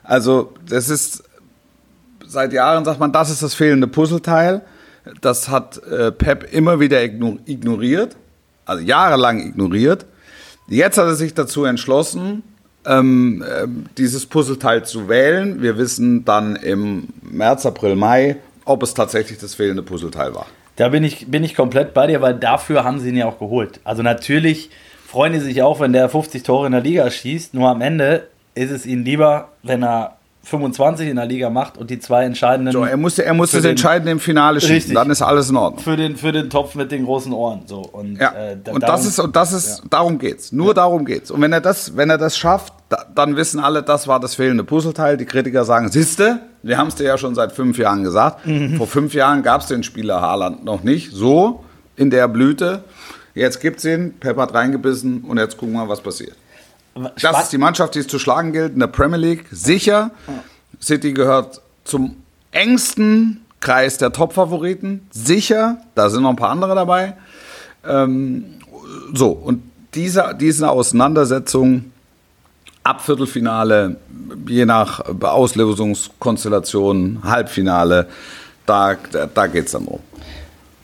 Also 0.02 0.54
das 0.69 0.88
ist 0.88 1.25
seit 2.32 2.52
Jahren 2.52 2.84
sagt 2.84 2.98
man, 2.98 3.12
das 3.12 3.30
ist 3.30 3.42
das 3.42 3.54
fehlende 3.54 3.86
Puzzleteil. 3.86 4.62
Das 5.20 5.48
hat 5.48 5.82
äh, 5.84 6.12
Pep 6.12 6.52
immer 6.52 6.80
wieder 6.80 7.02
ignoriert, 7.02 8.16
also 8.64 8.82
jahrelang 8.82 9.40
ignoriert. 9.40 10.06
Jetzt 10.68 10.96
hat 10.96 11.06
er 11.06 11.14
sich 11.14 11.34
dazu 11.34 11.64
entschlossen, 11.64 12.44
ähm, 12.86 13.42
äh, 13.42 13.66
dieses 13.98 14.26
Puzzleteil 14.26 14.84
zu 14.84 15.08
wählen. 15.08 15.60
Wir 15.60 15.76
wissen 15.76 16.24
dann 16.24 16.56
im 16.56 17.08
März, 17.20 17.66
April, 17.66 17.96
Mai, 17.96 18.36
ob 18.64 18.82
es 18.82 18.94
tatsächlich 18.94 19.38
das 19.38 19.54
fehlende 19.54 19.82
Puzzleteil 19.82 20.34
war. 20.34 20.46
Da 20.76 20.88
bin 20.88 21.04
ich, 21.04 21.30
bin 21.30 21.44
ich 21.44 21.54
komplett 21.54 21.94
bei 21.94 22.06
dir, 22.06 22.22
weil 22.22 22.34
dafür 22.34 22.84
haben 22.84 23.00
sie 23.00 23.10
ihn 23.10 23.16
ja 23.16 23.26
auch 23.26 23.38
geholt. 23.38 23.80
Also 23.84 24.02
natürlich 24.02 24.70
freuen 25.06 25.32
die 25.32 25.40
sich 25.40 25.62
auch, 25.62 25.80
wenn 25.80 25.92
der 25.92 26.08
50 26.08 26.42
Tore 26.44 26.66
in 26.66 26.72
der 26.72 26.80
Liga 26.80 27.10
schießt, 27.10 27.54
nur 27.54 27.68
am 27.68 27.80
Ende 27.82 28.28
ist 28.54 28.70
es 28.70 28.86
ihnen 28.86 29.04
lieber, 29.04 29.50
wenn 29.62 29.82
er 29.82 30.16
25 30.44 31.08
in 31.08 31.16
der 31.16 31.26
Liga 31.26 31.50
macht 31.50 31.78
und 31.78 31.88
die 31.88 32.00
zwei 32.00 32.25
entscheidenden. 32.25 32.72
So, 32.72 32.82
er 32.82 32.96
musste, 32.96 33.25
er 33.25 33.32
musste 33.32 33.58
das 33.58 33.66
Entscheidende 33.66 34.11
im 34.11 34.18
Finale 34.18 34.61
schießen, 34.61 34.75
richtig, 34.75 34.94
dann 34.94 35.08
ist 35.11 35.22
alles 35.22 35.50
in 35.50 35.56
Ordnung. 35.56 35.82
Für 35.82 35.96
den, 35.96 36.16
für 36.16 36.32
den 36.32 36.50
Topf 36.50 36.75
mit 36.75 36.90
den 36.90 37.04
großen 37.04 37.32
Ohren. 37.32 37.62
So. 37.66 37.80
Und, 37.80 38.16
ja. 38.16 38.32
Äh, 38.32 38.56
da, 38.62 38.72
und 38.72 38.82
das 38.82 39.06
ist, 39.06 39.20
und 39.20 39.37
das 39.37 39.52
ist, 39.52 39.78
ja. 39.78 39.84
darum 39.88 40.18
geht's. 40.18 40.50
Nur 40.50 40.68
ja. 40.68 40.75
darum 40.75 41.04
geht's. 41.04 41.30
Und 41.30 41.40
wenn 41.40 41.52
er 41.52 41.61
das, 41.61 41.96
wenn 41.96 42.11
er 42.11 42.18
das 42.18 42.37
schafft, 42.37 42.72
da, 42.88 43.06
dann 43.14 43.37
wissen 43.37 43.61
alle, 43.61 43.84
das 43.84 44.08
war 44.08 44.18
das 44.18 44.34
fehlende 44.34 44.64
Puzzleteil. 44.64 45.16
Die 45.16 45.26
Kritiker 45.26 45.64
sagen, 45.64 45.90
siehste, 45.90 46.40
wir 46.62 46.76
haben 46.76 46.88
es 46.88 46.96
dir 46.96 47.04
ja 47.04 47.18
schon 47.18 47.37
seit 47.37 47.52
fünf 47.52 47.78
Jahren 47.78 48.02
gesagt. 48.02 48.44
Mhm. 48.44 48.78
Vor 48.78 48.88
fünf 48.88 49.14
Jahren 49.14 49.44
gab 49.44 49.61
es 49.61 49.68
den 49.68 49.84
Spieler 49.84 50.20
Haaland 50.20 50.64
noch 50.64 50.82
nicht. 50.82 51.12
So 51.12 51.64
in 51.96 52.11
der 52.11 52.26
Blüte. 52.26 52.82
Jetzt 53.34 53.61
gibt's 53.61 53.84
ihn, 53.84 54.14
Pep 54.18 54.37
hat 54.37 54.52
reingebissen 54.52 55.22
und 55.22 55.38
jetzt 55.38 55.56
gucken 55.56 55.75
wir, 55.75 55.88
was 55.88 56.00
passiert. 56.00 56.37
Das 56.94 57.44
ist 57.44 57.52
die 57.52 57.58
Mannschaft, 57.58 57.94
die 57.94 58.00
es 58.00 58.06
zu 58.06 58.18
schlagen 58.18 58.52
gilt 58.52 58.75
in 58.75 58.80
der 58.80 58.87
Premier 58.87 59.18
League. 59.18 59.46
Sicher. 59.50 60.11
City 60.80 61.12
gehört 61.12 61.61
zum 61.84 62.16
engsten 62.50 63.44
Kreis 63.61 63.99
der 63.99 64.12
Top-Favoriten. 64.12 65.06
Sicher. 65.11 65.78
Da 65.94 66.11
sind 66.11 66.22
noch 66.22 66.30
ein 66.30 66.37
paar 66.37 66.50
andere 66.50 66.75
dabei. 66.75 67.16
Ähm, 67.87 68.44
so, 69.14 69.31
und 69.31 69.62
diese, 69.94 70.37
diese 70.38 70.70
Auseinandersetzung 70.70 71.92
ab 72.83 73.00
Viertelfinale, 73.00 73.96
je 74.46 74.66
nach 74.66 75.00
Auslösungskonstellation, 75.20 77.20
Halbfinale, 77.22 78.09
da, 78.66 78.96
da, 79.11 79.26
da 79.26 79.46
geht 79.46 79.66
es 79.66 79.72
dann 79.72 79.85
um. 79.85 80.00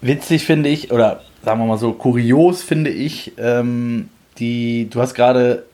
Witzig 0.01 0.45
finde 0.45 0.69
ich, 0.69 0.93
oder 0.93 1.23
sagen 1.45 1.61
wir 1.61 1.67
mal 1.67 1.79
so, 1.79 1.93
kurios 1.93 2.63
finde 2.63 2.91
ich, 2.91 3.33
ähm, 3.39 4.09
die, 4.39 4.89
du 4.91 5.01
hast 5.01 5.15
gerade 5.15 5.65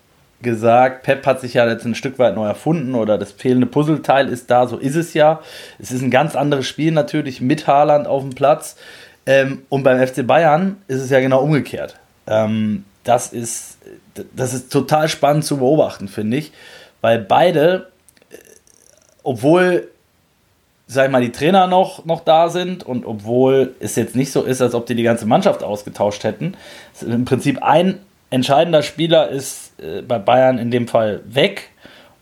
gesagt, 0.42 1.02
Pep 1.04 1.26
hat 1.26 1.40
sich 1.40 1.54
ja 1.54 1.66
jetzt 1.66 1.84
ein 1.84 1.94
Stück 1.94 2.18
weit 2.18 2.34
neu 2.34 2.46
erfunden 2.46 2.94
oder 2.94 3.18
das 3.18 3.32
fehlende 3.32 3.66
Puzzleteil 3.66 4.28
ist 4.28 4.50
da, 4.50 4.66
so 4.66 4.76
ist 4.76 4.96
es 4.96 5.14
ja. 5.14 5.40
Es 5.78 5.90
ist 5.90 6.02
ein 6.02 6.10
ganz 6.10 6.36
anderes 6.36 6.66
Spiel 6.66 6.92
natürlich 6.92 7.40
mit 7.40 7.66
Haaland 7.66 8.06
auf 8.06 8.22
dem 8.22 8.34
Platz. 8.34 8.76
Ähm, 9.26 9.62
und 9.68 9.82
beim 9.82 10.06
FC 10.06 10.26
Bayern 10.26 10.76
ist 10.86 11.00
es 11.00 11.10
ja 11.10 11.20
genau 11.20 11.42
umgekehrt. 11.42 11.96
Ähm, 12.26 12.84
das, 13.04 13.32
ist, 13.32 13.78
das 14.34 14.52
ist 14.52 14.70
total 14.70 15.08
spannend 15.08 15.44
zu 15.44 15.58
beobachten, 15.58 16.08
finde 16.08 16.36
ich, 16.36 16.52
weil 17.00 17.18
beide, 17.18 17.90
äh, 18.30 18.36
obwohl 19.22 19.88
sag 20.86 21.06
ich 21.06 21.12
mal, 21.12 21.22
die 21.22 21.32
Trainer 21.32 21.66
noch, 21.66 22.04
noch 22.04 22.20
da 22.20 22.48
sind 22.48 22.84
und 22.84 23.06
obwohl 23.06 23.74
es 23.80 23.96
jetzt 23.96 24.16
nicht 24.16 24.32
so 24.32 24.42
ist, 24.42 24.60
als 24.60 24.74
ob 24.74 24.86
die 24.86 24.94
die 24.94 25.02
ganze 25.02 25.26
Mannschaft 25.26 25.62
ausgetauscht 25.62 26.24
hätten, 26.24 26.56
im 27.00 27.24
Prinzip 27.24 27.62
ein 27.62 28.00
entscheidender 28.30 28.82
Spieler 28.82 29.28
ist 29.28 29.63
äh, 29.78 30.02
bei 30.02 30.18
Bayern 30.18 30.58
in 30.58 30.70
dem 30.70 30.88
Fall 30.88 31.22
weg 31.26 31.70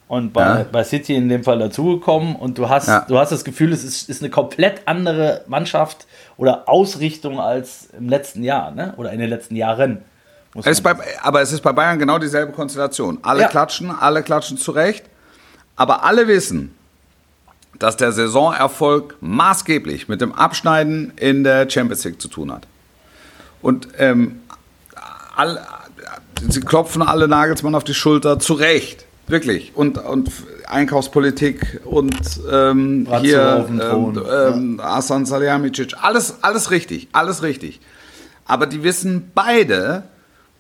und 0.08 0.32
bei, 0.32 0.42
ja. 0.42 0.66
bei 0.70 0.84
City 0.84 1.14
in 1.14 1.28
dem 1.28 1.42
Fall 1.42 1.58
dazugekommen 1.58 2.36
und 2.36 2.58
du 2.58 2.68
hast, 2.68 2.88
ja. 2.88 3.06
du 3.08 3.18
hast 3.18 3.32
das 3.32 3.44
Gefühl, 3.44 3.72
es 3.72 3.82
ist, 3.82 4.08
ist 4.08 4.22
eine 4.22 4.30
komplett 4.30 4.82
andere 4.86 5.42
Mannschaft 5.46 6.06
oder 6.36 6.68
Ausrichtung 6.68 7.40
als 7.40 7.88
im 7.96 8.08
letzten 8.08 8.42
Jahr 8.42 8.72
ne? 8.72 8.94
oder 8.96 9.12
in 9.12 9.20
den 9.20 9.30
letzten 9.30 9.56
Jahren. 9.56 10.02
Es 10.64 10.82
bei, 10.82 10.94
aber 11.22 11.40
es 11.40 11.50
ist 11.50 11.62
bei 11.62 11.72
Bayern 11.72 11.98
genau 11.98 12.18
dieselbe 12.18 12.52
Konstellation. 12.52 13.18
Alle 13.22 13.42
ja. 13.42 13.48
klatschen, 13.48 13.90
alle 13.90 14.22
klatschen 14.22 14.58
zurecht, 14.58 15.06
aber 15.76 16.04
alle 16.04 16.28
wissen, 16.28 16.74
dass 17.78 17.96
der 17.96 18.12
Saisonerfolg 18.12 19.16
maßgeblich 19.20 20.08
mit 20.08 20.20
dem 20.20 20.34
Abschneiden 20.34 21.12
in 21.16 21.42
der 21.42 21.68
Champions 21.70 22.04
League 22.04 22.20
zu 22.20 22.28
tun 22.28 22.52
hat. 22.52 22.66
Und 23.62 23.88
ähm, 23.98 24.42
all, 25.36 25.58
sie 26.48 26.60
klopfen 26.60 27.02
alle 27.02 27.28
Nagelsmann 27.28 27.74
auf 27.74 27.84
die 27.84 27.94
Schulter, 27.94 28.38
zu 28.38 28.54
Recht. 28.54 29.04
Wirklich. 29.28 29.72
Und, 29.74 29.98
und 29.98 30.30
Einkaufspolitik 30.66 31.80
und 31.84 32.16
ähm, 32.50 33.06
hier 33.20 33.66
ähm, 33.68 34.80
ähm, 34.80 35.24
Salihamidzic, 35.24 35.94
alles, 36.00 36.42
alles 36.42 36.70
richtig, 36.70 37.08
alles 37.12 37.42
richtig. 37.42 37.80
Aber 38.46 38.66
die 38.66 38.82
wissen 38.82 39.30
beide, 39.34 40.04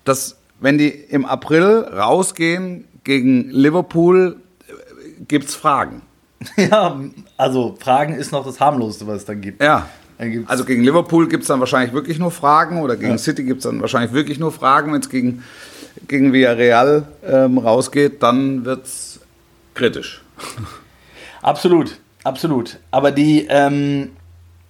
dass 0.04 0.36
wenn 0.60 0.78
die 0.78 0.88
im 0.88 1.24
April 1.24 1.86
rausgehen 1.92 2.84
gegen 3.04 3.50
Liverpool, 3.50 4.36
äh, 4.68 5.24
gibt 5.26 5.46
es 5.46 5.54
Fragen. 5.54 6.02
Ja, 6.56 7.00
also 7.36 7.76
Fragen 7.78 8.14
ist 8.14 8.32
noch 8.32 8.44
das 8.44 8.58
harmloseste, 8.58 9.06
was 9.06 9.18
es 9.18 9.24
dann 9.26 9.40
gibt. 9.40 9.62
Ja, 9.62 9.88
also 10.46 10.64
gegen 10.64 10.82
Liverpool 10.82 11.28
gibt 11.28 11.42
es 11.42 11.48
dann 11.48 11.60
wahrscheinlich 11.60 11.92
wirklich 11.92 12.18
nur 12.18 12.30
Fragen 12.30 12.80
oder 12.80 12.96
gegen 12.96 13.12
ja. 13.12 13.18
City 13.18 13.44
gibt 13.44 13.58
es 13.58 13.64
dann 13.64 13.80
wahrscheinlich 13.80 14.12
wirklich 14.12 14.38
nur 14.38 14.52
Fragen. 14.52 14.92
Wenn 14.92 15.00
es 15.00 15.08
gegen, 15.08 15.42
gegen 16.08 16.32
Villarreal 16.32 17.06
ähm, 17.26 17.58
rausgeht, 17.58 18.22
dann 18.22 18.64
wird 18.64 18.86
es 18.86 19.20
kritisch. 19.74 20.22
Absolut, 21.42 21.98
absolut. 22.24 22.78
Aber 22.90 23.10
die, 23.10 23.46
ähm, 23.48 24.10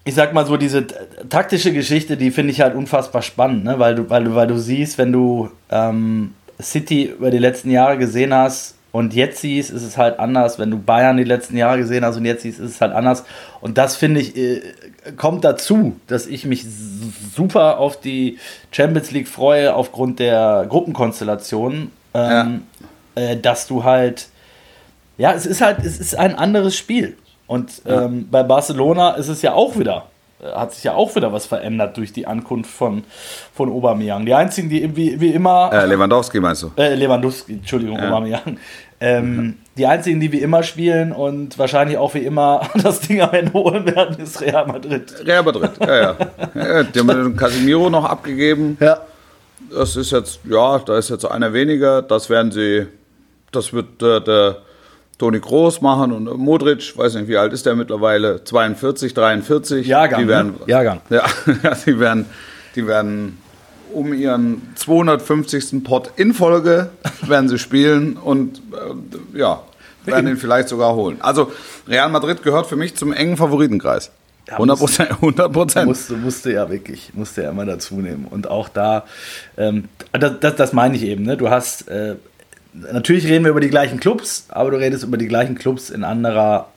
ich 0.05 0.15
sag 0.15 0.33
mal 0.33 0.47
so, 0.47 0.57
diese 0.57 0.87
taktische 1.29 1.73
Geschichte, 1.73 2.17
die 2.17 2.31
finde 2.31 2.53
ich 2.53 2.61
halt 2.61 2.75
unfassbar 2.75 3.23
spannend, 3.23 3.65
ne? 3.65 3.79
weil, 3.79 3.95
du, 3.95 4.09
weil, 4.11 4.25
du, 4.25 4.35
weil 4.35 4.47
du 4.47 4.59
siehst, 4.59 4.99
wenn 4.99 5.13
du 5.13 5.51
ähm, 5.71 6.35
City 6.61 7.05
über 7.05 7.31
die 7.31 7.39
letzten 7.39 7.71
Jahre 7.71 7.99
gesehen 7.99 8.33
hast, 8.33 8.77
und 8.92 9.14
jetzt 9.14 9.40
siehst, 9.40 9.70
ist 9.70 9.83
es 9.83 9.96
halt 9.96 10.18
anders. 10.18 10.59
Wenn 10.59 10.70
du 10.70 10.78
Bayern 10.78 11.16
die 11.16 11.24
letzten 11.24 11.57
Jahre 11.57 11.78
gesehen 11.78 12.05
hast 12.05 12.18
und 12.18 12.26
jetzt 12.26 12.42
siehst, 12.42 12.61
ist 12.61 12.72
es 12.72 12.81
halt 12.81 12.92
anders. 12.92 13.24
Und 13.62 13.78
das 13.78 13.96
finde 13.96 14.20
ich, 14.20 14.37
äh, 14.37 14.61
kommt 15.16 15.44
dazu, 15.44 15.96
dass 16.07 16.26
ich 16.26 16.44
mich 16.44 16.66
super 17.35 17.78
auf 17.78 17.98
die 17.98 18.38
Champions 18.70 19.11
League 19.11 19.28
freue, 19.28 19.74
aufgrund 19.74 20.18
der 20.18 20.66
Gruppenkonstellation. 20.68 21.90
Ähm, 22.14 22.62
ja. 23.16 23.22
äh, 23.22 23.40
dass 23.40 23.66
du 23.66 23.85
halt, 23.85 24.28
ja, 25.16 25.33
es 25.33 25.46
ist 25.46 25.62
halt, 25.62 25.78
es 25.78 25.98
ist 25.98 26.14
ein 26.14 26.35
anderes 26.35 26.76
Spiel. 26.76 27.16
Und 27.46 27.83
ähm, 27.87 28.28
bei 28.31 28.42
Barcelona 28.42 29.12
ist 29.12 29.28
es 29.28 29.40
ja 29.40 29.55
auch 29.55 29.78
wieder 29.78 30.07
hat 30.42 30.74
sich 30.74 30.85
ja 30.85 30.94
auch 30.94 31.14
wieder 31.14 31.33
was 31.33 31.46
verändert 31.46 31.96
durch 31.96 32.12
die 32.12 32.26
Ankunft 32.26 32.70
von, 32.70 33.05
von 33.55 33.70
Aubameyang. 33.70 34.26
Die 34.26 34.35
einzigen, 34.35 34.68
die 34.68 34.96
wie, 34.96 35.20
wie 35.20 35.31
immer... 35.31 35.70
Äh, 35.72 35.87
Lewandowski 35.87 36.40
meinst 36.40 36.64
du? 36.64 36.72
Äh, 36.76 36.94
Lewandowski, 36.94 37.55
Entschuldigung, 37.55 37.98
ja. 37.98 38.09
Aubameyang. 38.09 38.59
Ähm, 39.00 39.59
die 39.76 39.87
einzigen, 39.87 40.20
die 40.20 40.31
wie 40.31 40.38
immer 40.38 40.62
spielen 40.62 41.12
und 41.12 41.59
wahrscheinlich 41.59 41.98
auch 41.98 42.14
wie 42.14 42.20
immer 42.20 42.68
das 42.83 43.00
Ding 43.00 43.20
am 43.20 43.33
Ende 43.33 43.52
holen 43.52 43.85
werden, 43.87 44.22
ist 44.22 44.40
Real 44.40 44.66
Madrid. 44.66 45.12
Real 45.24 45.42
Madrid, 45.42 45.70
ja, 45.81 46.00
ja. 46.00 46.16
ja 46.55 46.83
die 46.83 46.98
haben 46.98 47.09
den 47.09 47.37
Casemiro 47.37 47.90
noch 47.90 48.05
abgegeben. 48.05 48.76
Ja. 48.81 49.00
Das 49.70 49.96
ist 49.96 50.12
jetzt, 50.12 50.40
ja, 50.44 50.78
da 50.78 50.98
ist 50.98 51.09
jetzt 51.09 51.24
einer 51.24 51.52
weniger. 51.52 52.02
Das 52.02 52.28
werden 52.28 52.52
sie, 52.52 52.87
das 53.50 53.72
wird 53.72 54.02
äh, 54.02 54.20
der 54.20 54.59
Toni 55.23 55.39
Groß 55.39 55.83
machen 55.83 56.11
und 56.11 56.37
Modric, 56.37 56.99
weiß 56.99 57.15
nicht, 57.15 57.29
wie 57.29 57.37
alt 57.37 57.53
ist 57.53 57.65
der 57.65 57.77
mittlerweile? 57.77 58.43
42, 58.43 59.15
43. 59.15 59.87
Jahrgang. 59.87 60.21
Die 60.21 60.27
werden, 60.27 60.55
ne? 60.59 60.67
Jahrgang. 60.67 61.01
Ja, 61.11 61.23
die 61.87 62.01
werden, 62.01 62.27
die 62.75 62.89
werden 62.89 63.39
um 63.93 64.13
ihren 64.13 64.73
250. 64.75 65.85
Pot 65.85 66.11
in 66.17 66.35
Folge 66.35 66.91
werden 67.29 67.49
sie 67.49 67.61
spielen 67.61 68.17
und 68.17 68.59
äh, 68.73 69.39
ja, 69.39 69.61
werden 70.05 70.27
ihn 70.27 70.39
vielleicht 70.39 70.69
sogar 70.69 70.97
holen. 70.97 71.19
Also 71.21 71.53
Real 71.87 72.09
Madrid 72.09 72.43
gehört 72.43 72.67
für 72.67 72.75
mich 72.75 72.97
zum 72.97 73.13
engen 73.13 73.37
Favoritenkreis. 73.37 74.11
100 74.51 74.77
Prozent. 74.77 75.11
100 75.13 75.53
Prozent. 75.53 75.87
Musste, 75.87 76.15
musste 76.15 76.53
ja 76.53 76.69
wirklich, 76.69 77.15
musste 77.15 77.43
ja 77.43 77.51
immer 77.51 77.65
dazu 77.65 77.95
nehmen. 77.95 78.27
Und 78.29 78.51
auch 78.51 78.69
da, 78.69 79.05
ähm, 79.57 79.85
das, 80.11 80.33
das, 80.41 80.57
das, 80.57 80.73
meine 80.73 80.97
ich 80.97 81.05
eben, 81.05 81.23
ne? 81.23 81.37
du 81.37 81.49
hast, 81.49 81.89
äh, 81.89 82.17
natürlich 82.73 83.27
reden 83.27 83.45
wir 83.45 83.51
über 83.51 83.61
die 83.61 83.71
gleichen 83.71 84.01
Clubs, 84.01 84.47
aber 84.49 84.71
du 84.71 84.77
redest 84.79 85.05
über 85.05 85.17
die 85.17 85.29
gleichen 85.29 85.57
Clubs 85.57 85.91
in 85.91 86.05
anderer 86.05 86.69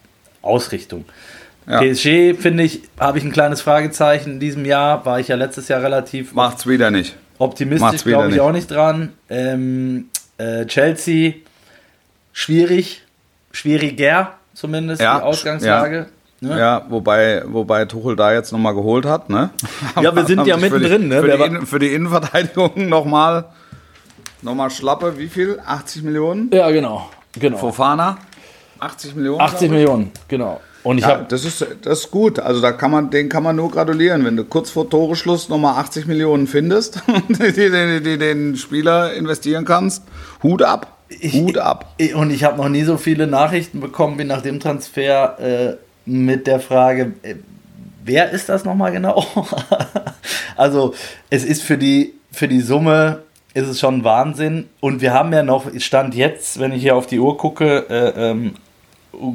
Ausrichtung. 0.41 1.05
Ja. 1.67 1.79
PSG, 1.79 2.35
finde 2.39 2.63
ich, 2.63 2.83
habe 2.99 3.17
ich 3.17 3.23
ein 3.23 3.31
kleines 3.31 3.61
Fragezeichen 3.61 4.33
in 4.33 4.39
diesem 4.39 4.65
Jahr. 4.65 5.05
War 5.05 5.19
ich 5.19 5.29
ja 5.29 5.35
letztes 5.35 5.67
Jahr 5.67 5.81
relativ. 5.81 6.33
Macht's 6.33 6.67
wieder 6.67 6.91
nicht. 6.91 7.15
Optimistisch 7.37 8.03
glaube 8.03 8.27
ich 8.27 8.33
nicht. 8.33 8.41
auch 8.41 8.51
nicht 8.51 8.69
dran. 8.69 9.13
Ähm, 9.29 10.09
äh, 10.37 10.65
Chelsea, 10.65 11.33
schwierig. 12.33 13.01
Schwieriger 13.51 14.33
zumindest, 14.53 15.01
ja, 15.01 15.17
die 15.17 15.23
Ausgangslage. 15.23 16.07
Ja. 16.41 16.49
Ne? 16.49 16.59
ja, 16.59 16.85
wobei, 16.89 17.43
wobei 17.45 17.85
Tuchel 17.85 18.15
da 18.15 18.33
jetzt 18.33 18.51
nochmal 18.51 18.75
geholt 18.75 19.05
hat. 19.05 19.29
Ne? 19.29 19.49
Ja, 20.01 20.15
wir 20.15 20.25
sind 20.25 20.45
ja 20.47 20.57
mittendrin. 20.57 21.07
Ne? 21.07 21.21
Für, 21.21 21.37
die, 21.37 21.65
für 21.65 21.79
die 21.79 21.93
Innenverteidigung 21.93 22.89
nochmal 22.89 23.45
noch 24.45 24.55
mal 24.55 24.69
Schlappe, 24.69 25.17
wie 25.17 25.27
viel? 25.27 25.59
80 25.65 26.03
Millionen? 26.03 26.49
Ja, 26.53 26.69
genau. 26.69 27.09
genau. 27.33 27.57
Fofana? 27.57 28.17
80 28.79 29.15
Millionen? 29.15 29.41
80 29.41 29.71
Millionen, 29.71 30.11
genau. 30.27 30.61
Und 30.83 30.99
ich 30.99 31.03
ja, 31.03 31.17
das 31.17 31.43
ist 31.45 31.65
das 31.81 32.01
ist 32.01 32.11
gut. 32.11 32.37
Also 32.37 32.61
da 32.61 32.71
kann 32.71 32.91
man 32.91 33.09
den 33.09 33.27
kann 33.27 33.41
man 33.41 33.55
nur 33.55 33.71
gratulieren, 33.71 34.23
wenn 34.23 34.37
du 34.37 34.43
kurz 34.43 34.69
vor 34.69 34.87
Toreschluss 34.87 35.49
nochmal 35.49 35.79
80 35.79 36.05
Millionen 36.05 36.45
findest, 36.45 37.01
die, 37.29 37.53
die, 37.53 38.01
die, 38.03 38.17
den 38.19 38.55
Spieler 38.55 39.13
investieren 39.13 39.65
kannst. 39.65 40.03
Hut 40.43 40.61
ab. 40.61 40.95
Ich, 41.09 41.33
Hut 41.33 41.57
ab. 41.57 41.95
und 42.13 42.29
ich 42.29 42.43
habe 42.43 42.57
noch 42.57 42.69
nie 42.69 42.83
so 42.83 42.97
viele 42.97 43.25
Nachrichten 43.25 43.79
bekommen 43.79 44.19
wie 44.19 44.25
nach 44.25 44.41
dem 44.41 44.59
Transfer 44.59 45.39
äh, 45.39 45.75
mit 46.05 46.45
der 46.45 46.59
Frage, 46.59 47.13
äh, 47.23 47.35
wer 48.03 48.29
ist 48.29 48.49
das 48.49 48.63
nochmal 48.63 48.91
genau? 48.91 49.25
also 50.55 50.93
es 51.31 51.43
ist 51.43 51.63
für 51.63 51.79
die 51.79 52.13
für 52.31 52.47
die 52.47 52.61
Summe 52.61 53.23
ist 53.55 53.67
es 53.67 53.79
schon 53.79 54.03
Wahnsinn. 54.03 54.67
Und 54.81 55.01
wir 55.01 55.13
haben 55.13 55.33
ja 55.33 55.41
noch, 55.41 55.65
Stand 55.79 56.13
jetzt, 56.13 56.59
wenn 56.59 56.73
ich 56.73 56.81
hier 56.81 56.95
auf 56.95 57.07
die 57.07 57.19
Uhr 57.19 57.37
gucke, 57.37 57.85
äh, 57.89 58.31
ähm, 58.31 58.55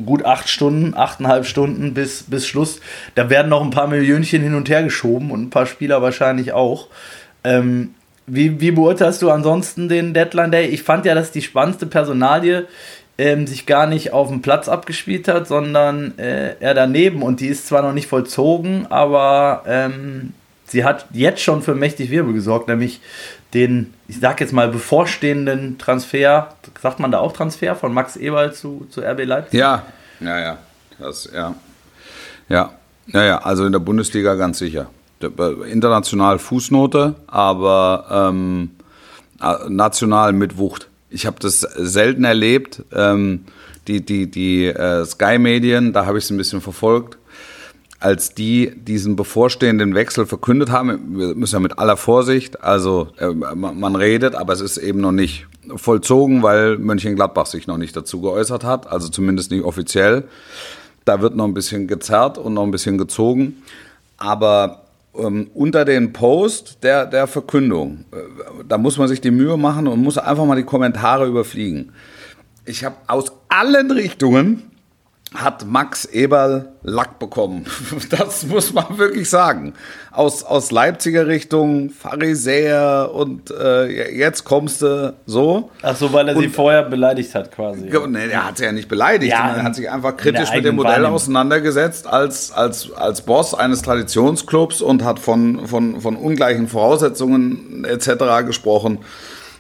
gut 0.05 0.27
acht 0.27 0.49
Stunden, 0.49 0.95
achteinhalb 0.95 1.47
Stunden 1.47 1.95
bis, 1.95 2.25
bis 2.25 2.47
Schluss. 2.47 2.81
Da 3.15 3.31
werden 3.31 3.49
noch 3.49 3.63
ein 3.63 3.71
paar 3.71 3.87
Millionchen 3.87 4.43
hin 4.43 4.55
und 4.55 4.69
her 4.69 4.83
geschoben 4.83 5.31
und 5.31 5.43
ein 5.43 5.51
paar 5.51 5.65
Spieler 5.65 6.03
wahrscheinlich 6.03 6.53
auch. 6.53 6.89
Ähm, 7.45 7.95
wie, 8.27 8.61
wie 8.61 8.71
beurteilst 8.71 9.23
du 9.23 9.31
ansonsten 9.31 9.89
den 9.89 10.13
Deadline 10.13 10.53
Day? 10.53 10.67
Ich 10.67 10.83
fand 10.83 11.07
ja, 11.07 11.15
dass 11.15 11.33
die 11.33 11.41
spannendste 11.41 11.87
Personalie 11.87 12.67
ähm, 13.17 13.47
sich 13.47 13.65
gar 13.65 13.87
nicht 13.87 14.13
auf 14.13 14.29
dem 14.29 14.43
Platz 14.43 14.69
abgespielt 14.69 15.29
hat, 15.29 15.49
sondern 15.49 16.19
äh, 16.19 16.57
er 16.61 16.75
daneben. 16.75 17.23
Und 17.23 17.41
die 17.41 17.49
ist 17.49 17.67
zwar 17.67 17.81
noch 17.81 17.95
nicht 17.95 18.07
vollzogen, 18.07 18.87
aber 18.91 19.63
ähm, 19.67 20.35
sie 20.71 20.85
hat 20.85 21.07
jetzt 21.13 21.43
schon 21.43 21.63
für 21.63 21.75
mächtig 21.75 22.11
Wirbel 22.11 22.33
gesorgt, 22.33 22.69
nämlich 22.69 23.01
den, 23.55 23.93
ich 24.09 24.21
sag 24.21 24.41
jetzt 24.41 24.53
mal, 24.53 24.69
bevorstehenden 24.69 25.79
Transfer, 25.79 26.55
sagt 26.81 27.01
man 27.01 27.11
da 27.11 27.19
auch 27.19 27.33
Transfer 27.33 27.75
von 27.75 27.93
Max 27.93 28.17
Eberl 28.17 28.53
zu, 28.53 28.87
zu 28.91 29.01
RB 29.01 29.25
Leipzig? 29.25 29.59
Ja, 29.59 29.87
ja, 30.21 30.39
ja. 30.39 30.59
Das, 30.99 31.29
ja. 31.33 31.55
Ja, 32.49 32.71
ja, 33.07 33.25
ja, 33.25 33.39
also 33.39 33.65
in 33.65 33.73
der 33.73 33.79
Bundesliga 33.79 34.35
ganz 34.35 34.59
sicher. 34.59 34.91
International 35.21 36.39
Fußnote, 36.39 37.15
aber 37.27 38.31
ähm, 38.31 38.71
national 39.69 40.33
mit 40.33 40.57
Wucht. 40.57 40.89
Ich 41.11 41.27
habe 41.27 41.37
das 41.41 41.61
selten 41.61 42.25
erlebt. 42.25 42.83
Ähm, 42.93 43.45
die 43.89 44.05
die, 44.05 44.31
die 44.31 44.67
äh, 44.67 45.05
Sky-Medien, 45.05 45.93
da 45.93 46.07
habe 46.07 46.19
ich 46.19 46.25
es 46.25 46.31
ein 46.31 46.37
bisschen 46.37 46.61
verfolgt 46.61 47.19
als 48.01 48.35
die 48.35 48.73
diesen 48.75 49.15
bevorstehenden 49.15 49.95
Wechsel 49.95 50.27
verkündet 50.27 50.71
haben, 50.71 51.19
wir 51.19 51.35
müssen 51.35 51.57
ja 51.57 51.61
mit 51.61 51.79
aller 51.79 51.99
Vorsicht, 51.99 52.65
also 52.65 53.09
äh, 53.19 53.29
man 53.29 53.95
redet, 53.95 54.35
aber 54.35 54.55
es 54.55 54.63
ist 54.63 54.79
eben 54.79 55.01
noch 55.01 55.13
nicht 55.13 55.47
vollzogen, 55.77 56.43
weil 56.43 56.79
Mönchengladbach 56.79 57.47
sich 57.47 57.67
noch 57.67 57.77
nicht 57.77 57.95
dazu 57.95 58.23
geäußert 58.23 58.65
hat, 58.65 58.87
also 58.91 59.09
zumindest 59.09 59.51
nicht 59.51 59.65
offiziell. 59.65 60.25
Da 61.05 61.21
wird 61.21 61.37
noch 61.37 61.45
ein 61.45 61.55
bisschen 61.55 61.87
gezerrt 61.87 62.39
und 62.39 62.55
noch 62.55 62.63
ein 62.63 62.71
bisschen 62.71 62.97
gezogen. 62.97 63.63
Aber 64.17 64.83
ähm, 65.15 65.51
unter 65.55 65.85
den 65.85 66.13
Post 66.13 66.79
der, 66.83 67.07
der 67.07 67.27
Verkündung, 67.27 68.05
äh, 68.13 68.17
da 68.67 68.79
muss 68.79 68.97
man 68.97 69.09
sich 69.09 69.21
die 69.21 69.31
Mühe 69.31 69.57
machen 69.57 69.87
und 69.87 70.03
muss 70.03 70.19
einfach 70.19 70.45
mal 70.47 70.57
die 70.57 70.65
Kommentare 70.65 71.27
überfliegen. 71.27 71.93
Ich 72.65 72.85
habe 72.85 72.97
aus 73.07 73.33
allen 73.49 73.91
Richtungen 73.91 74.71
hat 75.35 75.65
Max 75.65 76.07
Eberl 76.07 76.73
Lack 76.83 77.19
bekommen. 77.19 77.67
Das 78.11 78.45
muss 78.47 78.73
man 78.73 78.99
wirklich 78.99 79.31
sagen. 79.31 79.75
Aus, 80.11 80.43
aus 80.43 80.73
Leipziger 80.73 81.29
Richtung, 81.29 81.91
Pharisäer 81.91 83.11
und 83.15 83.51
äh, 83.51 84.17
jetzt 84.17 84.45
kommst 84.45 84.83
du 84.83 85.15
so. 85.27 85.71
Ach 85.83 85.95
so, 85.95 86.13
weil 86.13 86.29
er 86.29 86.37
und, 86.37 86.43
sie 86.43 86.49
vorher 86.49 86.83
beleidigt 86.83 87.35
hat 87.35 87.53
quasi. 87.53 87.89
Nee, 88.09 88.29
er 88.29 88.49
hat 88.49 88.57
sie 88.57 88.65
ja 88.65 88.73
nicht 88.73 88.89
beleidigt. 88.89 89.33
Ja, 89.33 89.55
er 89.55 89.63
hat 89.63 89.77
sich 89.77 89.89
einfach 89.89 90.17
kritisch 90.17 90.53
mit 90.53 90.65
dem 90.65 90.77
Modell 90.77 91.07
auseinandergesetzt 91.07 92.07
als, 92.09 92.51
als, 92.51 92.93
als 92.93 93.23
Boss 93.23 93.55
eines 93.55 93.83
Traditionsclubs 93.83 94.81
und 94.81 95.05
hat 95.05 95.21
von, 95.21 95.67
von, 95.69 96.01
von 96.01 96.17
ungleichen 96.17 96.67
Voraussetzungen 96.67 97.85
etc. 97.85 98.45
gesprochen 98.47 98.99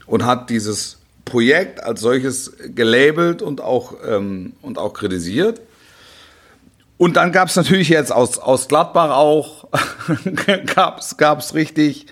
und 0.06 0.26
hat 0.26 0.50
dieses 0.50 0.99
Projekt 1.30 1.82
als 1.82 2.00
solches 2.00 2.52
gelabelt 2.74 3.40
und 3.40 3.60
auch, 3.60 3.94
ähm, 4.06 4.52
und 4.60 4.78
auch 4.78 4.92
kritisiert. 4.92 5.60
Und 6.98 7.16
dann 7.16 7.32
gab 7.32 7.48
es 7.48 7.56
natürlich 7.56 7.88
jetzt 7.88 8.12
aus, 8.12 8.38
aus 8.38 8.68
Gladbach 8.68 9.10
auch, 9.10 9.68
gab's 10.74 11.16
gab's 11.16 11.54
richtig 11.54 12.06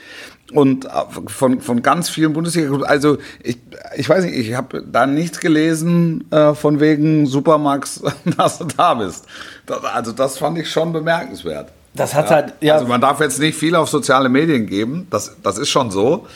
und 0.52 0.86
äh, 0.86 0.88
von, 1.26 1.60
von 1.60 1.82
ganz 1.82 2.08
vielen 2.08 2.32
bundesliga 2.32 2.74
Also 2.84 3.18
ich, 3.42 3.58
ich 3.96 4.08
weiß 4.08 4.24
nicht, 4.24 4.34
ich 4.34 4.54
habe 4.54 4.82
da 4.82 5.06
nichts 5.06 5.40
gelesen 5.40 6.30
äh, 6.30 6.54
von 6.54 6.80
wegen 6.80 7.26
Supermax, 7.26 8.02
dass 8.36 8.58
du 8.58 8.64
da 8.64 8.94
bist. 8.94 9.26
Das, 9.66 9.84
also 9.84 10.12
das 10.12 10.38
fand 10.38 10.58
ich 10.58 10.70
schon 10.70 10.92
bemerkenswert. 10.92 11.72
Das 11.98 12.14
hat 12.14 12.30
ja. 12.30 12.36
halt, 12.36 12.54
ja. 12.60 12.74
Also 12.74 12.86
man 12.86 13.00
darf 13.00 13.20
jetzt 13.20 13.40
nicht 13.40 13.58
viel 13.58 13.74
auf 13.74 13.88
soziale 13.88 14.28
Medien 14.28 14.66
geben, 14.66 15.06
das, 15.10 15.36
das 15.42 15.58
ist 15.58 15.68
schon 15.68 15.90
so. 15.90 16.26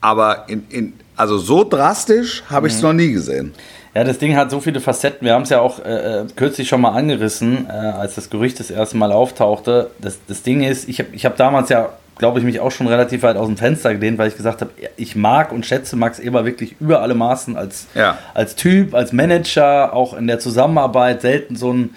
Aber 0.00 0.44
in, 0.48 0.66
in, 0.68 0.92
also 1.16 1.38
so 1.38 1.64
drastisch 1.64 2.42
habe 2.50 2.66
ich 2.66 2.74
es 2.74 2.80
mhm. 2.80 2.88
noch 2.88 2.92
nie 2.92 3.12
gesehen. 3.12 3.54
Ja, 3.94 4.02
das 4.02 4.18
Ding 4.18 4.36
hat 4.36 4.50
so 4.50 4.60
viele 4.60 4.80
Facetten. 4.80 5.24
Wir 5.24 5.34
haben 5.34 5.42
es 5.42 5.50
ja 5.50 5.60
auch 5.60 5.78
äh, 5.78 6.22
äh, 6.22 6.26
kürzlich 6.34 6.68
schon 6.68 6.80
mal 6.80 6.90
angerissen, 6.90 7.66
äh, 7.68 7.72
als 7.72 8.16
das 8.16 8.28
Gerücht 8.28 8.58
das 8.58 8.70
erste 8.70 8.96
Mal 8.96 9.12
auftauchte. 9.12 9.90
Das, 10.00 10.18
das 10.26 10.42
Ding 10.42 10.64
ist, 10.64 10.88
ich 10.88 10.98
habe 10.98 11.10
ich 11.12 11.24
hab 11.24 11.36
damals 11.36 11.68
ja, 11.68 11.90
glaube 12.18 12.40
ich, 12.40 12.44
mich 12.44 12.58
auch 12.58 12.72
schon 12.72 12.88
relativ 12.88 13.22
weit 13.22 13.36
aus 13.36 13.46
dem 13.46 13.56
Fenster 13.56 13.94
gelehnt, 13.94 14.18
weil 14.18 14.28
ich 14.28 14.36
gesagt 14.36 14.62
habe, 14.62 14.72
ich 14.96 15.14
mag 15.14 15.52
und 15.52 15.64
schätze 15.64 15.94
Max 15.94 16.18
Eber 16.18 16.44
wirklich 16.44 16.74
über 16.80 17.02
alle 17.02 17.14
Maßen 17.14 17.56
als, 17.56 17.86
ja. 17.94 18.18
als 18.34 18.56
Typ, 18.56 18.94
als 18.94 19.12
Manager, 19.12 19.92
auch 19.92 20.14
in 20.14 20.26
der 20.26 20.40
Zusammenarbeit 20.40 21.22
selten 21.22 21.54
so 21.54 21.70
einen 21.70 21.94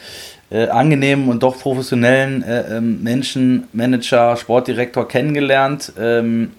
äh, 0.49 0.67
angenehmen 0.67 1.29
und 1.29 1.43
doch 1.43 1.60
professionellen 1.60 2.43
äh, 2.43 2.77
ähm, 2.77 3.03
Menschen, 3.03 3.67
Manager, 3.73 4.38
Sportdirektor 4.38 5.07
kennengelernt. 5.07 5.93
Ähm, 5.99 6.51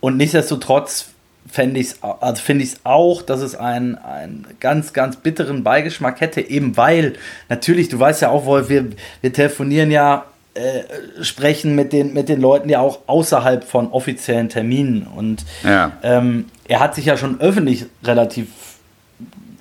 und 0.00 0.16
nichtsdestotrotz 0.16 1.10
fände 1.50 1.80
ich 1.80 1.94
also 2.02 2.42
finde 2.42 2.64
ich 2.64 2.72
es 2.72 2.80
auch, 2.84 3.22
dass 3.22 3.40
es 3.40 3.54
einen, 3.54 3.96
einen 3.96 4.46
ganz, 4.60 4.92
ganz 4.92 5.16
bitteren 5.16 5.62
Beigeschmack 5.62 6.20
hätte, 6.20 6.40
eben 6.40 6.76
weil, 6.76 7.14
natürlich, 7.48 7.88
du 7.90 7.98
weißt 7.98 8.22
ja 8.22 8.30
auch, 8.30 8.46
Wolf, 8.46 8.68
wir, 8.68 8.86
wir 9.20 9.32
telefonieren 9.32 9.90
ja, 9.90 10.24
äh, 10.54 10.84
sprechen 11.22 11.74
mit 11.74 11.92
den, 11.92 12.14
mit 12.14 12.28
den 12.28 12.40
Leuten 12.40 12.68
ja 12.68 12.80
auch 12.80 13.00
außerhalb 13.06 13.64
von 13.64 13.90
offiziellen 13.90 14.48
Terminen. 14.48 15.06
Und 15.06 15.44
ja. 15.64 15.92
ähm, 16.02 16.46
er 16.68 16.80
hat 16.80 16.94
sich 16.94 17.06
ja 17.06 17.16
schon 17.16 17.40
öffentlich 17.40 17.86
relativ 18.04 18.48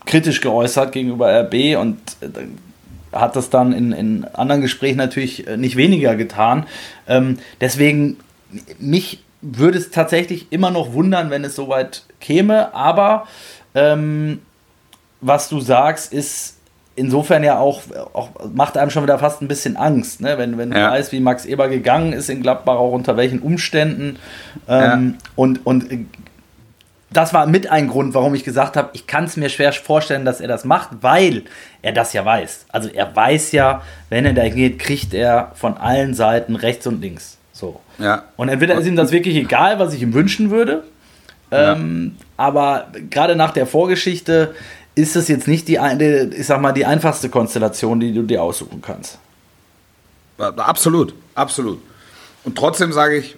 kritisch 0.06 0.39
geäußert 0.41 0.91
gegenüber 0.91 1.32
RB 1.41 1.77
und 1.79 1.97
äh, 2.21 2.27
hat 3.13 3.36
das 3.36 3.49
dann 3.49 3.73
in, 3.73 3.91
in 3.91 4.26
anderen 4.34 4.62
Gesprächen 4.62 4.97
natürlich 4.97 5.47
äh, 5.47 5.58
nicht 5.58 5.76
weniger 5.76 6.15
getan. 6.15 6.65
Ähm, 7.08 7.38
deswegen, 7.62 8.17
mich 8.80 9.23
würde 9.41 9.78
es 9.78 9.91
tatsächlich 9.91 10.52
immer 10.52 10.71
noch 10.71 10.93
wundern, 10.93 11.30
wenn 11.30 11.43
es 11.43 11.56
soweit 11.56 12.04
käme, 12.19 12.73
aber 12.73 13.28
ähm, 13.76 14.39
was 15.21 15.49
du 15.49 15.60
sagst, 15.60 16.13
ist 16.13 16.58
insofern 16.95 17.43
ja 17.43 17.58
auch, 17.58 17.82
auch, 18.13 18.30
macht 18.54 18.78
einem 18.78 18.91
schon 18.91 19.04
wieder 19.04 19.17
fast 19.17 19.41
ein 19.41 19.47
bisschen 19.47 19.78
Angst, 19.78 20.21
ne? 20.21 20.38
wenn, 20.38 20.58
wenn 20.58 20.71
du 20.71 20.80
ja. 20.80 20.91
weißt, 20.91 21.12
wie 21.12 21.19
Max 21.19 21.45
Eber 21.45 21.67
gegangen 21.67 22.13
ist 22.13 22.30
in 22.30 22.41
Gladbach, 22.41 22.76
auch 22.76 22.91
unter 22.91 23.17
welchen 23.17 23.39
Umständen. 23.39 24.17
Ähm, 24.67 25.15
ja. 25.17 25.30
Und, 25.36 25.65
und 25.65 26.08
das 27.17 27.34
war 27.34 27.45
mit 27.47 27.69
ein 27.69 27.88
Grund, 27.88 28.13
warum 28.13 28.36
ich 28.36 28.43
gesagt 28.43 28.76
habe, 28.76 28.89
ich 28.93 29.08
kann 29.08 29.26
es 29.26 29.38
mir 29.38 29.49
schwer 29.49 29.71
vorstellen, 29.73 30.26
dass 30.26 30.41
er 30.41 30.47
das 30.47 30.65
macht, 30.65 30.89
weil 31.02 31.43
er 31.82 31.91
das 31.91 32.13
ja 32.13 32.26
weiß. 32.26 32.65
Also 32.69 32.89
er 32.89 33.15
weiß 33.15 33.52
ja, 33.52 33.82
wenn 34.10 34.26
er 34.26 34.34
da 34.34 34.47
geht, 34.49 34.80
kriegt 34.80 35.13
er 35.13 35.52
von 35.56 35.78
allen 35.78 36.13
Seiten 36.13 36.56
rechts 36.56 36.88
und 36.88 37.02
links. 37.02 37.38
So. 37.52 37.80
Ja. 37.99 38.23
Und 38.36 38.49
entweder 38.49 38.76
ist 38.76 38.88
ihm 38.88 38.95
das 38.95 39.12
wirklich 39.12 39.36
egal, 39.36 39.80
was 39.80 39.93
ich 39.93 40.02
ihm 40.02 40.13
wünschen 40.13 40.49
würde. 40.49 40.84
Ähm, 41.52 42.15
ja. 42.17 42.26
Aber 42.38 42.88
gerade 43.10 43.36
nach 43.36 43.52
der 43.52 43.67
Vorgeschichte 43.67 44.56
ist 44.95 45.15
es 45.15 45.28
jetzt 45.28 45.47
nicht 45.47 45.67
die, 45.67 45.80
ich 46.36 46.45
sag 46.45 46.62
mal, 46.62 46.71
die 46.71 46.86
einfachste 46.86 47.30
Konstellation, 47.30 47.99
die 47.99 48.13
du 48.13 48.23
dir 48.23 48.41
aussuchen 48.41 48.82
kannst. 48.82 49.19
Absolut, 50.38 51.13
absolut. 51.36 51.80
Und 52.43 52.58
trotzdem 52.58 52.91
sage 52.91 53.17
ich, 53.17 53.38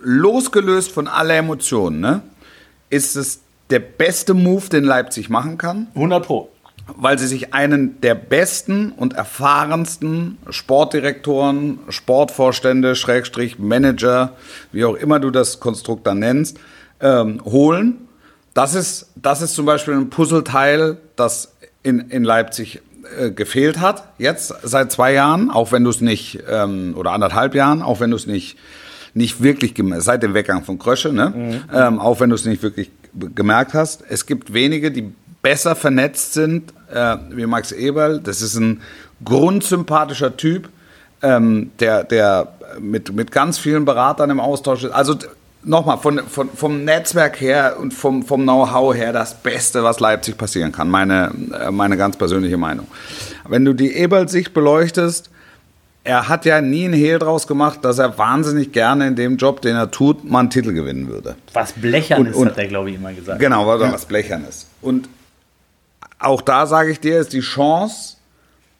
losgelöst 0.00 0.90
von 0.92 1.08
aller 1.08 1.36
Emotionen, 1.36 2.00
ne? 2.00 2.22
Ist 2.92 3.16
es 3.16 3.40
der 3.70 3.80
beste 3.80 4.34
Move, 4.34 4.68
den 4.68 4.84
Leipzig 4.84 5.30
machen 5.30 5.56
kann. 5.56 5.88
100 5.94 6.26
Pro. 6.26 6.50
Weil 6.96 7.18
sie 7.18 7.26
sich 7.26 7.54
einen 7.54 8.00
der 8.02 8.14
besten 8.14 8.92
und 8.92 9.14
erfahrensten 9.14 10.36
Sportdirektoren, 10.50 11.78
Sportvorstände, 11.88 12.94
Schrägstrich, 12.94 13.58
Manager, 13.58 14.34
wie 14.72 14.84
auch 14.84 14.94
immer 14.94 15.20
du 15.20 15.30
das 15.30 15.58
Konstrukt 15.58 16.06
dann 16.06 16.18
nennst, 16.18 16.58
ähm, 17.00 17.40
holen. 17.44 18.08
Das 18.52 18.74
ist, 18.74 19.10
das 19.16 19.40
ist 19.40 19.54
zum 19.54 19.64
Beispiel 19.64 19.94
ein 19.94 20.10
Puzzleteil, 20.10 20.98
das 21.16 21.54
in, 21.82 22.10
in 22.10 22.24
Leipzig 22.24 22.82
äh, 23.18 23.30
gefehlt 23.30 23.80
hat, 23.80 24.08
jetzt 24.18 24.54
seit 24.62 24.92
zwei 24.92 25.14
Jahren, 25.14 25.50
auch 25.50 25.72
wenn 25.72 25.84
du 25.84 25.90
es 25.90 26.02
nicht, 26.02 26.40
ähm, 26.46 26.94
oder 26.96 27.12
anderthalb 27.12 27.54
Jahren, 27.54 27.80
auch 27.80 28.00
wenn 28.00 28.10
du 28.10 28.16
es 28.16 28.26
nicht 28.26 28.58
nicht 29.14 29.42
wirklich, 29.42 29.74
seit 29.98 30.22
dem 30.22 30.34
Weggang 30.34 30.64
von 30.64 30.78
Krösche, 30.78 31.12
ne? 31.12 31.32
Mhm. 31.34 31.60
Ähm, 31.74 31.98
auch 31.98 32.20
wenn 32.20 32.30
du 32.30 32.36
es 32.36 32.44
nicht 32.44 32.62
wirklich 32.62 32.90
gemerkt 33.34 33.74
hast. 33.74 34.02
Es 34.08 34.26
gibt 34.26 34.54
wenige, 34.54 34.90
die 34.90 35.12
besser 35.42 35.76
vernetzt 35.76 36.32
sind 36.32 36.72
äh, 36.92 37.16
wie 37.30 37.46
Max 37.46 37.72
Eberl. 37.72 38.20
Das 38.20 38.40
ist 38.42 38.56
ein 38.56 38.80
grundsympathischer 39.24 40.36
Typ, 40.36 40.68
ähm, 41.20 41.70
der, 41.80 42.04
der 42.04 42.48
mit, 42.80 43.12
mit 43.12 43.32
ganz 43.32 43.58
vielen 43.58 43.84
Beratern 43.84 44.30
im 44.30 44.40
Austausch 44.40 44.84
ist. 44.84 44.92
Also 44.92 45.16
nochmal, 45.64 45.98
von, 45.98 46.20
von, 46.28 46.48
vom 46.54 46.84
Netzwerk 46.84 47.40
her 47.40 47.76
und 47.78 47.92
vom, 47.92 48.22
vom 48.22 48.42
Know-how 48.42 48.94
her 48.94 49.12
das 49.12 49.34
Beste, 49.34 49.84
was 49.84 50.00
Leipzig 50.00 50.38
passieren 50.38 50.72
kann. 50.72 50.88
Meine, 50.88 51.32
äh, 51.60 51.70
meine 51.70 51.96
ganz 51.96 52.16
persönliche 52.16 52.56
Meinung. 52.56 52.86
Wenn 53.48 53.64
du 53.64 53.74
die 53.74 53.92
Eberl-Sicht 53.94 54.54
beleuchtest, 54.54 55.30
er 56.04 56.28
hat 56.28 56.44
ja 56.44 56.60
nie 56.60 56.86
einen 56.86 56.94
Hehl 56.94 57.18
draus 57.18 57.46
gemacht, 57.46 57.84
dass 57.84 57.98
er 57.98 58.18
wahnsinnig 58.18 58.72
gerne 58.72 59.06
in 59.06 59.16
dem 59.16 59.36
Job, 59.36 59.62
den 59.62 59.76
er 59.76 59.90
tut, 59.90 60.24
mal 60.24 60.40
einen 60.40 60.50
Titel 60.50 60.72
gewinnen 60.72 61.08
würde. 61.08 61.36
Was 61.52 61.72
Blechernes, 61.72 62.34
und, 62.34 62.42
und, 62.42 62.48
hat 62.50 62.58
er, 62.58 62.66
glaube 62.66 62.90
ich, 62.90 62.96
immer 62.96 63.12
gesagt. 63.12 63.38
Genau, 63.38 63.66
was, 63.66 63.80
ja. 63.80 63.92
was 63.92 64.06
Blechernes. 64.06 64.66
Und 64.80 65.08
auch 66.18 66.42
da 66.42 66.66
sage 66.66 66.90
ich 66.90 67.00
dir, 67.00 67.18
ist 67.18 67.32
die 67.32 67.40
Chance, 67.40 68.16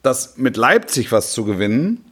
dass 0.02 0.36
mit 0.36 0.56
Leipzig 0.56 1.12
was 1.12 1.32
zu 1.32 1.44
gewinnen, 1.44 2.04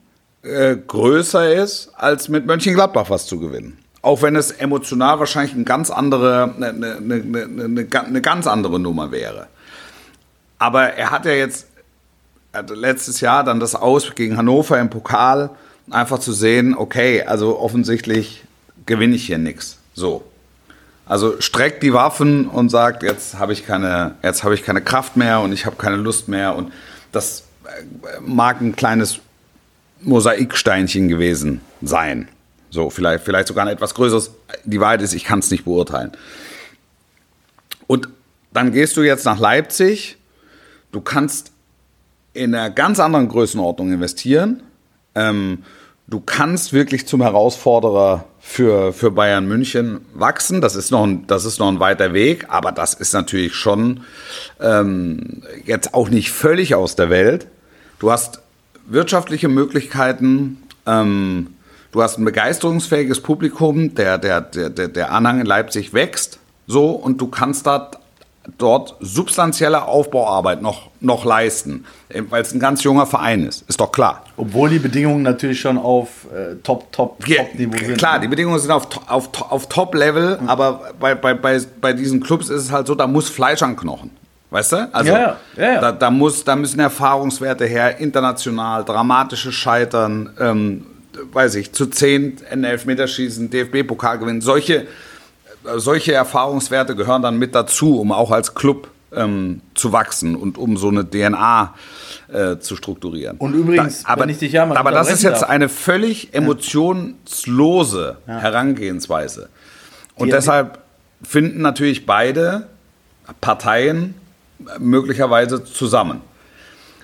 äh, 0.43 0.77
größer 0.77 1.55
ist, 1.55 1.91
als 1.97 2.29
mit 2.29 2.47
Mönchengladbach 2.47 3.11
was 3.11 3.27
zu 3.27 3.41
gewinnen. 3.41 3.79
Auch 4.03 4.23
wenn 4.23 4.37
es 4.37 4.53
emotional 4.53 5.19
wahrscheinlich 5.19 5.55
eine 5.55 5.65
ganz 5.65 5.91
andere, 5.91 6.55
eine, 6.57 6.69
eine, 6.69 7.15
eine, 7.15 7.87
eine 7.91 8.21
ganz 8.23 8.47
andere 8.47 8.81
Nummer 8.81 9.11
wäre. 9.11 9.49
Aber 10.59 10.95
er 10.95 11.11
hat 11.11 11.25
ja 11.27 11.33
jetzt 11.33 11.67
letztes 12.53 13.21
Jahr 13.21 13.45
dann 13.45 13.61
das 13.61 13.75
Aus 13.75 14.15
gegen 14.15 14.37
Hannover 14.37 14.79
im 14.79 14.91
Pokal, 14.91 15.51
einfach 15.91 16.19
zu 16.19 16.33
sehen, 16.33 16.75
okay, 16.75 17.23
also 17.23 17.59
offensichtlich 17.59 18.45
gewinne 18.87 19.17
ich 19.17 19.27
hier 19.27 19.39
nichts. 19.39 19.79
So. 19.95 20.25
Also 21.07 21.41
streckt 21.41 21.83
die 21.83 21.93
Waffen 21.93 22.49
und 22.49 22.71
sagt, 22.71 23.03
jetzt 23.03 23.39
habe 23.39 23.53
ich 23.53 23.67
keine, 23.67 24.15
jetzt 24.23 24.45
habe 24.45 24.55
ich 24.55 24.63
keine 24.63 24.81
Kraft 24.81 25.17
mehr 25.17 25.41
und 25.41 25.53
ich 25.53 25.67
habe 25.67 25.77
keine 25.77 25.97
Lust 25.97 26.29
mehr 26.29 26.55
und 26.55 26.73
das 27.11 27.45
äh, 27.65 28.21
mag 28.21 28.61
ein 28.61 28.77
kleines 28.77 29.19
Mosaiksteinchen 30.03 31.09
gewesen 31.09 31.61
sein. 31.83 32.29
So, 32.71 32.91
vielleicht, 32.91 33.25
vielleicht 33.25 33.49
sogar 33.49 33.67
ein 33.67 33.73
etwas 33.73 33.95
größeres. 33.95 34.31
Die 34.65 34.81
Wahrheit 34.81 35.03
ist, 35.03 35.13
ich 35.13 35.25
kann 35.25 35.41
es 35.41 35.51
nicht 35.51 35.65
beurteilen. 35.65 36.13
Und 37.89 38.09
dann 38.53 38.71
gehst 38.71 38.97
du 38.97 39.03
jetzt 39.03 39.25
nach 39.25 39.41
Leipzig. 39.41 40.17
Du 40.93 41.01
kannst 41.01 41.50
in 42.33 42.55
einer 42.55 42.71
ganz 42.71 43.01
anderen 43.01 43.29
Größenordnung 43.29 43.93
investieren. 43.93 44.63
Ähm, 45.15 45.65
du 46.07 46.21
kannst 46.21 46.73
wirklich 46.73 47.07
zum 47.07 47.23
Herausforderer 47.23 48.25
für, 48.41 48.93
für 48.93 49.11
Bayern 49.11 49.47
München 49.47 50.01
wachsen. 50.15 50.61
Das 50.61 50.77
ist, 50.77 50.91
noch 50.91 51.05
ein, 51.05 51.27
das 51.27 51.45
ist 51.45 51.59
noch 51.59 51.69
ein 51.69 51.81
weiter 51.81 52.13
Weg, 52.13 52.47
aber 52.49 52.73
das 52.73 52.95
ist 52.95 53.13
natürlich 53.13 53.55
schon 53.55 54.01
ähm, 54.61 55.43
jetzt 55.65 55.95
auch 55.95 56.09
nicht 56.09 56.31
völlig 56.31 56.75
aus 56.75 56.97
der 56.97 57.11
Welt. 57.11 57.47
Du 57.99 58.11
hast 58.11 58.41
wirtschaftliche 58.87 59.49
Möglichkeiten, 59.49 60.63
ähm, 60.87 61.55
du 61.93 62.03
hast 62.03 62.19
ein 62.19 62.25
begeisterungsfähiges 62.25 63.21
Publikum, 63.21 63.95
der, 63.95 64.19
der, 64.19 64.41
der, 64.41 64.71
der 64.71 65.13
Anhang 65.13 65.41
in 65.41 65.47
Leipzig 65.47 65.93
wächst, 65.93 66.39
so, 66.67 66.91
und 66.91 67.21
du 67.21 67.27
kannst 67.27 67.67
da 67.67 67.91
dort 68.59 68.97
substanzielle 69.01 69.87
Aufbauarbeit 69.87 70.63
noch, 70.63 70.91
noch 71.01 71.25
leisten, 71.25 71.85
weil 72.29 72.43
es 72.43 72.53
ein 72.53 72.61
ganz 72.61 72.83
junger 72.83 73.07
Verein 73.07 73.47
ist. 73.47 73.69
Ist 73.69 73.81
doch 73.81 73.93
klar. 73.93 74.25
Obwohl 74.37 74.71
die 74.71 74.79
Bedingungen 74.79 75.23
natürlich 75.23 75.61
schon 75.61 75.79
auf 75.79 76.27
äh, 76.35 76.57
Top, 76.63 76.93
Top, 76.93 77.27
ja, 77.27 77.43
Top-Niveau 77.43 77.79
sind. 77.79 77.99
Klar, 77.99 78.15
ne? 78.15 78.21
die 78.23 78.29
Bedingungen 78.29 78.59
sind 78.59 78.71
auf, 78.71 78.89
auf, 79.09 79.29
auf 79.51 79.69
Top-Level, 79.69 80.39
mhm. 80.41 80.49
aber 80.49 80.93
bei, 80.99 81.15
bei, 81.15 81.35
bei, 81.35 81.61
bei 81.81 81.93
diesen 81.93 82.21
Clubs 82.21 82.49
ist 82.49 82.63
es 82.63 82.73
halt 82.73 82.87
so, 82.87 82.95
da 82.95 83.07
muss 83.07 83.29
Fleisch 83.29 83.63
an 83.63 83.77
Knochen. 83.77 84.11
Weißt 84.51 84.73
du? 84.73 84.89
Also 84.93 85.13
ja, 85.13 85.37
ja, 85.57 85.73
ja. 85.73 85.81
Da, 85.81 85.93
da, 85.93 86.11
muss, 86.11 86.43
da 86.43 86.57
müssen 86.57 86.81
Erfahrungswerte 86.81 87.67
her, 87.67 87.99
international, 87.99 88.85
dramatische 88.85 89.53
Scheitern, 89.53 90.31
ähm, 90.41 90.87
weiß 91.33 91.55
ich, 91.55 91.73
zu 91.73 91.87
10 91.87 92.39
in 92.51 92.65
Elfmeterschießen, 92.65 93.49
DFB-Pokal 93.51 94.19
gewinnen. 94.19 94.41
Solche, 94.41 94.89
solche 95.77 96.13
Erfahrungswerte 96.13 96.97
gehören 96.97 97.23
dann 97.23 97.39
mit 97.39 97.55
dazu, 97.55 98.01
um 98.01 98.13
auch 98.13 98.31
als 98.31 98.55
Club 98.55 98.89
ähm, 99.13 99.61
zu 99.75 99.93
wachsen 99.93 100.37
und 100.37 100.59
um 100.59 100.77
so 100.77 100.89
eine 100.89 101.09
DNA 101.09 101.75
äh, 102.33 102.59
zu 102.59 102.77
strukturieren. 102.77 103.37
Und 103.39 103.55
übrigens, 103.55 104.03
da, 104.03 104.11
aber, 104.11 104.23
wenn 104.23 104.29
ich 104.31 104.39
dich 104.39 104.53
ja 104.53 104.67
mal 104.67 104.77
Aber 104.77 104.91
das 104.91 105.11
ist 105.11 105.23
jetzt 105.23 105.43
darf. 105.43 105.51
eine 105.51 105.69
völlig 105.69 106.33
emotionslose 106.33 108.19
ja. 108.27 108.39
Herangehensweise. 108.39 109.49
Und 110.15 110.27
Die 110.27 110.33
deshalb 110.33 110.79
finden 111.23 111.63
natürlich 111.63 112.07
beide 112.07 112.69
Parteien 113.41 114.15
möglicherweise 114.79 115.65
zusammen. 115.65 116.21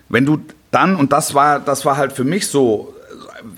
Wenn 0.09 0.27
du 0.27 0.41
dann, 0.71 0.97
und 0.97 1.13
das 1.13 1.35
war, 1.35 1.59
das 1.59 1.85
war 1.85 1.97
halt 1.97 2.13
für 2.13 2.25
mich 2.25 2.49
so 2.49 2.95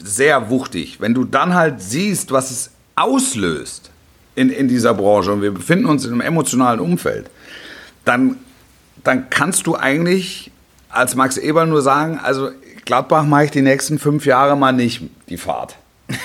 sehr 0.02 0.50
wuchtig, 0.50 1.00
wenn 1.00 1.14
du 1.14 1.24
dann 1.24 1.54
halt 1.54 1.80
siehst, 1.80 2.32
was 2.32 2.50
es 2.50 2.70
auslöst, 2.94 3.90
in, 4.38 4.51
in 4.51 4.68
dieser 4.68 4.94
Branche 4.94 5.33
und 5.33 5.42
wir 5.42 5.53
befinden 5.53 5.87
uns 5.87 6.05
in 6.05 6.12
einem 6.12 6.20
emotionalen 6.20 6.79
Umfeld, 6.81 7.29
dann, 8.05 8.37
dann 9.03 9.29
kannst 9.31 9.66
du 9.66 9.77
eigentlich 9.77 10.51
als 10.88 11.16
Max 11.16 11.37
Eber 11.37 11.66
nur 11.66 11.83
sagen, 11.83 12.20
also 12.22 12.51
Gladbach 12.85 13.24
mache 13.24 13.46
ich 13.46 13.51
die 13.51 13.62
nächsten 13.62 13.98
fünf 13.98 14.24
Jahre 14.24 14.57
mal 14.57 14.72
nicht 14.72 15.03
die 15.29 15.37
Fahrt. 15.37 15.77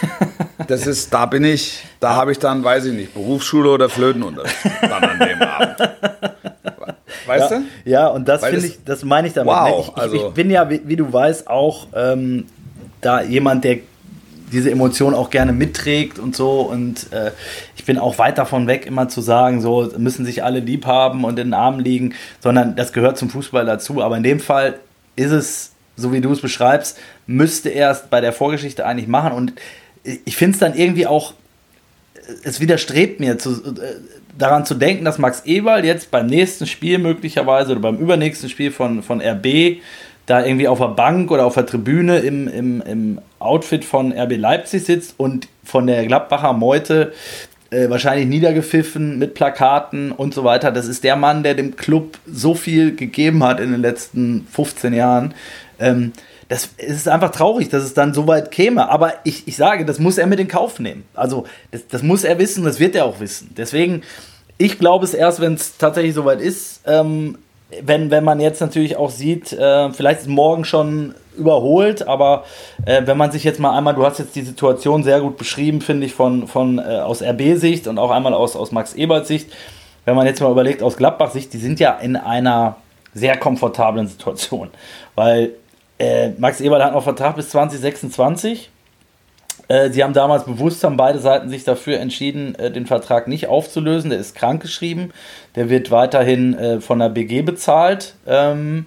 Das 0.67 0.88
ist, 0.88 1.13
da 1.13 1.26
bin 1.26 1.43
ich, 1.43 1.84
da 1.99 2.15
habe 2.15 2.32
ich 2.32 2.39
dann, 2.39 2.63
weiß 2.63 2.86
ich 2.86 2.93
nicht, 2.93 3.13
Berufsschule 3.13 3.69
oder 3.69 3.89
Flötenunterricht 3.89 4.56
dann 4.82 5.04
an 5.04 5.19
dem 5.19 5.41
Abend. 5.41 5.78
Weißt 7.26 7.52
ja, 7.52 7.58
du? 7.58 7.63
Ja, 7.84 8.08
und 8.08 8.30
das 8.30 8.45
finde 8.45 8.67
ich, 8.67 8.80
das 8.86 9.04
meine 9.04 9.28
ich 9.28 9.34
damit. 9.34 9.52
Ne? 9.52 9.60
Wow, 9.60 9.89
ich, 9.89 10.02
also 10.02 10.15
ich 10.15 10.34
bin 10.34 10.49
ja, 10.49 10.69
wie, 10.69 10.82
wie, 10.86 10.95
du 10.95 11.12
weißt, 11.12 11.49
auch 11.49 11.88
ähm, 11.93 12.45
da 13.02 13.21
jemand, 13.21 13.65
der 13.65 13.80
diese 14.54 14.71
Emotion 14.71 15.13
auch 15.13 15.30
gerne 15.30 15.52
mitträgt 15.52 16.19
und 16.19 16.36
so. 16.36 16.62
Und 16.62 17.12
äh, 17.12 17.32
ich 17.84 17.88
bin 17.88 17.98
auch 17.98 18.17
weit 18.17 18.38
davon 18.38 18.65
weg, 18.65 18.86
immer 18.86 19.10
zu 19.10 19.19
sagen, 19.19 19.60
so 19.60 19.91
müssen 19.98 20.24
sich 20.24 20.41
alle 20.41 20.62
lieb 20.62 20.86
haben 20.86 21.26
und 21.26 21.32
in 21.32 21.48
den 21.48 21.54
Armen 21.54 21.82
liegen, 21.82 22.13
sondern 22.39 22.78
das 22.78 22.93
gehört 22.93 23.17
zum 23.17 23.30
Fußball 23.30 23.65
dazu. 23.65 24.02
Aber 24.02 24.15
in 24.15 24.24
dem 24.24 24.39
Fall 24.39 24.80
ist 25.17 25.32
es, 25.32 25.74
so 25.98 26.13
wie 26.13 26.22
du 26.22 26.32
es 26.32 26.39
beschreibst, 26.39 26.98
müsste 27.28 27.67
er 27.67 27.91
es 27.91 28.04
bei 28.10 28.22
der 28.22 28.32
Vorgeschichte 28.32 28.86
eigentlich 28.86 29.10
machen. 29.10 29.34
Und 29.34 29.52
ich 30.24 30.38
finde 30.38 30.54
es 30.54 30.60
dann 30.60 30.76
irgendwie 30.76 31.08
auch, 31.08 31.34
es 32.46 32.62
widerstrebt 32.62 33.19
mir 33.19 33.38
zu, 33.38 33.52
äh, 33.52 33.96
daran 34.38 34.65
zu 34.65 34.76
denken, 34.76 35.04
dass 35.04 35.17
Max 35.17 35.41
Eberl 35.43 35.84
jetzt 35.84 36.10
beim 36.10 36.28
nächsten 36.28 36.67
Spiel 36.67 37.00
möglicherweise 37.00 37.74
oder 37.74 37.82
beim 37.82 37.98
übernächsten 37.98 38.48
Spiel 38.48 38.72
von, 38.72 39.04
von 39.04 39.19
RB 39.19 39.82
da 40.26 40.46
irgendwie 40.46 40.69
auf 40.69 40.80
der 40.80 40.88
Bank 40.88 41.32
oder 41.32 41.46
auf 41.46 41.56
der 41.56 41.65
Tribüne 41.65 42.19
im, 42.19 42.48
im, 42.48 42.82
im 42.82 43.22
Outfit 43.39 43.84
von 43.84 44.13
RB 44.13 44.38
Leipzig 44.38 44.86
sitzt 44.86 45.15
und 45.17 45.50
von 45.65 45.86
der 45.86 46.06
Gladbacher 46.06 46.54
Meute 46.54 47.12
äh, 47.73 47.89
wahrscheinlich 47.89 48.27
niedergepfiffen 48.27 49.17
mit 49.17 49.33
Plakaten 49.33 50.12
und 50.12 50.33
so 50.33 50.43
weiter. 50.43 50.71
Das 50.71 50.88
ist 50.88 51.03
der 51.03 51.15
Mann, 51.15 51.43
der 51.43 51.55
dem 51.55 51.75
Club 51.75 52.17
so 52.25 52.53
viel 52.53 52.95
gegeben 52.95 53.43
hat 53.43 53.59
in 53.59 53.71
den 53.71 53.81
letzten 53.81 54.47
15 54.51 54.93
Jahren. 54.93 55.33
Ähm, 55.79 56.13
das 56.49 56.69
ist 56.77 57.07
einfach 57.07 57.31
traurig, 57.31 57.69
dass 57.69 57.83
es 57.83 57.93
dann 57.93 58.13
so 58.13 58.27
weit 58.27 58.51
käme. 58.51 58.89
Aber 58.89 59.13
ich, 59.23 59.47
ich 59.47 59.55
sage, 59.55 59.86
das 59.86 59.97
muss 59.97 60.17
er 60.17 60.27
mit 60.27 60.39
in 60.39 60.47
Kauf 60.47 60.79
nehmen. 60.79 61.03
Also, 61.15 61.45
das, 61.71 61.88
das 61.88 62.03
muss 62.03 62.23
er 62.23 62.38
wissen, 62.38 62.63
das 62.63 62.79
wird 62.79 62.95
er 62.95 63.05
auch 63.05 63.19
wissen. 63.19 63.53
Deswegen, 63.57 64.03
ich 64.57 64.77
glaube 64.77 65.05
es 65.05 65.13
erst, 65.13 65.41
wenn 65.41 65.55
es 65.55 65.77
tatsächlich 65.77 66.13
soweit 66.13 66.41
ist. 66.41 66.81
Ähm, 66.86 67.39
wenn, 67.81 68.12
wenn 68.12 68.23
man 68.23 68.39
jetzt 68.39 68.62
natürlich 68.62 68.97
auch 68.97 69.09
sieht, 69.09 69.53
äh, 69.53 69.91
vielleicht 69.91 70.21
ist 70.21 70.27
morgen 70.27 70.65
schon 70.65 71.15
überholt, 71.38 72.07
aber 72.07 72.43
äh, 72.86 73.01
wenn 73.05 73.17
man 73.17 73.31
sich 73.31 73.43
jetzt 73.43 73.59
mal 73.59 73.75
einmal, 73.75 73.95
du 73.95 74.05
hast 74.05 74.19
jetzt 74.19 74.36
die 74.36 74.41
Situation 74.41 75.03
sehr 75.03 75.21
gut 75.21 75.38
beschrieben, 75.38 75.81
finde 75.81 76.05
ich, 76.05 76.13
von, 76.13 76.47
von 76.47 76.79
äh, 76.79 76.81
aus 76.81 77.21
RB-Sicht 77.21 77.88
und 77.88 77.97
auch 77.97 78.12
einmal 78.12 78.33
aus, 78.33 78.55
aus 78.55 78.71
Max 78.71 78.93
Ebert-Sicht. 78.93 79.51
Wenn 80.05 80.15
man 80.15 80.25
jetzt 80.25 80.41
mal 80.41 80.51
überlegt, 80.51 80.83
aus 80.83 80.97
Gladbach-Sicht, 80.97 81.53
die 81.53 81.57
sind 81.57 81.79
ja 81.79 81.93
in 81.97 82.15
einer 82.15 82.75
sehr 83.13 83.38
komfortablen 83.38 84.07
Situation, 84.07 84.69
weil 85.15 85.51
äh, 85.99 86.29
Max 86.38 86.59
Eberl 86.59 86.83
hat 86.83 86.93
noch 86.93 87.03
Vertrag 87.03 87.36
bis 87.36 87.49
2026. 87.49 88.69
Äh, 89.67 89.89
sie 89.91 90.04
haben 90.04 90.13
damals 90.13 90.45
bewusst, 90.45 90.84
haben 90.84 90.97
beide 90.97 91.19
Seiten 91.19 91.49
sich 91.49 91.63
dafür 91.63 91.99
entschieden, 91.99 92.56
äh, 92.56 92.71
den 92.71 92.86
Vertrag 92.86 93.28
nicht 93.28 93.47
aufzulösen. 93.47 94.10
Der 94.10 94.19
ist 94.19 94.36
krankgeschrieben. 94.36 95.13
Der 95.56 95.69
wird 95.69 95.91
weiterhin 95.91 96.54
äh, 96.58 96.82
von 96.82 96.99
der 96.99 97.10
BG 97.10 97.41
bezahlt. 97.41 98.15
Ähm, 98.28 98.86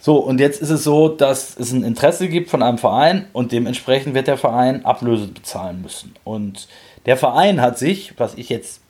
so, 0.00 0.16
und 0.16 0.38
jetzt 0.40 0.62
ist 0.62 0.70
es 0.70 0.84
so, 0.84 1.08
dass 1.08 1.58
es 1.58 1.72
ein 1.72 1.82
Interesse 1.82 2.28
gibt 2.28 2.50
von 2.50 2.62
einem 2.62 2.78
Verein 2.78 3.26
und 3.32 3.50
dementsprechend 3.50 4.14
wird 4.14 4.28
der 4.28 4.36
Verein 4.36 4.84
Ablöse 4.84 5.26
bezahlen 5.26 5.82
müssen. 5.82 6.14
Und 6.24 6.68
der 7.06 7.16
Verein 7.16 7.60
hat 7.60 7.78
sich, 7.78 8.14
was 8.18 8.34
ich 8.34 8.48
jetzt 8.48 8.80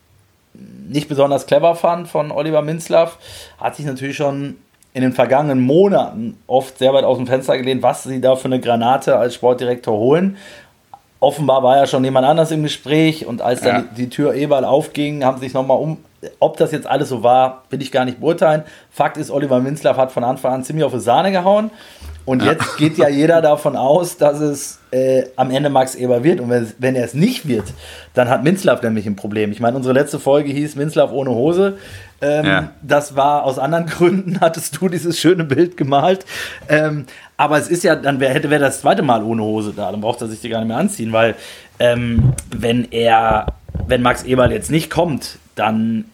nicht 0.54 1.08
besonders 1.08 1.46
clever 1.46 1.74
fand 1.76 2.08
von 2.08 2.30
Oliver 2.30 2.62
Minzlaff, 2.62 3.18
hat 3.58 3.76
sich 3.76 3.86
natürlich 3.86 4.16
schon 4.16 4.56
in 4.92 5.02
den 5.02 5.12
vergangenen 5.12 5.60
Monaten 5.60 6.36
oft 6.46 6.78
sehr 6.78 6.92
weit 6.92 7.04
aus 7.04 7.18
dem 7.18 7.26
Fenster 7.26 7.56
gelehnt, 7.56 7.82
was 7.82 8.02
sie 8.02 8.20
da 8.20 8.36
für 8.36 8.46
eine 8.46 8.60
Granate 8.60 9.16
als 9.16 9.34
Sportdirektor 9.34 9.96
holen. 9.96 10.36
Offenbar 11.20 11.62
war 11.62 11.76
ja 11.76 11.86
schon 11.86 12.04
jemand 12.04 12.26
anders 12.26 12.50
im 12.52 12.62
Gespräch 12.62 13.26
und 13.26 13.42
als 13.42 13.64
ja. 13.64 13.72
dann 13.72 13.88
die, 13.90 14.02
die 14.02 14.08
Tür 14.08 14.34
Eberl 14.34 14.64
aufging, 14.64 15.24
haben 15.24 15.38
sie 15.38 15.44
sich 15.44 15.54
nochmal 15.54 15.78
um. 15.78 15.98
Ob 16.40 16.56
das 16.56 16.72
jetzt 16.72 16.86
alles 16.86 17.08
so 17.08 17.22
war, 17.22 17.62
will 17.70 17.80
ich 17.80 17.92
gar 17.92 18.04
nicht 18.04 18.18
beurteilen. 18.18 18.64
Fakt 18.90 19.16
ist, 19.16 19.30
Oliver 19.30 19.60
Minzlaff 19.60 19.96
hat 19.96 20.10
von 20.10 20.24
Anfang 20.24 20.52
an 20.52 20.64
ziemlich 20.64 20.84
auf 20.84 20.92
die 20.92 21.00
Sahne 21.00 21.30
gehauen. 21.30 21.70
Und 22.28 22.42
jetzt 22.42 22.76
geht 22.76 22.98
ja 22.98 23.08
jeder 23.08 23.40
davon 23.40 23.74
aus, 23.74 24.18
dass 24.18 24.40
es 24.40 24.80
äh, 24.90 25.24
am 25.36 25.50
Ende 25.50 25.70
Max 25.70 25.94
Eber 25.94 26.22
wird. 26.22 26.40
Und 26.40 26.50
wenn, 26.50 26.70
wenn 26.78 26.94
er 26.94 27.06
es 27.06 27.14
nicht 27.14 27.48
wird, 27.48 27.64
dann 28.12 28.28
hat 28.28 28.44
Minzlaff 28.44 28.82
nämlich 28.82 29.06
ein 29.06 29.16
Problem. 29.16 29.50
Ich 29.50 29.60
meine, 29.60 29.76
unsere 29.76 29.94
letzte 29.94 30.18
Folge 30.18 30.52
hieß 30.52 30.76
Minzlaff 30.76 31.10
ohne 31.10 31.30
Hose. 31.30 31.78
Ähm, 32.20 32.44
ja. 32.44 32.70
Das 32.82 33.16
war 33.16 33.44
aus 33.44 33.58
anderen 33.58 33.86
Gründen, 33.88 34.40
hattest 34.40 34.78
du 34.78 34.90
dieses 34.90 35.18
schöne 35.18 35.44
Bild 35.44 35.78
gemalt. 35.78 36.26
Ähm, 36.68 37.06
aber 37.38 37.56
es 37.56 37.68
ist 37.68 37.84
ja, 37.84 37.94
dann 37.94 38.20
wäre 38.20 38.58
das 38.58 38.82
zweite 38.82 39.02
Mal 39.02 39.22
ohne 39.22 39.42
Hose 39.42 39.72
da. 39.74 39.90
Dann 39.90 40.00
braucht 40.00 40.20
er 40.20 40.28
sich 40.28 40.40
die 40.40 40.48
gar 40.48 40.58
nicht 40.58 40.68
mehr 40.68 40.76
anziehen, 40.76 41.12
weil 41.12 41.36
ähm, 41.78 42.34
wenn 42.50 42.90
er, 42.90 43.54
wenn 43.86 44.02
Max 44.02 44.24
Eberl 44.24 44.52
jetzt 44.52 44.70
nicht 44.70 44.90
kommt, 44.90 45.38
dann 45.54 46.04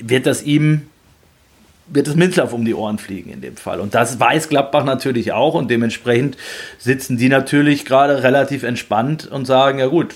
wird 0.00 0.24
das 0.24 0.42
ihm 0.42 0.86
wird 1.88 2.06
es 2.08 2.14
Minzlaff 2.14 2.52
um 2.54 2.64
die 2.64 2.74
Ohren 2.74 2.96
fliegen 2.98 3.30
in 3.30 3.40
dem 3.42 3.56
Fall. 3.56 3.80
Und 3.80 3.94
das 3.94 4.18
weiß 4.18 4.48
Gladbach 4.48 4.84
natürlich 4.84 5.32
auch 5.32 5.54
und 5.54 5.70
dementsprechend 5.70 6.38
sitzen 6.78 7.18
die 7.18 7.28
natürlich 7.28 7.84
gerade 7.84 8.22
relativ 8.22 8.62
entspannt 8.62 9.26
und 9.26 9.46
sagen, 9.46 9.78
ja 9.78 9.88
gut, 9.88 10.14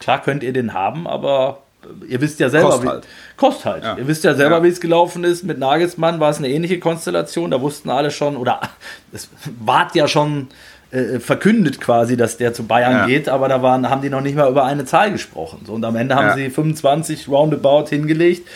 klar 0.00 0.20
könnt 0.20 0.42
ihr 0.42 0.52
den 0.52 0.74
haben, 0.74 1.06
aber 1.06 1.62
ihr 2.08 2.20
wisst 2.20 2.40
ja 2.40 2.48
selber, 2.48 2.70
Kost 2.70 2.86
halt. 2.86 3.04
Wie, 3.04 3.36
Kost 3.36 3.64
halt. 3.64 3.84
Ja. 3.84 3.96
Ihr 3.96 4.06
wisst 4.06 4.24
ja 4.24 4.34
selber, 4.34 4.58
ja. 4.58 4.62
wie 4.64 4.68
es 4.68 4.80
gelaufen 4.80 5.24
ist. 5.24 5.44
Mit 5.44 5.58
Nagelsmann 5.58 6.20
war 6.20 6.30
es 6.30 6.38
eine 6.38 6.48
ähnliche 6.48 6.78
Konstellation. 6.78 7.50
Da 7.50 7.60
wussten 7.60 7.90
alle 7.90 8.10
schon, 8.10 8.36
oder 8.36 8.60
es 9.12 9.28
ward 9.60 9.94
ja 9.94 10.08
schon 10.08 10.48
äh, 10.90 11.18
verkündet 11.18 11.80
quasi, 11.80 12.16
dass 12.16 12.36
der 12.36 12.54
zu 12.54 12.66
Bayern 12.66 12.92
ja. 12.92 13.06
geht, 13.06 13.28
aber 13.28 13.48
da 13.48 13.62
waren, 13.62 13.88
haben 13.90 14.02
die 14.02 14.10
noch 14.10 14.22
nicht 14.22 14.36
mal 14.36 14.50
über 14.50 14.64
eine 14.64 14.84
Zahl 14.84 15.12
gesprochen. 15.12 15.62
So, 15.66 15.74
und 15.74 15.84
am 15.84 15.96
Ende 15.96 16.14
haben 16.14 16.36
sie 16.36 16.50
25 16.50 17.28
roundabout 17.28 17.88
hingelegt. 17.88 18.48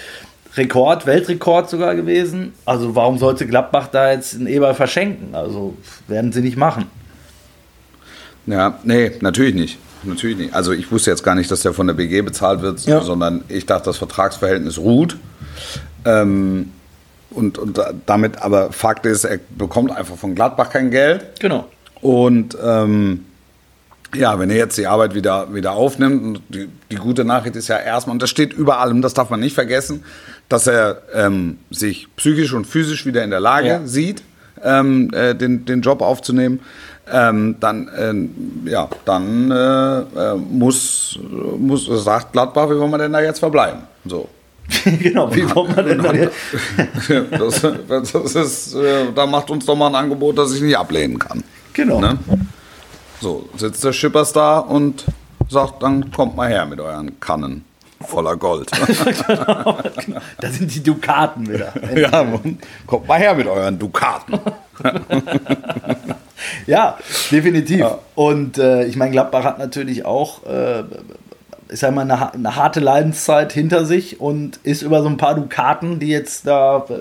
Rekord, 0.56 1.06
Weltrekord 1.06 1.70
sogar 1.70 1.94
gewesen. 1.94 2.52
Also 2.64 2.94
warum 2.94 3.18
sollte 3.18 3.46
Gladbach 3.46 3.88
da 3.88 4.12
jetzt 4.12 4.34
einen 4.34 4.46
Eber 4.46 4.74
verschenken? 4.74 5.34
Also 5.34 5.74
werden 6.08 6.32
sie 6.32 6.42
nicht 6.42 6.56
machen. 6.56 6.86
Ja, 8.46 8.78
nee, 8.82 9.12
natürlich 9.20 9.54
nicht. 9.54 9.78
Natürlich 10.04 10.36
nicht. 10.36 10.54
Also 10.54 10.72
ich 10.72 10.90
wusste 10.90 11.10
jetzt 11.10 11.22
gar 11.22 11.34
nicht, 11.34 11.50
dass 11.50 11.62
der 11.62 11.72
von 11.72 11.86
der 11.86 11.94
BG 11.94 12.22
bezahlt 12.22 12.62
wird, 12.62 12.80
ja. 12.86 13.00
sondern 13.00 13.44
ich 13.48 13.66
dachte, 13.66 13.86
das 13.86 13.98
Vertragsverhältnis 13.98 14.78
ruht. 14.78 15.16
Ähm, 16.04 16.72
und, 17.30 17.58
und 17.58 17.80
damit, 18.06 18.42
aber 18.42 18.72
Fakt 18.72 19.06
ist, 19.06 19.24
er 19.24 19.38
bekommt 19.56 19.90
einfach 19.90 20.16
von 20.16 20.34
Gladbach 20.34 20.70
kein 20.70 20.90
Geld. 20.90 21.40
Genau. 21.40 21.68
Und 22.00 22.56
ähm, 22.62 23.24
ja, 24.14 24.38
wenn 24.38 24.50
er 24.50 24.56
jetzt 24.56 24.76
die 24.76 24.86
Arbeit 24.86 25.14
wieder, 25.14 25.54
wieder 25.54 25.72
aufnimmt, 25.72 26.42
die, 26.48 26.68
die 26.90 26.96
gute 26.96 27.24
Nachricht 27.24 27.56
ist 27.56 27.68
ja 27.68 27.78
erstmal, 27.78 28.14
und 28.14 28.22
das 28.22 28.30
steht 28.30 28.52
über 28.52 28.78
allem, 28.78 29.00
das 29.00 29.14
darf 29.14 29.30
man 29.30 29.40
nicht 29.40 29.54
vergessen, 29.54 30.04
dass 30.48 30.66
er 30.66 31.02
ähm, 31.14 31.58
sich 31.70 32.08
psychisch 32.16 32.52
und 32.52 32.66
physisch 32.66 33.06
wieder 33.06 33.24
in 33.24 33.30
der 33.30 33.40
Lage 33.40 33.68
ja. 33.68 33.86
sieht, 33.86 34.22
ähm, 34.62 35.10
äh, 35.14 35.34
den, 35.34 35.64
den 35.64 35.80
Job 35.80 36.02
aufzunehmen, 36.02 36.60
ähm, 37.10 37.56
dann, 37.60 37.88
äh, 37.88 38.70
ja, 38.70 38.88
dann 39.04 39.50
äh, 39.50 40.00
äh 40.00 40.34
muss, 40.36 41.18
muss, 41.58 41.86
sagt 42.04 42.32
Gladbach, 42.32 42.68
wie 42.70 42.78
wollen 42.78 42.90
wir 42.90 42.98
denn 42.98 43.12
da 43.12 43.20
jetzt 43.20 43.38
verbleiben? 43.38 43.80
So. 44.04 44.28
genau, 44.84 45.34
wie 45.34 45.48
wollen 45.54 45.76
wir 45.76 45.82
denn 45.82 46.02
da 46.02 46.12
jetzt? 46.12 46.36
das, 47.30 48.12
das 48.12 48.34
ist, 48.34 48.74
äh, 48.74 49.12
da 49.14 49.26
macht 49.26 49.50
uns 49.50 49.66
doch 49.66 49.76
mal 49.76 49.88
ein 49.88 49.94
Angebot, 49.94 50.38
das 50.38 50.54
ich 50.54 50.62
nicht 50.62 50.76
ablehnen 50.76 51.18
kann. 51.18 51.42
Genau. 51.72 52.00
Ne? 52.00 52.18
So, 53.20 53.48
sitzt 53.56 53.82
der 53.84 53.92
Schippers 53.92 54.32
da 54.32 54.58
und 54.58 55.04
sagt, 55.48 55.82
dann 55.82 56.10
kommt 56.12 56.36
mal 56.36 56.48
her 56.48 56.66
mit 56.66 56.80
euren 56.80 57.18
Kannen 57.20 57.64
voller 58.06 58.36
Gold. 58.36 58.70
genau, 59.26 59.78
genau. 60.04 60.20
Da 60.40 60.50
sind 60.50 60.74
die 60.74 60.82
Dukaten 60.82 61.48
wieder. 61.48 61.72
ja, 61.96 62.26
kommt 62.86 63.06
mal 63.06 63.18
her 63.18 63.34
mit 63.34 63.46
euren 63.46 63.78
Dukaten. 63.78 64.40
Ja, 66.66 66.98
definitiv. 67.30 67.80
Ja. 67.80 67.98
Und 68.14 68.58
äh, 68.58 68.84
ich 68.84 68.96
meine, 68.96 69.12
Gladbach 69.12 69.44
hat 69.44 69.58
natürlich 69.58 70.04
auch, 70.04 70.44
äh, 70.46 70.82
ich 71.70 71.80
sag 71.80 71.94
mal, 71.94 72.02
eine, 72.02 72.34
eine, 72.34 72.56
harte 72.56 72.80
Leidenszeit 72.80 73.52
hinter 73.52 73.84
sich 73.84 74.20
und 74.20 74.58
ist 74.62 74.82
über 74.82 75.02
so 75.02 75.08
ein 75.08 75.16
paar 75.16 75.34
Dukaten, 75.34 75.98
die 75.98 76.08
jetzt 76.08 76.46
da 76.46 76.84
äh, 76.88 76.94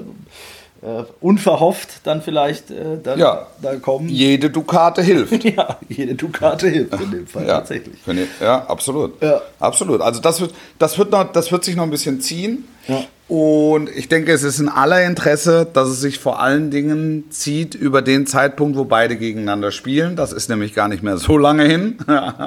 äh, 0.82 1.04
unverhofft 1.20 2.02
dann 2.06 2.22
vielleicht 2.22 2.72
äh, 2.72 2.98
dann 3.02 3.20
ja, 3.20 3.48
da 3.62 3.76
kommen. 3.76 4.10
Jede 4.10 4.50
Dukate 4.50 5.04
hilft. 5.04 5.44
ja, 5.44 5.78
jede 5.90 6.16
Dukate 6.16 6.70
hilft 6.70 7.00
in 7.00 7.12
dem 7.12 7.28
Fall 7.28 7.46
ja, 7.46 7.58
tatsächlich. 7.60 7.98
Ja, 8.40 8.66
absolut. 8.66 9.22
Ja. 9.22 9.42
Absolut. 9.60 10.02
Also 10.02 10.22
das 10.22 10.42
wird, 10.42 10.54
das 10.80 10.98
wird 10.98 11.12
noch, 11.12 11.32
das 11.32 11.52
wird 11.52 11.64
sich 11.64 11.76
noch 11.76 11.84
ein 11.84 11.92
bisschen 11.92 12.20
ziehen. 12.20 12.68
Ja. 12.88 13.04
Und 13.32 13.90
ich 13.90 14.10
denke, 14.10 14.34
es 14.34 14.44
ist 14.44 14.60
in 14.60 14.68
aller 14.68 15.06
Interesse, 15.06 15.66
dass 15.72 15.88
es 15.88 16.02
sich 16.02 16.20
vor 16.20 16.42
allen 16.42 16.70
Dingen 16.70 17.32
zieht 17.32 17.76
über 17.76 18.02
den 18.02 18.28
Zeitpunkt, 18.28 18.76
wo 18.78 18.84
beide 18.84 19.16
gegeneinander 19.16 19.72
spielen. 19.72 20.18
Das 20.18 20.34
ist 20.34 20.50
nämlich 20.50 20.74
gar 20.74 20.90
nicht 20.90 21.02
mehr 21.02 21.16
so 21.16 21.38
lange 21.38 21.64
hin. 21.64 21.96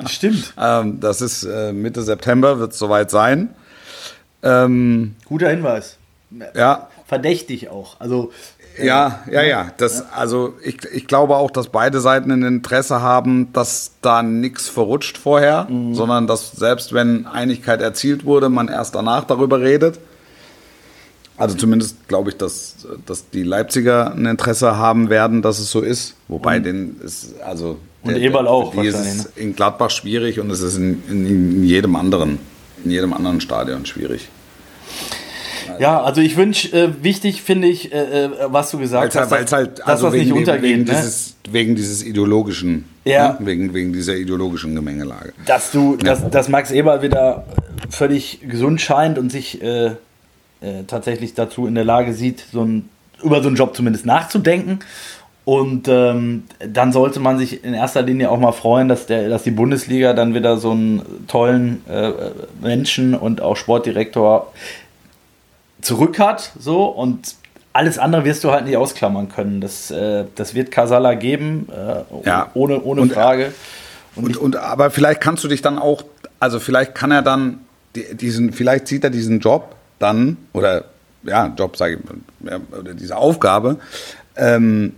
Stimmt. 0.05 0.53
ähm, 0.61 1.01
das 1.01 1.23
ist 1.23 1.45
äh, 1.45 1.73
Mitte 1.73 2.03
September, 2.03 2.59
wird 2.59 2.73
es 2.73 2.79
soweit 2.79 3.11
sein. 3.11 3.55
Ähm, 4.43 5.17
Guter 5.25 5.49
Hinweis. 5.49 5.97
Ja, 6.55 6.89
verdächtig 7.07 7.71
auch. 7.71 7.99
Also 7.99 8.31
äh, 8.77 8.87
ja, 8.87 9.21
ja, 9.33 9.41
ja. 9.41 9.71
Das, 9.79 10.13
Also 10.13 10.53
ich, 10.63 10.85
ich 10.93 11.07
glaube 11.07 11.37
auch, 11.37 11.51
dass 11.51 11.69
beide 11.69 12.01
Seiten 12.01 12.31
ein 12.31 12.43
Interesse 12.43 13.01
haben, 13.01 13.55
dass 13.55 13.93
da 14.03 14.23
nichts 14.23 14.69
verrutscht 14.69 15.17
vorher, 15.17 15.67
mhm. 15.67 15.95
sondern 15.95 16.27
dass 16.27 16.53
selbst 16.53 16.93
wenn 16.93 17.27
Einigkeit 17.27 17.81
erzielt 17.81 18.27
wurde, 18.27 18.51
man 18.51 18.69
erst 18.69 18.95
danach 18.95 19.25
darüber 19.25 19.63
redet. 19.63 19.99
Also 21.37 21.57
zumindest 21.57 22.09
glaube 22.09 22.31
ich, 22.31 22.37
dass, 22.37 22.87
dass 23.07 23.29
die 23.31 23.43
Leipziger 23.43 24.13
ein 24.15 24.27
Interesse 24.27 24.77
haben 24.77 25.11
werden, 25.11 25.43
dass 25.43 25.59
es 25.59 25.71
so 25.71 25.81
ist. 25.81 26.15
Wobei 26.29 26.61
mhm. 26.61 26.65
den 26.65 27.01
ist, 27.05 27.41
also 27.45 27.79
und 28.03 28.15
der, 28.15 28.23
Eberl 28.23 28.47
auch. 28.47 28.73
Die 28.73 28.87
ist 28.87 28.99
es 28.99 29.25
ne? 29.25 29.31
in 29.37 29.57
Gladbach 29.57 29.91
schwierig 29.91 30.39
und 30.39 30.51
es 30.51 30.61
ist 30.61 30.77
in, 30.77 31.03
in, 31.09 31.27
in 31.27 31.65
jedem 31.65 31.97
anderen, 31.97 32.39
in 32.85 32.91
jedem 32.91 33.13
anderen 33.13 33.41
Stadion 33.41 33.87
schwierig. 33.87 34.29
Ja, 35.81 36.03
also 36.03 36.21
ich 36.21 36.37
wünsche, 36.37 36.77
äh, 36.77 36.91
wichtig 37.03 37.43
finde 37.43 37.67
ich, 37.67 37.93
äh, 37.93 38.27
äh, 38.27 38.31
was 38.47 38.71
du 38.71 38.79
gesagt 38.79 39.03
weil's, 39.03 39.17
hast, 39.17 39.31
weil's 39.31 39.53
halt, 39.53 39.79
dass 39.81 39.87
also 39.87 40.07
das 40.07 40.15
wegen, 40.15 40.25
nicht 40.25 40.39
untergeht. 40.39 40.63
Wegen, 40.63 40.85
ne? 40.85 40.85
dieses, 40.85 41.35
wegen 41.51 41.75
dieses 41.75 42.05
ideologischen, 42.05 42.85
ja. 43.05 43.33
ne? 43.33 43.39
wegen, 43.41 43.75
wegen 43.75 43.93
dieser 43.93 44.15
ideologischen 44.15 44.75
Gemengelage. 44.75 45.33
Dass 45.47 45.73
du, 45.73 45.97
ja. 45.97 46.15
dass, 46.15 46.31
dass 46.31 46.49
Max 46.49 46.71
Eber 46.71 47.03
wieder 47.03 47.45
völlig 47.91 48.41
gesund 48.49 48.81
scheint 48.81 49.19
und 49.19 49.33
sich 49.33 49.63
äh, 49.63 49.93
äh, 50.65 50.85
tatsächlich 50.87 51.35
dazu 51.35 51.67
in 51.67 51.75
der 51.75 51.85
Lage 51.85 52.13
sieht, 52.15 52.45
so 52.53 52.63
ein, 52.63 52.89
über 53.23 53.43
so 53.43 53.49
einen 53.49 53.57
Job 53.57 53.75
zumindest 53.77 54.07
nachzudenken 54.07 54.81
Und 55.47 55.89
ähm, 55.89 56.45
dann 56.67 56.93
sollte 56.93 57.21
man 57.21 57.37
sich 57.39 57.65
in 57.65 57.75
erster 57.75 58.01
Linie 58.03 58.31
auch 58.31 58.39
mal 58.39 58.53
freuen, 58.53 58.89
dass, 58.89 59.05
der, 59.07 59.29
dass 59.29 59.43
die 59.43 59.51
Bundesliga 59.51 60.15
dann 60.15 60.33
wieder 60.35 60.57
so 60.57 60.71
einen 60.71 61.03
tollen 61.29 61.83
äh, 61.89 62.11
Menschen 62.63 63.15
und 63.15 63.41
auch 63.43 63.57
Sportdirektor 63.57 64.53
zurück 65.83 66.19
hat. 66.19 66.53
So 66.59 66.85
und 66.87 67.35
alles 67.73 67.99
andere 67.99 68.25
wirst 68.25 68.45
du 68.45 68.53
halt 68.53 68.65
nicht 68.67 68.77
ausklammern 68.77 69.29
können. 69.29 69.61
Das, 69.61 69.91
äh, 69.91 70.25
das 70.35 70.55
wird 70.55 70.71
Casala 70.71 71.15
geben, 71.15 71.69
äh, 71.71 72.27
Ja. 72.27 72.51
ohne, 72.55 72.81
ohne 72.83 73.03
Und- 73.03 73.13
Frage. 73.13 73.53
Und, 74.17 74.37
und, 74.37 74.57
aber 74.57 74.91
vielleicht 74.91 75.21
kannst 75.21 75.43
du 75.43 75.49
dich 75.49 75.61
dann 75.61 75.77
auch, 75.79 76.05
also 76.39 76.61
vielleicht 76.61 76.95
kann 76.95 77.11
er 77.11 77.21
dann 77.23 77.59
die- 77.97 78.15
diesen, 78.17 78.53
vielleicht 78.53 78.87
sieht 78.87 79.03
er 79.03 79.11
diesen 79.11 79.41
Job 79.41 79.74
dann, 79.99 80.37
oder 80.53 80.85
ja, 81.23 81.53
Job 81.57 81.77
sage 81.77 81.99
ich, 81.99 82.51
ja, 82.51 82.61
oder 82.79 82.95
diese 82.95 83.17
Aufgabe, 83.17 83.79
ähm, 84.37 84.95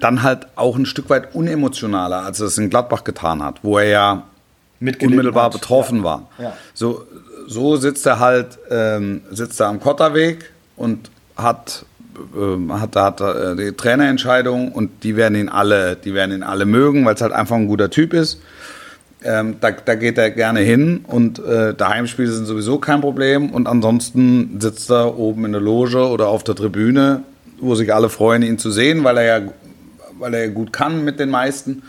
dann 0.00 0.22
halt 0.22 0.46
auch 0.56 0.76
ein 0.76 0.86
Stück 0.86 1.10
weit 1.10 1.34
unemotionaler, 1.34 2.24
als 2.24 2.40
er 2.40 2.46
es 2.46 2.58
in 2.58 2.70
Gladbach 2.70 3.04
getan 3.04 3.42
hat, 3.42 3.60
wo 3.62 3.78
er 3.78 3.88
ja 3.88 4.22
unmittelbar 4.80 5.46
hat. 5.46 5.52
betroffen 5.52 6.04
war. 6.04 6.28
Ja. 6.38 6.52
So, 6.74 7.04
so 7.46 7.76
sitzt 7.76 8.06
er 8.06 8.20
halt, 8.20 8.58
ähm, 8.70 9.22
sitzt 9.30 9.60
er 9.60 9.68
am 9.68 9.80
Kotterweg 9.80 10.50
und 10.76 11.10
hat, 11.36 11.84
ähm, 12.36 12.80
hat, 12.80 12.94
hat 12.94 13.20
äh, 13.20 13.56
die 13.56 13.72
Trainerentscheidung 13.72 14.70
und 14.72 15.02
die 15.02 15.16
werden 15.16 15.34
ihn 15.36 15.48
alle, 15.48 15.96
die 15.96 16.14
werden 16.14 16.32
ihn 16.32 16.42
alle 16.42 16.64
mögen, 16.64 17.04
weil 17.04 17.14
es 17.14 17.20
halt 17.22 17.32
einfach 17.32 17.56
ein 17.56 17.66
guter 17.66 17.90
Typ 17.90 18.12
ist. 18.12 18.40
Ähm, 19.24 19.56
da, 19.60 19.72
da 19.72 19.96
geht 19.96 20.16
er 20.16 20.30
gerne 20.30 20.60
hin 20.60 21.04
und 21.08 21.40
äh, 21.40 21.74
Daheimspiele 21.74 22.30
sind 22.30 22.46
sowieso 22.46 22.78
kein 22.78 23.00
Problem 23.00 23.50
und 23.50 23.66
ansonsten 23.66 24.60
sitzt 24.60 24.90
er 24.90 25.18
oben 25.18 25.44
in 25.44 25.52
der 25.52 25.60
Loge 25.60 26.06
oder 26.06 26.28
auf 26.28 26.44
der 26.44 26.54
Tribüne, 26.54 27.22
wo 27.60 27.74
sich 27.74 27.92
alle 27.92 28.10
freuen, 28.10 28.42
ihn 28.42 28.58
zu 28.58 28.70
sehen, 28.70 29.02
weil 29.02 29.16
er 29.18 29.24
ja, 29.40 29.48
weil 30.20 30.34
er 30.34 30.48
gut 30.48 30.72
kann 30.72 31.04
mit 31.04 31.18
den 31.18 31.30
meisten. 31.30 31.82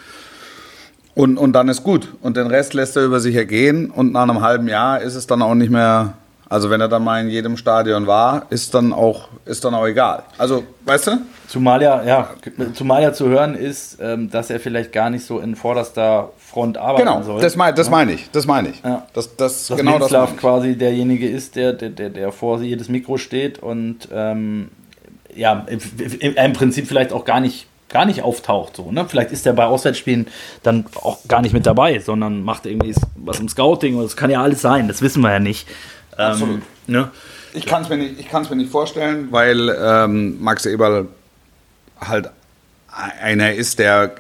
Und, 1.19 1.37
und 1.37 1.53
dann 1.53 1.67
ist 1.67 1.83
gut. 1.83 2.07
Und 2.21 2.37
den 2.37 2.47
Rest 2.47 2.73
lässt 2.73 2.95
er 2.95 3.03
über 3.03 3.19
sich 3.19 3.35
ergehen. 3.35 3.89
Und 3.89 4.13
nach 4.13 4.23
einem 4.23 4.41
halben 4.41 4.67
Jahr 4.67 5.01
ist 5.01 5.15
es 5.15 5.27
dann 5.27 5.41
auch 5.41 5.55
nicht 5.55 5.69
mehr. 5.69 6.13
Also 6.47 6.69
wenn 6.69 6.81
er 6.81 6.87
dann 6.87 7.03
mal 7.03 7.21
in 7.21 7.29
jedem 7.29 7.57
Stadion 7.57 8.07
war, 8.07 8.47
ist 8.49 8.73
dann 8.73 8.93
auch, 8.93 9.27
ist 9.45 9.63
dann 9.65 9.75
auch 9.75 9.85
egal. 9.85 10.23
Also, 10.37 10.63
weißt 10.85 11.07
du? 11.07 11.11
Zumal 11.47 11.81
ja, 11.81 12.01
ja, 12.03 12.29
zumal 12.73 13.03
ja 13.03 13.13
zu 13.13 13.27
hören 13.27 13.53
ist, 13.53 13.97
ähm, 14.01 14.31
dass 14.31 14.49
er 14.49 14.59
vielleicht 14.59 14.91
gar 14.91 15.09
nicht 15.09 15.25
so 15.25 15.39
in 15.39 15.55
vorderster 15.55 16.31
Front 16.49 16.77
arbeiten 16.77 17.05
Genau, 17.07 17.21
soll. 17.23 17.41
das 17.41 17.55
meine 17.55 17.75
das 17.75 17.89
mein 17.89 18.09
ich. 18.09 18.29
Das 18.31 18.47
meine 18.47 18.69
ich. 18.69 18.81
Ja. 18.83 19.05
Das, 19.13 19.35
das, 19.35 19.67
dass 19.67 19.77
genau 19.77 19.99
das 19.99 20.11
meine 20.11 20.25
ich. 20.33 20.37
quasi 20.37 20.75
derjenige 20.77 21.29
ist, 21.29 21.55
der, 21.55 21.73
der, 21.73 21.89
der, 21.89 22.09
der 22.09 22.31
vor 22.31 22.59
jedes 22.61 22.89
Mikro 22.89 23.17
steht 23.17 23.59
und 23.59 24.07
ähm, 24.11 24.69
ja, 25.35 25.65
im, 25.69 25.79
Prinzip 26.53 26.87
vielleicht 26.87 27.13
auch 27.13 27.23
gar 27.23 27.39
nicht, 27.39 27.67
gar 27.87 28.05
nicht 28.05 28.23
auftaucht. 28.23 28.75
So, 28.77 28.91
ne? 28.91 29.05
Vielleicht 29.07 29.31
ist 29.31 29.45
er 29.45 29.53
bei 29.53 29.65
Auswärtsspielen 29.65 30.27
dann 30.63 30.85
auch 30.95 31.19
gar 31.27 31.41
nicht 31.41 31.53
mit 31.53 31.65
dabei, 31.67 31.99
sondern 31.99 32.41
macht 32.43 32.65
irgendwie 32.65 32.95
was 33.15 33.39
im 33.39 33.47
Scouting. 33.47 33.95
oder 33.95 34.03
Das 34.05 34.17
kann 34.17 34.31
ja 34.31 34.41
alles 34.41 34.61
sein, 34.61 34.87
das 34.87 35.01
wissen 35.03 35.21
wir 35.21 35.31
ja 35.31 35.39
nicht. 35.39 35.67
Ähm, 36.17 36.25
Absolut. 36.25 36.61
ne? 36.87 37.11
Ich 37.53 37.65
kann 37.67 37.83
es 37.83 37.89
mir, 37.89 37.97
nicht- 37.97 38.19
ich 38.19 38.27
mir 38.31 38.55
nicht 38.55 38.71
vorstellen, 38.71 39.27
weil 39.31 39.69
ähm, 39.79 40.41
Max 40.41 40.65
Eberl 40.65 41.07
halt 41.99 42.29
einer 43.21 43.53
ist, 43.53 43.79
der 43.79 44.11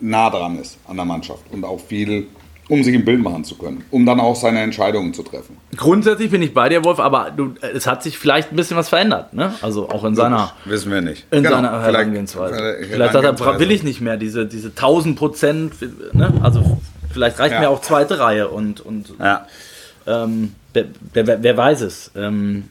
nah 0.00 0.30
dran 0.30 0.58
ist 0.58 0.78
an 0.86 0.96
der 0.96 1.04
Mannschaft 1.04 1.42
und 1.50 1.64
auch 1.64 1.80
viel, 1.80 2.26
um 2.68 2.82
sich 2.82 2.94
ein 2.94 3.04
Bild 3.04 3.22
machen 3.22 3.44
zu 3.44 3.56
können, 3.56 3.84
um 3.90 4.04
dann 4.04 4.18
auch 4.20 4.34
seine 4.36 4.60
Entscheidungen 4.60 5.14
zu 5.14 5.22
treffen. 5.22 5.56
Grundsätzlich 5.76 6.30
bin 6.30 6.42
ich 6.42 6.52
bei 6.52 6.68
dir, 6.68 6.84
Wolf, 6.84 6.98
aber 6.98 7.30
du, 7.30 7.54
es 7.60 7.86
hat 7.86 8.02
sich 8.02 8.18
vielleicht 8.18 8.52
ein 8.52 8.56
bisschen 8.56 8.76
was 8.76 8.88
verändert. 8.88 9.32
Ne? 9.34 9.54
Also 9.62 9.88
auch 9.88 10.04
in 10.04 10.14
seiner. 10.16 10.52
Wissen 10.64 10.90
wir 10.92 11.00
nicht. 11.00 11.24
In 11.30 11.42
Genau, 11.44 11.56
seiner 11.56 11.80
Herangehensweise. 11.82 12.54
vielleicht 12.56 12.90
Vielleicht 12.92 13.12
sagt 13.12 13.40
er, 13.40 13.60
will 13.60 13.70
ich 13.70 13.82
nicht 13.84 14.00
mehr, 14.00 14.16
diese, 14.16 14.46
diese 14.46 14.68
1000 14.68 15.16
Prozent. 15.16 15.74
Ne? 16.14 16.32
Also 16.42 16.78
vielleicht 17.12 17.38
reicht 17.38 17.54
Ja. 17.54 17.60
mir 17.60 17.70
auch 17.70 17.80
zweite 17.80 18.18
Reihe 18.18 18.48
und, 18.48 18.80
und 18.80 19.12
Ja. 19.20 19.46
ähm, 20.06 20.54
wer, 20.74 20.86
wer, 21.14 21.42
wer 21.42 21.56
weiß 21.56 21.82
es. 21.82 22.10
Ähm, 22.16 22.64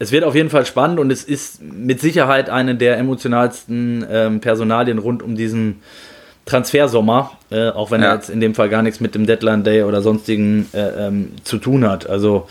es 0.00 0.12
wird 0.12 0.22
auf 0.24 0.34
jeden 0.34 0.50
Fall 0.50 0.64
spannend 0.66 1.00
und 1.00 1.10
es 1.10 1.24
ist 1.24 1.60
mit 1.62 2.00
Sicherheit 2.00 2.50
eine 2.50 2.74
der 2.76 2.98
emotionalsten 2.98 4.04
ähm, 4.10 4.40
Personalien 4.40 4.98
rund 4.98 5.22
um 5.22 5.34
diesen 5.36 5.80
Transfersommer, 6.48 7.32
äh, 7.50 7.68
auch 7.68 7.90
wenn 7.90 8.00
Ja. 8.02 8.08
er 8.08 8.14
jetzt 8.16 8.30
in 8.30 8.40
dem 8.40 8.54
Fall 8.54 8.68
gar 8.70 8.82
nichts 8.82 9.00
mit 9.00 9.14
dem 9.14 9.26
Deadline 9.26 9.62
Day 9.64 9.82
oder 9.82 10.00
sonstigen 10.02 10.66
äh, 10.72 11.06
ähm, 11.06 11.32
zu 11.44 11.58
tun 11.58 11.86
hat. 11.88 12.08
Also 12.08 12.48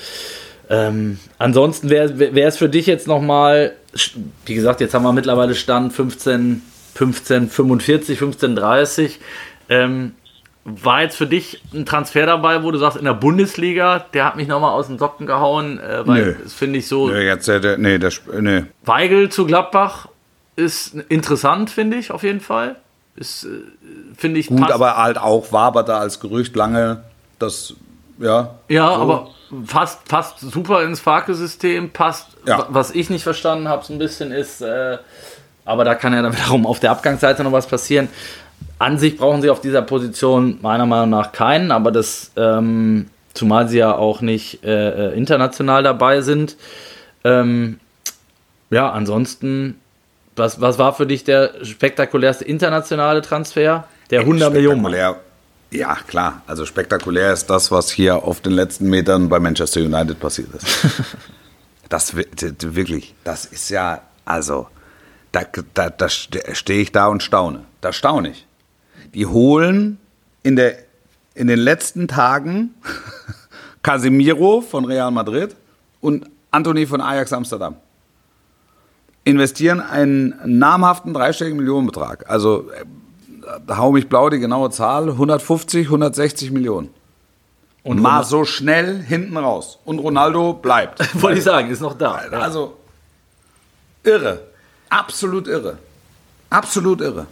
ähm, 0.69 1.17
ansonsten 1.39 1.89
wäre 1.89 2.17
wär 2.19 2.47
es 2.47 2.57
für 2.57 2.69
dich 2.69 2.85
jetzt 2.85 3.07
nochmal, 3.07 3.73
wie 4.45 4.53
gesagt, 4.55 4.81
jetzt 4.81 4.93
haben 4.93 5.03
wir 5.03 5.13
mittlerweile 5.13 5.55
Stand 5.55 5.93
15, 5.93 6.61
15, 6.93 7.49
45, 7.49 8.19
15, 8.19 8.55
30. 8.55 9.19
Ähm, 9.69 10.13
war 10.65 11.01
jetzt 11.01 11.15
für 11.15 11.27
dich 11.27 11.61
ein 11.73 11.85
Transfer 11.85 12.25
dabei, 12.25 12.61
wo 12.63 12.71
du 12.71 12.77
sagst, 12.77 12.97
in 12.97 13.05
der 13.05 13.13
Bundesliga, 13.13 14.05
der 14.13 14.25
hat 14.25 14.35
mich 14.35 14.49
nochmal 14.49 14.73
aus 14.73 14.87
den 14.87 14.99
Socken 14.99 15.25
gehauen, 15.25 15.79
äh, 15.79 16.05
weil 16.05 16.25
Nö. 16.25 16.35
das 16.43 16.53
finde 16.53 16.79
ich 16.79 16.87
so. 16.87 17.07
Nee, 17.09 17.25
jetzt, 17.25 17.47
äh, 17.47 17.77
nee, 17.79 17.97
der, 17.97 18.09
Sp- 18.11 18.35
nee. 18.41 18.63
Weigel 18.83 19.29
zu 19.29 19.45
Gladbach 19.45 20.09
ist 20.57 20.93
interessant, 21.07 21.69
finde 21.69 21.95
ich, 21.97 22.11
auf 22.11 22.23
jeden 22.23 22.41
Fall. 22.41 22.75
Ist, 23.17 23.45
äh, 23.45 23.47
finde 24.15 24.39
ich, 24.39 24.47
Gut, 24.47 24.61
passt. 24.61 24.73
aber 24.73 24.95
halt 24.97 25.17
auch 25.17 25.51
waberte 25.51 25.95
als 25.95 26.19
Gerücht 26.19 26.55
lange, 26.55 27.01
das, 27.39 27.73
ja. 28.19 28.55
Ja, 28.69 28.87
so. 28.95 29.01
aber 29.01 29.29
passt, 29.67 30.05
passt 30.07 30.39
super 30.39 30.83
ins 30.83 30.99
Farke-System, 30.99 31.89
passt, 31.89 32.27
Ja. 32.45 32.59
wa- 32.59 32.67
was 32.69 32.91
ich 32.91 33.09
nicht 33.09 33.23
verstanden 33.23 33.67
habe, 33.67 33.83
so 33.83 33.91
ein 33.93 33.97
bisschen 33.99 34.31
ist, 34.31 34.61
äh, 34.61 34.97
aber 35.65 35.83
da 35.83 35.95
kann 35.95 36.13
ja 36.13 36.21
dann 36.21 36.31
wiederum 36.37 36.65
auf 36.67 36.79
der 36.79 36.91
Abgangsseite 36.91 37.43
noch 37.43 37.51
was 37.51 37.65
passieren. 37.67 38.07
An 38.79 38.99
sich 38.99 39.17
brauchen 39.17 39.41
sie 39.41 39.49
auf 39.49 39.61
dieser 39.61 39.81
Position 39.81 40.59
meiner 40.61 40.85
Meinung 40.85 41.09
nach 41.09 41.31
keinen, 41.31 41.71
aber 41.71 41.91
das, 41.91 42.31
ähm, 42.37 43.07
zumal 43.33 43.67
sie 43.67 43.79
ja 43.79 43.95
auch 43.95 44.21
nicht 44.21 44.63
äh, 44.63 45.09
äh, 45.09 45.17
international 45.17 45.81
dabei 45.81 46.21
sind. 46.21 46.55
Ähm, 47.23 47.79
ja, 48.69 48.91
ansonsten, 48.91 49.79
was, 50.37 50.61
was 50.61 50.77
war 50.77 50.93
für 50.93 51.07
dich 51.07 51.23
der 51.23 51.63
spektakulärste 51.63 52.45
internationale 52.45 53.21
Transfer? 53.21 53.85
Der 54.09 54.21
100 54.21 54.53
Millionen. 54.53 55.15
Ja, 55.69 55.95
klar. 56.07 56.41
Also 56.47 56.65
spektakulär 56.65 57.33
ist 57.33 57.47
das, 57.49 57.71
was 57.71 57.91
hier 57.91 58.23
auf 58.23 58.39
den 58.39 58.53
letzten 58.53 58.89
Metern 58.89 59.27
bei 59.29 59.39
Manchester 59.39 59.81
United 59.81 60.19
passiert 60.19 60.49
ist. 60.53 60.65
das 61.89 62.15
wirklich, 62.15 63.15
das 63.23 63.45
ist 63.45 63.69
ja, 63.69 64.01
also, 64.25 64.67
da, 65.31 65.41
da, 65.73 65.89
da 65.89 66.09
stehe 66.09 66.81
ich 66.81 66.91
da 66.91 67.07
und 67.07 67.21
staune. 67.21 67.65
Da 67.81 67.91
staune 67.91 68.29
ich. 68.29 68.47
Die 69.13 69.25
holen 69.25 69.99
in, 70.43 70.55
der, 70.55 70.77
in 71.35 71.47
den 71.47 71.59
letzten 71.59 72.07
Tagen 72.07 72.75
Casemiro 73.83 74.61
von 74.61 74.85
Real 74.85 75.11
Madrid 75.11 75.55
und 75.99 76.29
Anthony 76.51 76.85
von 76.85 77.01
Ajax 77.01 77.33
Amsterdam. 77.33 77.75
Investieren 79.27 79.81
einen 79.81 80.35
namhaften 80.45 81.13
dreistelligen 81.13 81.57
Millionenbetrag. 81.57 82.29
Also 82.29 82.69
hau 83.69 83.91
mich 83.91 84.07
blau 84.07 84.29
die 84.29 84.39
genaue 84.39 84.69
Zahl, 84.69 85.09
150, 85.09 85.87
160 85.87 86.51
Millionen. 86.51 86.89
Und 87.83 88.01
Mal 88.01 88.23
so 88.23 88.43
schnell 88.43 89.01
hinten 89.01 89.37
raus. 89.37 89.79
Und 89.85 89.99
Ronaldo 89.99 90.53
bleibt. 90.53 90.99
Wollte 91.21 91.39
ich 91.39 91.43
sagen, 91.43 91.69
ist 91.69 91.81
noch 91.81 91.97
da. 91.97 92.13
Also 92.31 92.77
irre. 94.03 94.41
Absolut 94.89 95.47
irre. 95.47 95.77
Absolut 96.49 97.01
irre. 97.01 97.27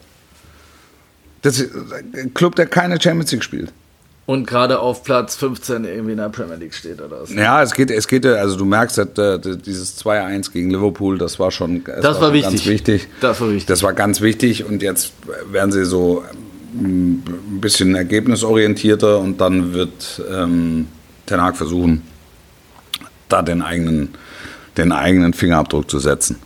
Das 1.42 1.60
ist 1.60 1.72
ein 1.94 2.34
Club, 2.34 2.56
der 2.56 2.68
keine 2.68 3.00
Champions 3.00 3.32
League 3.32 3.44
spielt. 3.44 3.72
Und 4.28 4.48
gerade 4.48 4.80
auf 4.80 5.04
Platz 5.04 5.36
15 5.36 5.86
irgendwie 5.86 6.14
in 6.14 6.18
der 6.18 6.30
Premier 6.30 6.56
League 6.56 6.74
steht 6.74 7.00
oder 7.00 7.22
was. 7.22 7.32
Ja, 7.32 7.62
es 7.62 7.74
geht, 7.74 7.92
es 7.92 8.08
geht, 8.08 8.26
also 8.26 8.58
du 8.58 8.66
merkst, 8.66 8.98
äh, 8.98 9.40
dieses 9.40 10.04
2-1 10.04 10.52
gegen 10.52 10.72
Liverpool, 10.72 11.20
das 11.20 11.38
war 11.40 11.52
schon, 11.52 11.84
das 11.84 12.02
Das 12.02 12.16
war 12.20 12.24
schon 12.26 12.34
wichtig. 12.34 12.52
ganz 12.52 12.66
wichtig. 12.66 13.08
Das 13.22 13.40
war 13.40 13.50
wichtig. 13.50 13.66
Das 13.68 13.84
war 13.84 13.94
ganz 13.94 14.22
wichtig 14.22 14.66
und 14.66 14.82
jetzt 14.82 15.14
werden 15.52 15.72
sie 15.72 15.86
so 15.86 16.24
ähm, 16.74 17.22
ein 17.28 17.62
bisschen 17.62 17.94
ergebnisorientierter 17.94 19.20
und 19.20 19.40
dann 19.42 19.74
wird 19.74 20.22
ähm, 20.32 20.88
Ten 21.28 21.42
Hag 21.42 21.56
versuchen, 21.56 22.02
da 23.30 23.44
den 23.44 23.62
eigenen, 23.62 24.10
den 24.76 24.92
eigenen 24.92 25.34
Fingerabdruck 25.34 25.90
zu 25.90 26.00
setzen. 26.00 26.38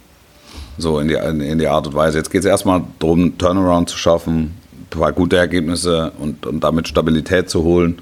So 0.77 0.99
in 0.99 1.07
die, 1.09 1.15
in 1.15 1.59
die 1.59 1.67
Art 1.67 1.87
und 1.87 1.93
Weise. 1.93 2.17
Jetzt 2.17 2.29
geht 2.31 2.39
es 2.41 2.45
erstmal 2.45 2.83
darum, 2.99 3.37
Turnaround 3.37 3.89
zu 3.89 3.97
schaffen, 3.97 4.55
paar 4.89 5.11
gute 5.13 5.37
Ergebnisse 5.37 6.11
und, 6.19 6.45
und 6.45 6.63
damit 6.63 6.87
Stabilität 6.87 7.49
zu 7.49 7.63
holen. 7.63 8.01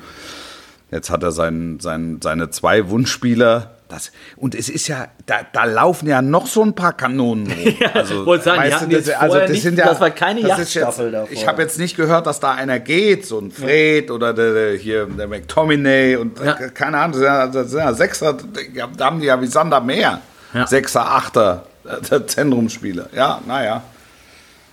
Jetzt 0.91 1.09
hat 1.09 1.21
er 1.23 1.31
sein, 1.31 1.79
sein, 1.81 2.19
seine 2.23 2.49
zwei 2.49 2.89
Wunschspieler. 2.89 3.71
Das, 3.89 4.11
und 4.35 4.53
es 4.53 4.67
ist 4.67 4.88
ja, 4.89 5.07
da, 5.25 5.35
da 5.53 5.63
laufen 5.63 6.07
ja 6.07 6.21
noch 6.21 6.45
so 6.47 6.61
ein 6.61 6.75
paar 6.75 6.91
Kanonen 6.93 7.47
rum. 7.51 7.75
Also, 7.93 8.25
wollte 8.25 8.43
sagen, 8.45 8.61
die 8.61 8.67
weißt 8.67 8.75
hatten 8.81 8.89
du, 8.89 8.95
jetzt 8.97 9.11
vorher 9.13 9.49
nicht- 9.49 9.77
das 9.79 10.01
war 10.01 10.09
keine 10.11 10.41
das 10.41 10.49
Yachtstaffel 10.59 11.05
jetzt, 11.05 11.13
davor. 11.13 11.31
Ich 11.31 11.47
habe 11.47 11.61
jetzt 11.61 11.79
nicht 11.79 11.95
gehört, 11.95 12.25
dass 12.27 12.39
da 12.41 12.51
einer 12.53 12.79
geht, 12.79 13.25
so 13.25 13.39
ein 13.39 13.49
Fred 13.51 14.11
oder 14.11 14.33
der, 14.33 14.53
der 14.53 14.73
hier 14.77 15.05
der 15.05 15.27
McTominay 15.27 16.17
und 16.17 16.38
Ja. 16.39 16.53
keine 16.53 16.97
Ahnung, 16.99 17.13
das 17.13 17.19
sind 17.21 17.25
ja, 17.27 17.47
das 17.47 17.69
sind 17.71 17.79
ja 17.79 17.93
Sechser, 17.93 18.38
da 18.97 19.05
haben 19.05 19.19
die 19.21 19.27
ja 19.27 19.41
wie 19.41 19.47
Sander 19.47 19.79
mehr. 19.79 20.19
Ja. 20.53 20.67
Sechser, 20.67 21.05
Achter, 21.09 21.63
Zentrumspieler. 22.27 23.07
Ja, 23.15 23.41
naja. 23.47 23.83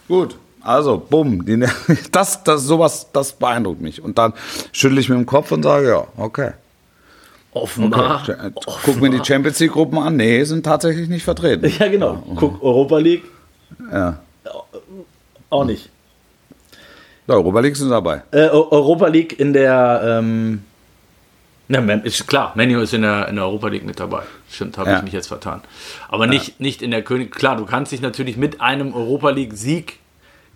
Gut. 0.09 0.37
Also, 0.65 0.99
bumm, 0.99 1.45
die, 1.45 1.63
das, 2.13 2.43
das, 2.43 2.63
sowas, 2.63 3.09
das 3.13 3.33
beeindruckt 3.33 3.81
mich. 3.83 4.03
Und 4.03 4.17
dann 4.19 4.33
schüttel 4.73 4.99
ich 4.99 5.09
mit 5.09 5.19
dem 5.19 5.27
Kopf 5.27 5.53
und 5.53 5.63
sage, 5.63 5.89
ja, 5.89 6.07
okay. 6.17 6.53
Offenbar. 7.53 8.23
okay. 8.29 8.51
Guck 8.85 9.01
mir 9.01 9.11
die 9.11 9.25
Champions 9.25 9.61
League 9.61 9.73
Gruppen 9.73 9.99
an. 9.99 10.17
Nee, 10.17 10.43
sind 10.45 10.65
tatsächlich 10.65 11.09
nicht 11.09 11.23
vertreten. 11.23 11.71
Ja, 11.79 11.87
genau. 11.89 12.23
Guck, 12.35 12.61
Europa 12.63 12.99
League 12.99 13.23
Ja. 13.93 14.19
auch 15.51 15.65
nicht. 15.65 15.89
Der 17.29 17.37
Europa 17.37 17.61
League 17.61 17.77
sind 17.77 17.91
dabei. 17.91 18.23
Äh, 18.33 18.49
Eu- 18.49 18.71
Europa 18.71 19.07
League 19.07 19.39
in 19.39 19.53
der. 19.53 20.01
Ähm, 20.05 20.63
na, 21.69 21.79
ist 21.95 22.27
klar, 22.27 22.53
Menu 22.57 22.81
ist 22.81 22.93
in 22.93 23.03
der, 23.03 23.29
in 23.29 23.37
der 23.37 23.45
Europa 23.47 23.69
League 23.69 23.85
mit 23.87 23.99
dabei. 23.99 24.23
Stimmt, 24.51 24.77
habe 24.77 24.91
Ja. 24.91 24.97
ich 24.99 25.05
mich 25.05 25.13
jetzt 25.15 25.29
vertan. 25.29 25.63
Aber 26.09 26.27
nicht, 26.27 26.61
nicht 26.61 26.83
in 26.83 26.91
der 26.91 27.03
König. 27.03 27.33
Klar, 27.35 27.57
du 27.57 27.65
kannst 27.65 27.93
dich 27.93 28.03
natürlich 28.03 28.37
mit 28.37 28.61
einem 28.61 28.93
Europa 28.95 29.31
League-Sieg 29.31 29.99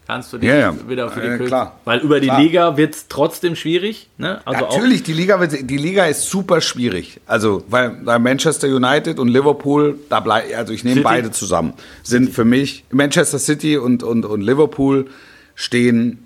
kannst 0.09 0.33
du 0.33 0.39
dich 0.39 0.49
ja. 0.49 0.75
wieder 0.89 1.11
für 1.11 1.21
die 1.21 1.45
Äh, 1.45 1.47
klar. 1.47 1.79
Weil 1.85 2.01
über 2.01 2.19
die 2.19 2.27
Klar. 2.29 2.41
Liga 2.41 2.77
wird 2.77 2.95
es 2.95 3.07
trotzdem 3.09 3.55
schwierig. 3.55 4.09
Ne? 4.17 4.41
Also 4.45 4.65
Natürlich, 4.65 5.03
die 5.05 5.13
Liga, 5.13 5.39
wird, 5.39 5.71
die 5.71 5.77
Liga 5.77 6.07
ist 6.07 6.29
super 6.31 6.61
schwierig. 6.61 7.21
Also, 7.27 7.63
weil, 7.69 7.99
weil 8.05 8.19
Manchester 8.19 8.67
United 8.69 9.19
und 9.21 9.29
Liverpool, 9.29 9.97
da 10.09 10.19
bleib, 10.21 10.45
also 10.57 10.73
ich 10.73 10.83
nehme 10.83 10.95
City. 10.97 11.05
beide 11.05 11.31
zusammen, 11.31 11.75
sind 12.03 12.31
für 12.31 12.45
mich, 12.47 12.85
Manchester 12.91 13.39
City 13.39 13.77
und, 13.77 14.03
und, 14.03 14.25
und 14.25 14.41
Liverpool 14.41 15.07
stehen, 15.55 16.25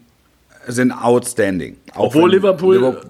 sind 0.69 0.93
outstanding. 0.93 1.77
Auch 1.95 2.07
Obwohl 2.07 2.31
wenn 2.31 2.39
Liverpool- 2.39 3.03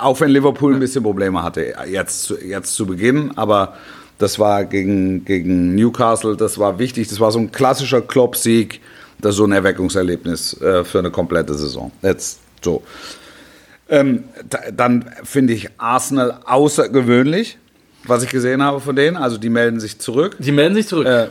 auch 0.00 0.20
wenn 0.20 0.30
Liverpool 0.30 0.74
ein 0.74 0.78
bisschen 0.80 1.02
Probleme 1.02 1.42
hatte, 1.42 1.74
jetzt, 1.90 2.24
zu- 2.24 2.38
jetzt 2.38 2.74
zu 2.74 2.86
Beginn, 2.86 3.32
aber 3.36 3.74
das 4.18 4.38
war 4.38 4.64
gegen, 4.64 5.24
gegen 5.24 5.74
Newcastle, 5.74 6.36
das 6.36 6.58
war 6.58 6.78
wichtig, 6.78 7.08
das 7.08 7.18
war 7.18 7.32
so 7.32 7.40
ein 7.40 7.50
klassischer 7.50 8.00
Klopp-Sieg, 8.00 8.80
das 9.22 9.30
ist 9.30 9.36
so 9.36 9.44
ein 9.44 9.52
Erweckungserlebnis 9.52 10.60
äh, 10.60 10.84
für 10.84 10.98
eine 10.98 11.10
komplette 11.10 11.54
Saison. 11.54 11.90
Jetzt 12.02 12.40
so. 12.60 12.82
Ähm, 13.88 14.24
da, 14.48 14.58
dann 14.70 15.04
finde 15.22 15.54
ich 15.54 15.68
Arsenal 15.78 16.40
außergewöhnlich, 16.44 17.58
was 18.04 18.22
ich 18.22 18.30
gesehen 18.30 18.62
habe 18.62 18.80
von 18.80 18.96
denen. 18.96 19.16
Also 19.16 19.38
die 19.38 19.48
melden 19.48 19.80
sich 19.80 19.98
zurück. 19.98 20.36
die 20.38 20.52
melden 20.52 20.74
sich 20.74 20.88
zurück. 20.88 21.06
Äh, 21.06 21.28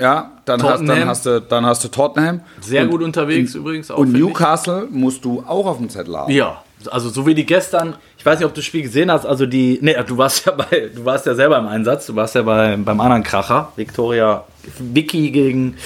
ja, 0.00 0.32
dann 0.44 0.62
hast, 0.62 0.88
dann, 0.88 1.06
hast 1.06 1.26
du, 1.26 1.40
dann 1.40 1.66
hast 1.66 1.84
du 1.84 1.88
Tottenham. 1.88 2.40
Sehr 2.60 2.82
und, 2.82 2.90
gut 2.90 3.02
unterwegs 3.02 3.54
übrigens 3.54 3.90
auch. 3.90 3.98
Und 3.98 4.08
finde 4.08 4.20
ich. 4.20 4.26
Newcastle 4.26 4.88
musst 4.90 5.24
du 5.24 5.44
auch 5.46 5.66
auf 5.66 5.78
dem 5.78 5.88
Zettel 5.88 6.16
haben. 6.16 6.32
Ja, 6.32 6.62
also 6.90 7.10
so 7.10 7.26
wie 7.26 7.34
die 7.34 7.46
gestern, 7.46 7.94
ich 8.18 8.26
weiß 8.26 8.38
nicht, 8.38 8.46
ob 8.46 8.54
du 8.54 8.60
das 8.60 8.66
Spiel 8.66 8.82
gesehen 8.82 9.10
hast, 9.10 9.24
also 9.26 9.46
die, 9.46 9.78
nee, 9.82 9.96
du 10.06 10.18
warst 10.18 10.46
ja 10.46 10.52
bei, 10.52 10.90
du 10.94 11.04
warst 11.04 11.26
ja 11.26 11.34
selber 11.34 11.58
im 11.58 11.66
Einsatz, 11.66 12.06
du 12.06 12.16
warst 12.16 12.34
ja 12.34 12.42
bei, 12.42 12.76
beim 12.76 13.00
anderen 13.00 13.22
Kracher, 13.22 13.72
Victoria, 13.76 14.44
Vicky 14.78 15.30
gegen, 15.30 15.76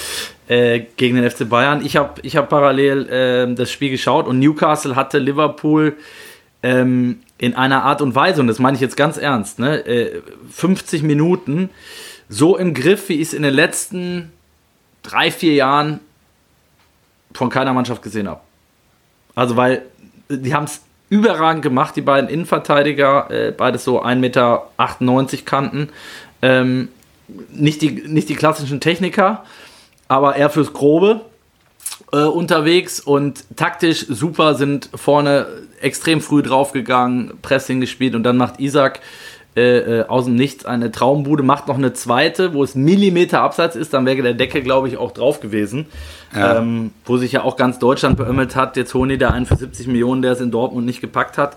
äh, 0.48 0.80
gegen 0.96 1.16
den 1.16 1.30
FC 1.30 1.48
Bayern. 1.48 1.84
Ich 1.84 1.96
habe 1.96 2.20
ich 2.22 2.36
hab 2.36 2.48
parallel 2.48 3.08
ähm, 3.10 3.56
das 3.56 3.70
Spiel 3.70 3.90
geschaut 3.90 4.26
und 4.26 4.38
Newcastle 4.38 4.96
hatte 4.96 5.18
Liverpool 5.18 5.96
ähm, 6.62 7.20
in 7.36 7.54
einer 7.54 7.84
Art 7.84 8.02
und 8.02 8.14
Weise, 8.14 8.40
und 8.40 8.48
das 8.48 8.58
meine 8.58 8.74
ich 8.74 8.80
jetzt 8.80 8.96
ganz 8.96 9.16
ernst, 9.16 9.58
ne, 9.58 9.86
äh, 9.86 10.22
50 10.50 11.02
Minuten 11.02 11.70
so 12.28 12.56
im 12.56 12.74
Griff, 12.74 13.08
wie 13.08 13.14
ich 13.14 13.28
es 13.28 13.34
in 13.34 13.42
den 13.42 13.54
letzten 13.54 14.32
drei, 15.02 15.30
vier 15.30 15.54
Jahren 15.54 16.00
von 17.32 17.48
keiner 17.48 17.72
Mannschaft 17.72 18.02
gesehen 18.02 18.28
habe. 18.28 18.40
Also, 19.34 19.56
weil 19.56 19.82
die 20.28 20.52
haben 20.52 20.64
es 20.64 20.82
überragend 21.10 21.62
gemacht, 21.62 21.96
die 21.96 22.02
beiden 22.02 22.28
Innenverteidiger, 22.28 23.30
äh, 23.30 23.52
beides 23.52 23.84
so 23.84 24.02
1,98 24.02 24.16
Meter 24.16 24.68
Kanten. 25.44 25.88
Ähm, 26.42 26.88
nicht, 27.52 27.82
die, 27.82 27.90
nicht 27.90 28.28
die 28.28 28.34
klassischen 28.34 28.80
Techniker, 28.80 29.44
aber 30.08 30.36
eher 30.36 30.50
fürs 30.50 30.72
Grobe 30.72 31.20
äh, 32.12 32.22
unterwegs 32.22 33.00
und 33.00 33.44
taktisch 33.56 34.06
super, 34.08 34.54
sind 34.54 34.90
vorne 34.94 35.46
extrem 35.80 36.20
früh 36.20 36.42
draufgegangen, 36.42 37.34
Pressing 37.42 37.80
gespielt 37.80 38.14
und 38.14 38.24
dann 38.24 38.36
macht 38.36 38.58
Isaac 38.58 39.00
äh, 39.56 39.78
äh, 40.00 40.06
aus 40.06 40.26
dem 40.26 40.36
Nichts 40.36 40.66
eine 40.66 40.92
Traumbude, 40.92 41.42
macht 41.42 41.66
noch 41.66 41.78
eine 41.78 41.92
zweite, 41.92 42.54
wo 42.54 42.62
es 42.62 42.74
Millimeter 42.74 43.40
abseits 43.40 43.76
ist, 43.76 43.92
dann 43.92 44.06
wäre 44.06 44.22
der 44.22 44.34
Deckel, 44.34 44.62
glaube 44.62 44.88
ich, 44.88 44.96
auch 44.96 45.10
drauf 45.10 45.40
gewesen. 45.40 45.86
Ja. 46.34 46.58
Ähm, 46.58 46.92
wo 47.04 47.16
sich 47.16 47.32
ja 47.32 47.42
auch 47.42 47.56
ganz 47.56 47.78
Deutschland 47.78 48.16
beömmelt 48.16 48.54
hat, 48.54 48.76
jetzt 48.76 48.94
holen 48.94 49.08
die 49.08 49.18
da 49.18 49.30
einen 49.30 49.46
für 49.46 49.56
70 49.56 49.88
Millionen, 49.88 50.22
der 50.22 50.32
es 50.32 50.40
in 50.40 50.50
Dortmund 50.50 50.86
nicht 50.86 51.00
gepackt 51.00 51.38
hat. 51.38 51.56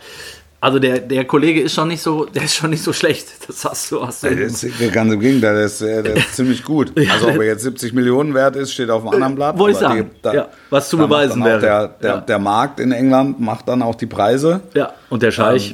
Also 0.63 0.77
der, 0.77 0.99
der 0.99 1.25
Kollege 1.25 1.59
ist 1.61 1.73
schon 1.73 1.87
nicht 1.87 2.03
so, 2.03 2.25
der 2.25 2.43
ist 2.43 2.53
schon 2.53 2.69
nicht 2.69 2.83
so 2.83 2.93
schlecht. 2.93 3.27
Das 3.47 3.65
hast 3.65 3.91
du, 3.91 4.05
hast 4.05 4.23
du. 4.23 4.29
Der 4.29 4.45
ist, 4.45 4.63
ganz 4.93 5.11
im 5.11 5.19
Gegenteil, 5.19 5.55
der 5.55 5.65
ist, 5.65 5.81
äh, 5.81 6.03
der 6.03 6.15
ist 6.17 6.33
ziemlich 6.35 6.63
gut. 6.63 6.93
Also 7.11 7.29
ob 7.29 7.35
er 7.37 7.45
jetzt 7.45 7.63
70 7.63 7.93
Millionen 7.93 8.35
wert 8.35 8.55
ist, 8.55 8.71
steht 8.71 8.91
auf 8.91 9.01
einem 9.01 9.13
anderen 9.15 9.33
Blatt. 9.35 9.57
Wollte 9.57 9.73
ich 9.73 9.79
sagen. 9.79 10.11
da- 10.21 10.33
Ja, 10.35 10.47
was 10.69 10.87
zu 10.87 10.97
beweisen 10.97 11.43
wäre. 11.43 11.59
Der, 11.59 11.87
der, 11.87 12.09
Ja. 12.11 12.17
der 12.21 12.37
Markt 12.39 12.79
in 12.79 12.91
England 12.91 13.39
macht 13.39 13.67
dann 13.67 13.81
auch 13.81 13.95
die 13.95 14.05
Preise. 14.05 14.61
ja, 14.75 14.93
und 15.09 15.23
der 15.23 15.31
Scheich. 15.31 15.73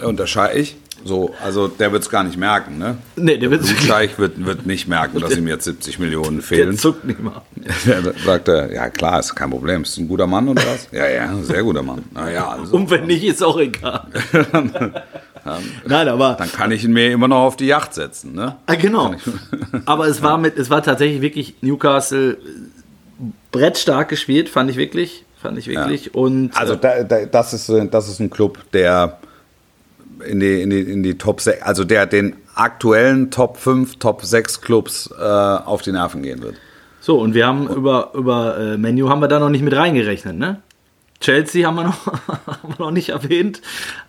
Und 0.00 0.18
der 0.18 0.26
Scheich, 0.26 0.76
so, 1.08 1.34
also 1.42 1.66
der 1.66 1.90
wird 1.90 2.02
es 2.02 2.10
gar 2.10 2.22
nicht 2.22 2.36
merken. 2.36 2.78
Ne? 2.78 2.98
nee, 3.16 3.36
der 3.38 3.50
wird 3.50 3.68
Der 3.68 3.74
Scheich 3.74 4.18
wird, 4.18 4.44
wird 4.44 4.66
nicht 4.66 4.86
merken, 4.86 5.18
dass 5.20 5.36
ihm 5.36 5.48
jetzt 5.48 5.64
70 5.64 5.98
Millionen 5.98 6.36
der 6.36 6.44
fehlen. 6.44 6.78
zuckt 6.78 7.04
nicht 7.04 7.20
mal. 7.20 7.42
Ja, 7.84 8.00
da 8.04 8.12
sagt 8.24 8.48
er, 8.48 8.72
ja 8.72 8.88
klar, 8.90 9.18
ist 9.18 9.34
kein 9.34 9.50
Problem. 9.50 9.82
Ist 9.82 9.96
ein 9.96 10.06
guter 10.06 10.26
Mann 10.26 10.48
oder 10.48 10.62
was? 10.62 10.88
Ja, 10.92 11.08
ja, 11.08 11.34
sehr 11.42 11.62
guter 11.62 11.82
Mann. 11.82 12.04
Naja, 12.12 12.48
also, 12.50 12.76
Und 12.76 12.90
wenn 12.90 13.06
nicht, 13.06 13.24
ist 13.24 13.42
auch 13.42 13.58
egal. 13.58 14.06
Nein, 15.86 16.08
aber 16.08 16.34
dann 16.38 16.52
kann 16.52 16.70
ich 16.72 16.84
ihn 16.84 16.92
mir 16.92 17.10
immer 17.10 17.26
noch 17.28 17.38
auf 17.38 17.56
die 17.56 17.66
Yacht 17.66 17.94
setzen. 17.94 18.34
Ne? 18.34 18.56
Ah, 18.66 18.74
genau. 18.74 19.14
Aber 19.86 20.06
es 20.06 20.22
war 20.22 20.36
mit, 20.36 20.58
es 20.58 20.68
war 20.68 20.82
tatsächlich 20.82 21.22
wirklich 21.22 21.54
Newcastle 21.62 22.32
äh, 22.32 22.36
brettstark 23.50 24.08
gespielt, 24.10 24.50
fand 24.50 24.70
ich 24.70 24.76
wirklich, 24.76 25.24
fand 25.40 25.56
ich 25.56 25.66
wirklich. 25.66 26.14
Und 26.14 26.54
Also 26.54 26.74
äh, 26.74 26.78
da, 26.78 27.02
da, 27.02 27.24
das, 27.24 27.54
ist, 27.54 27.68
äh, 27.70 27.88
das 27.88 28.08
ist 28.08 28.20
ein 28.20 28.28
Club, 28.28 28.58
der 28.72 29.18
in 30.26 30.40
die, 30.40 30.62
in 30.62 30.70
die, 30.70 30.80
in 30.80 31.02
die 31.02 31.18
Top 31.18 31.40
6, 31.40 31.62
also 31.62 31.84
der 31.84 32.06
den 32.06 32.36
aktuellen 32.54 33.30
Top 33.30 33.56
5, 33.56 33.96
Top 33.96 34.24
6 34.24 34.60
Clubs 34.60 35.10
äh, 35.18 35.22
auf 35.22 35.82
die 35.82 35.92
Nerven 35.92 36.22
gehen 36.22 36.42
wird. 36.42 36.56
so 37.00 37.18
und 37.18 37.34
wir 37.34 37.46
haben 37.46 37.68
über 37.68 38.12
über 38.14 38.58
äh, 38.58 38.78
Menu 38.78 39.08
haben 39.08 39.20
wir 39.20 39.28
da 39.28 39.38
noch 39.38 39.50
nicht 39.50 39.62
mit 39.62 39.74
reingerechnet, 39.74 40.36
ne? 40.36 40.62
Chelsea 41.20 41.66
haben 41.66 41.74
wir 41.76 41.84
noch, 41.84 42.06
haben 42.46 42.74
wir 42.76 42.78
noch 42.78 42.90
nicht 42.90 43.10
erwähnt. 43.10 43.60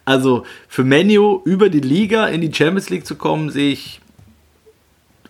Also 0.05 0.45
für 0.67 0.83
Menu 0.83 1.41
über 1.43 1.69
die 1.69 1.79
Liga 1.79 2.27
in 2.27 2.41
die 2.41 2.53
Champions 2.53 2.89
League 2.89 3.05
zu 3.05 3.15
kommen, 3.15 3.49
sehe 3.49 3.71
ich 3.71 3.99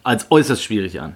als 0.03 0.29
äußerst 0.29 0.63
schwierig 0.63 0.99
an. 0.99 1.15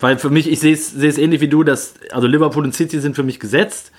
Weil 0.00 0.18
für 0.18 0.30
mich, 0.30 0.48
ich 0.48 0.60
sehe 0.60 0.74
es 0.74 0.90
sehe 0.90 1.08
es 1.08 1.18
ähnlich 1.18 1.40
wie 1.40 1.48
du, 1.48 1.64
dass, 1.64 1.94
also 2.12 2.26
Liverpool 2.26 2.64
und 2.64 2.74
City 2.74 3.00
sind 3.00 3.16
für 3.16 3.24
mich 3.24 3.40
gesetzt. 3.40 3.92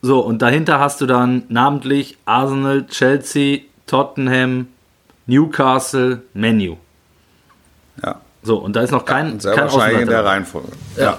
So, 0.00 0.20
und 0.20 0.42
dahinter 0.42 0.78
hast 0.78 1.00
du 1.00 1.06
dann 1.06 1.42
namentlich 1.48 2.16
Arsenal, 2.24 2.86
Chelsea, 2.86 3.60
Tottenham, 3.86 4.68
Newcastle, 5.26 6.22
Menu. 6.34 6.76
Ja. 8.02 8.20
So, 8.42 8.58
und 8.58 8.76
da 8.76 8.82
ist 8.82 8.92
noch 8.92 9.04
kein, 9.04 9.40
Sehr 9.40 9.54
kein 9.54 9.64
wahrscheinlich 9.64 10.02
in 10.02 10.08
der. 10.08 10.24
Reihenfolge. 10.24 10.68
Ja. 10.96 11.18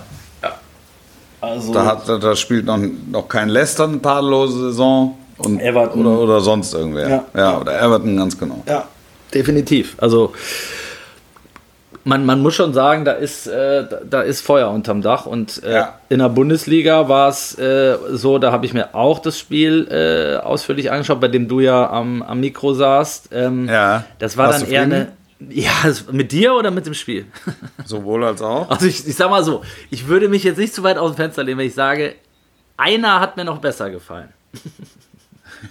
Also, 1.41 1.73
Da, 1.73 1.85
hat, 1.85 2.07
da 2.07 2.35
spielt 2.35 2.65
noch, 2.65 2.77
noch 3.11 3.27
kein 3.29 3.49
Leicester 3.49 3.85
eine 3.85 4.01
tadellose 4.01 4.59
Saison. 4.59 5.17
Und, 5.37 5.61
Everton. 5.61 6.05
Oder, 6.05 6.19
oder 6.19 6.39
sonst 6.41 6.73
irgendwer. 6.73 7.09
Ja. 7.09 7.25
ja, 7.33 7.57
oder 7.59 7.81
Everton, 7.81 8.17
ganz 8.17 8.37
genau. 8.37 8.61
Ja, 8.67 8.85
definitiv. 9.33 9.95
Also 9.99 10.33
man, 12.03 12.25
man 12.25 12.41
muss 12.41 12.55
schon 12.55 12.73
sagen, 12.73 13.05
da 13.05 13.11
ist, 13.11 13.47
äh, 13.47 13.85
da, 14.09 14.21
ist 14.21 14.41
Feuer 14.41 14.69
unterm 14.69 15.01
Dach. 15.01 15.25
Und 15.25 15.61
äh, 15.63 15.73
Ja. 15.73 15.99
in 16.09 16.19
der 16.19 16.29
Bundesliga 16.29 17.07
war 17.09 17.29
es 17.29 17.57
äh, 17.57 17.97
so, 18.11 18.37
da 18.39 18.51
habe 18.51 18.65
ich 18.65 18.73
mir 18.73 18.95
auch 18.95 19.19
das 19.19 19.37
Spiel 19.37 19.87
äh, 19.91 20.37
ausführlich 20.43 20.91
angeschaut, 20.91 21.19
bei 21.19 21.27
dem 21.27 21.47
du 21.47 21.59
ja 21.59 21.89
am, 21.89 22.21
am 22.21 22.39
Mikro 22.39 22.73
saßt. 22.73 23.29
Ähm, 23.33 23.67
Ja. 23.67 24.03
Das 24.19 24.37
war 24.37 24.47
Warst 24.47 24.63
dann 24.63 24.69
eher 24.71 24.81
eine. 24.83 25.07
Ja, 25.49 25.71
mit 26.11 26.33
dir 26.33 26.53
oder 26.53 26.69
mit 26.69 26.85
dem 26.85 26.93
Spiel? 26.93 27.25
Sowohl 27.85 28.25
als 28.25 28.41
auch. 28.41 28.69
Also 28.69 28.87
ich, 28.87 29.07
ich 29.07 29.15
sag 29.15 29.29
mal 29.29 29.43
so, 29.43 29.61
ich 29.89 30.07
würde 30.07 30.27
mich 30.27 30.43
jetzt 30.43 30.57
nicht 30.57 30.73
zu 30.73 30.83
weit 30.83 30.97
aus 30.97 31.11
dem 31.11 31.15
Fenster 31.15 31.43
lehnen, 31.43 31.59
wenn 31.59 31.67
ich 31.67 31.73
sage, 31.75 32.15
einer 32.75 33.21
hat 33.21 33.37
mir 33.37 33.45
noch 33.45 33.59
besser 33.59 33.89
gefallen. 33.89 34.29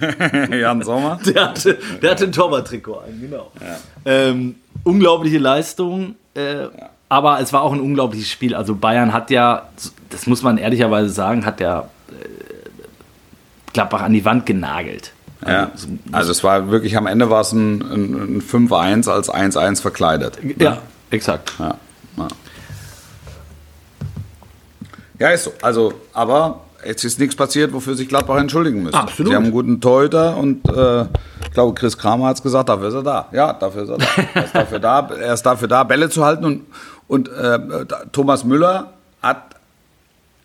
Jan 0.51 0.83
Sommer. 0.83 1.19
Der 1.25 1.49
hatte, 1.49 1.79
der 2.03 2.11
hatte 2.11 2.25
ein 2.25 2.33
Torwarttrikot 2.33 2.95
an, 2.99 3.21
genau. 3.21 3.51
Ähm, 4.05 4.57
unglaubliche 4.89 5.39
Leistung, 5.39 6.17
äh, 6.35 6.67
aber 7.09 7.41
es 7.41 7.53
war 7.53 7.63
auch 7.63 7.73
ein 7.73 7.81
unglaubliches 7.81 8.29
Spiel. 8.29 8.55
Also 8.55 8.75
Bayern 8.75 9.13
hat 9.13 9.31
ja, 9.31 9.69
das 10.11 10.27
muss 10.27 10.43
man 10.43 10.59
ehrlicherweise 10.59 11.11
sagen, 11.11 11.45
hat 11.45 11.61
ja 11.61 11.89
äh, 12.09 13.73
Gladbach 13.73 14.03
an 14.03 14.13
die 14.13 14.25
Wand 14.25 14.47
genagelt. 14.47 15.13
Ja. 15.47 15.71
Also 16.11 16.33
es 16.33 16.43
war 16.43 16.71
wirklich, 16.71 16.97
am 16.97 17.07
Ende 17.07 17.31
war 17.31 17.43
es 17.43 17.53
ein, 17.53 17.81
ein, 17.81 18.39
ein 18.39 18.43
5-1 18.43 19.09
als 19.09 19.31
1-1 19.31 19.81
verkleidet. 19.81 20.39
Ja, 20.59 20.79
exakt. 21.11 21.53
Ja, 21.59 21.77
ja. 22.17 22.29
ja, 25.21 25.29
ist 25.29 25.45
so. 25.45 25.53
Also, 25.63 25.95
aber 26.13 26.61
jetzt 26.85 27.05
ist 27.05 27.19
nichts 27.19 27.37
passiert, 27.37 27.73
wofür 27.73 27.95
sich 27.95 28.09
Gladbach 28.09 28.39
entschuldigen 28.39 28.83
müsste. 28.83 28.99
Absolut. 28.99 29.31
Sie 29.31 29.37
haben 29.37 29.45
einen 29.45 29.53
guten 29.53 29.81
Torhüter 29.81 30.37
und 30.37 30.69
äh, 30.69 31.03
ich 31.43 31.51
glaube, 31.53 31.75
Chris 31.75 31.97
Kramer 31.97 32.27
hat 32.27 32.37
es 32.37 32.43
gesagt, 32.43 32.69
dafür 32.69 32.89
ist 32.89 32.95
er 32.95 33.03
da. 33.03 33.29
Ja, 33.33 33.53
dafür 33.53 33.83
ist 33.83 33.89
er 33.89 33.99
da. 33.99 34.07
Er 34.35 34.45
ist 34.45 34.55
dafür 34.55 34.79
da, 34.79 35.11
er 35.21 35.35
ist 35.35 35.43
dafür 35.43 35.69
da 35.69 35.85
Bälle 35.85 36.09
zu 36.11 36.25
halten 36.25 36.45
und, 36.45 36.67
und 37.09 37.29
äh, 37.29 37.59
Thomas 38.13 38.45
Müller 38.45 38.93
hat 39.23 39.43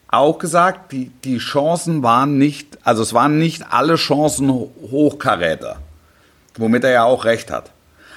auch 0.07 0.37
gesagt, 0.37 0.91
die, 0.91 1.11
die 1.23 1.37
Chancen 1.37 2.03
waren 2.03 2.37
nicht, 2.37 2.77
also 2.83 3.01
es 3.01 3.13
waren 3.13 3.39
nicht 3.39 3.65
alle 3.71 3.95
Chancen 3.95 4.49
Hochkaräter, 4.49 5.77
womit 6.57 6.83
er 6.83 6.91
ja 6.91 7.03
auch 7.03 7.25
recht 7.25 7.51
hat. 7.51 7.71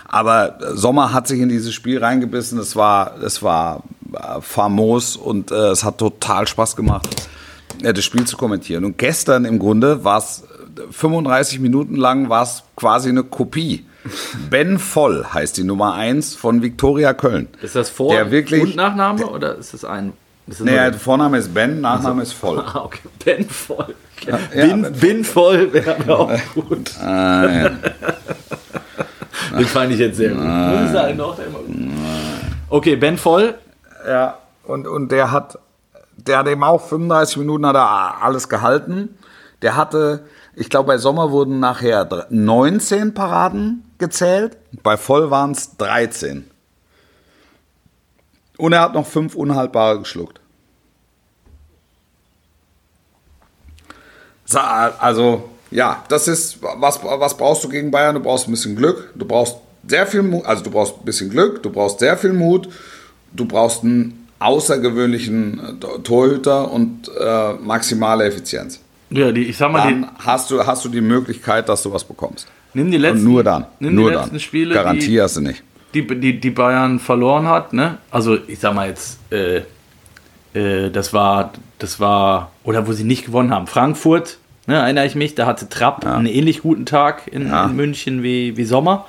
Aber 0.09 0.59
Sommer 0.75 1.13
hat 1.13 1.27
sich 1.27 1.41
in 1.41 1.49
dieses 1.49 1.75
Spiel 1.75 1.99
reingebissen, 1.99 2.59
es 2.59 2.77
war, 2.77 3.17
es 3.23 3.43
war 3.43 3.83
äh, 4.13 4.41
famos 4.41 5.17
und 5.17 5.51
äh, 5.51 5.71
es 5.71 5.85
hat 5.85 5.99
total 5.99 6.47
Spaß 6.47 6.77
gemacht, 6.77 7.09
äh, 7.09 7.36
das 7.83 8.05
Spiel 8.05 8.25
zu 8.27 8.37
kommentieren. 8.37 8.85
Und 8.85 8.99
gestern 8.99 9.45
im 9.45 9.59
Grunde 9.59 10.05
war 10.05 10.19
es 10.19 10.45
35 10.91 11.61
Minuten 11.61 11.97
lang 11.97 12.29
war 12.29 12.43
es 12.43 12.63
quasi 12.77 13.09
eine 13.09 13.23
Kopie. 13.25 13.87
Ben 14.51 14.79
Voll 14.79 15.25
heißt 15.33 15.57
die 15.57 15.65
Nummer 15.65 15.95
1 15.95 16.35
von 16.35 16.63
Viktoria 16.63 17.13
Köln. 17.15 17.49
Ist 17.63 17.75
das 17.77 17.91
Vor- 17.91 18.13
Der 18.13 18.31
wirklich- 18.31 18.63
und 18.63 18.77
Nachname 18.77 19.27
oder 19.27 19.57
ist 19.57 19.75
das 19.75 19.85
ein? 19.85 20.13
Ist 20.47 20.61
das 20.61 20.65
Nee, 20.65 20.75
der 20.77 20.95
Vorname 20.95 21.39
ist 21.39 21.53
Ben, 21.53 21.81
Nachname 21.81 22.23
ist 22.23 22.33
Voll. 22.33 22.59
Ah, 22.67 22.83
okay. 22.85 23.01
Ben 23.25 23.49
voll. 23.49 23.95
ja, 24.27 24.37
bin, 24.55 24.83
Ben 24.83 24.93
bin 25.01 25.25
voll 25.25 25.73
wäre 25.73 25.97
auch 26.17 26.31
gut. 26.55 26.93
Ja. 27.03 27.71
Den 29.59 29.67
fand 29.67 29.93
ich 29.93 29.99
jetzt 29.99 30.17
sehr 30.19 30.31
gut. 30.31 30.43
Der 30.43 31.13
gut. 31.53 31.67
Okay, 32.69 32.97
Ben 32.97 33.17
voll. 33.19 33.55
Ja, 34.07 34.39
und, 34.65 34.87
und 34.87 35.11
der 35.11 35.31
hat, 35.33 35.59
der 36.17 36.39
hat 36.39 36.49
eben 36.49 36.65
auch 36.65 36.81
35 36.89 37.37
Minuten 37.39 37.67
hat 37.67 37.77
er 37.77 38.23
alles 38.23 38.49
gehalten. 38.49 39.17
Der 39.63 39.77
hatte, 39.77 40.27
ich 40.55 40.69
glaube, 40.71 40.89
bei 40.89 40.99
Sommer 40.99 41.31
wurden 41.31 41.61
nachher 41.61 42.05
dr- 42.05 42.27
19 42.31 43.15
Paraden 43.15 43.85
gezählt. 43.99 44.57
Bei 44.83 44.97
Voll 44.97 45.31
waren 45.31 45.53
es 45.53 45.77
13. 45.77 46.51
Und 48.59 48.73
er 48.73 48.81
hat 48.81 48.95
noch 48.95 49.07
fünf 49.07 49.35
unhaltbare 49.35 49.99
geschluckt. 49.99 50.41
Also, 54.55 55.51
ja, 55.71 56.05
das 56.09 56.29
ist, 56.29 56.63
was, 56.63 57.03
was 57.03 57.37
brauchst 57.37 57.65
du 57.65 57.69
gegen 57.69 57.91
Bayern? 57.91 58.15
Du 58.15 58.21
brauchst 58.21 58.47
ein 58.49 58.53
bisschen 58.53 58.77
Glück, 58.77 59.13
du 59.15 59.27
brauchst 59.27 59.57
sehr 59.87 60.07
viel 60.07 60.23
Mut, 60.23 60.45
also 60.47 60.63
du 60.63 60.71
brauchst 60.71 60.97
ein 60.99 61.05
bisschen 61.05 61.31
Glück, 61.31 61.63
du 61.63 61.71
brauchst 61.71 61.99
sehr 61.99 62.17
viel 62.17 62.33
Mut, 62.33 62.69
du 63.33 63.45
brauchst 63.45 63.83
einen 63.83 64.26
außergewöhnlichen 64.39 65.61
äh, 65.81 65.99
Torhüter 66.03 66.71
und 66.71 67.11
äh, 67.19 67.53
maximale 67.55 68.25
Effizienz. 68.25 68.81
Ja, 69.11 69.31
die, 69.33 69.43
ich 69.45 69.57
sag 69.57 69.71
mal, 69.73 69.87
die, 69.89 70.01
Dann 70.01 70.11
hast 70.19 70.51
du, 70.51 70.67
hast 70.67 70.85
du 70.85 70.89
die 70.89 71.01
Möglichkeit, 71.01 71.69
dass 71.69 71.83
du 71.83 71.93
was 71.93 72.05
bekommst. 72.05 72.47
nimm 72.75 72.91
die 72.91 72.99
letzten, 72.99 73.19
Und 73.27 73.33
nur 73.33 73.45
dann. 73.45 73.67
nimm 73.79 73.95
nur 73.95 74.11
die 74.11 74.17
letzten 74.17 74.31
dann. 74.33 74.41
Spiele, 74.41 74.75
Garantie 74.75 75.07
die, 75.09 75.21
hast 75.23 75.37
du 75.37 75.41
nicht. 75.43 75.63
die, 75.95 76.07
die, 76.07 76.41
die 76.41 76.51
Bayern 76.51 76.99
verloren 76.99 77.47
hat, 77.47 77.73
ne? 77.73 77.99
Also 78.11 78.37
ich 78.49 78.59
sag 78.59 78.75
mal 78.75 78.89
jetzt, 78.89 79.19
äh, 79.33 79.63
äh, 80.55 80.91
das 80.91 81.13
war, 81.13 81.53
das 81.79 82.01
war, 82.01 82.51
oder 82.65 82.87
wo 82.89 82.93
sie 82.93 83.05
nicht 83.05 83.27
gewonnen 83.27 83.53
haben. 83.53 83.67
Frankfurt, 83.69 84.39
ne, 84.67 84.75
erinnere 84.77 85.07
ich 85.07 85.15
mich, 85.15 85.35
da 85.37 85.47
hatte 85.47 85.69
Trapp 85.69 86.05
einen 86.05 86.27
ähnlich 86.27 86.63
guten 86.63 86.85
Tag 86.85 87.29
in, 87.33 87.49
Ja. 87.49 87.67
in 87.67 87.77
München 87.77 88.23
wie, 88.25 88.57
wie 88.57 88.65
Sommer. 88.65 89.07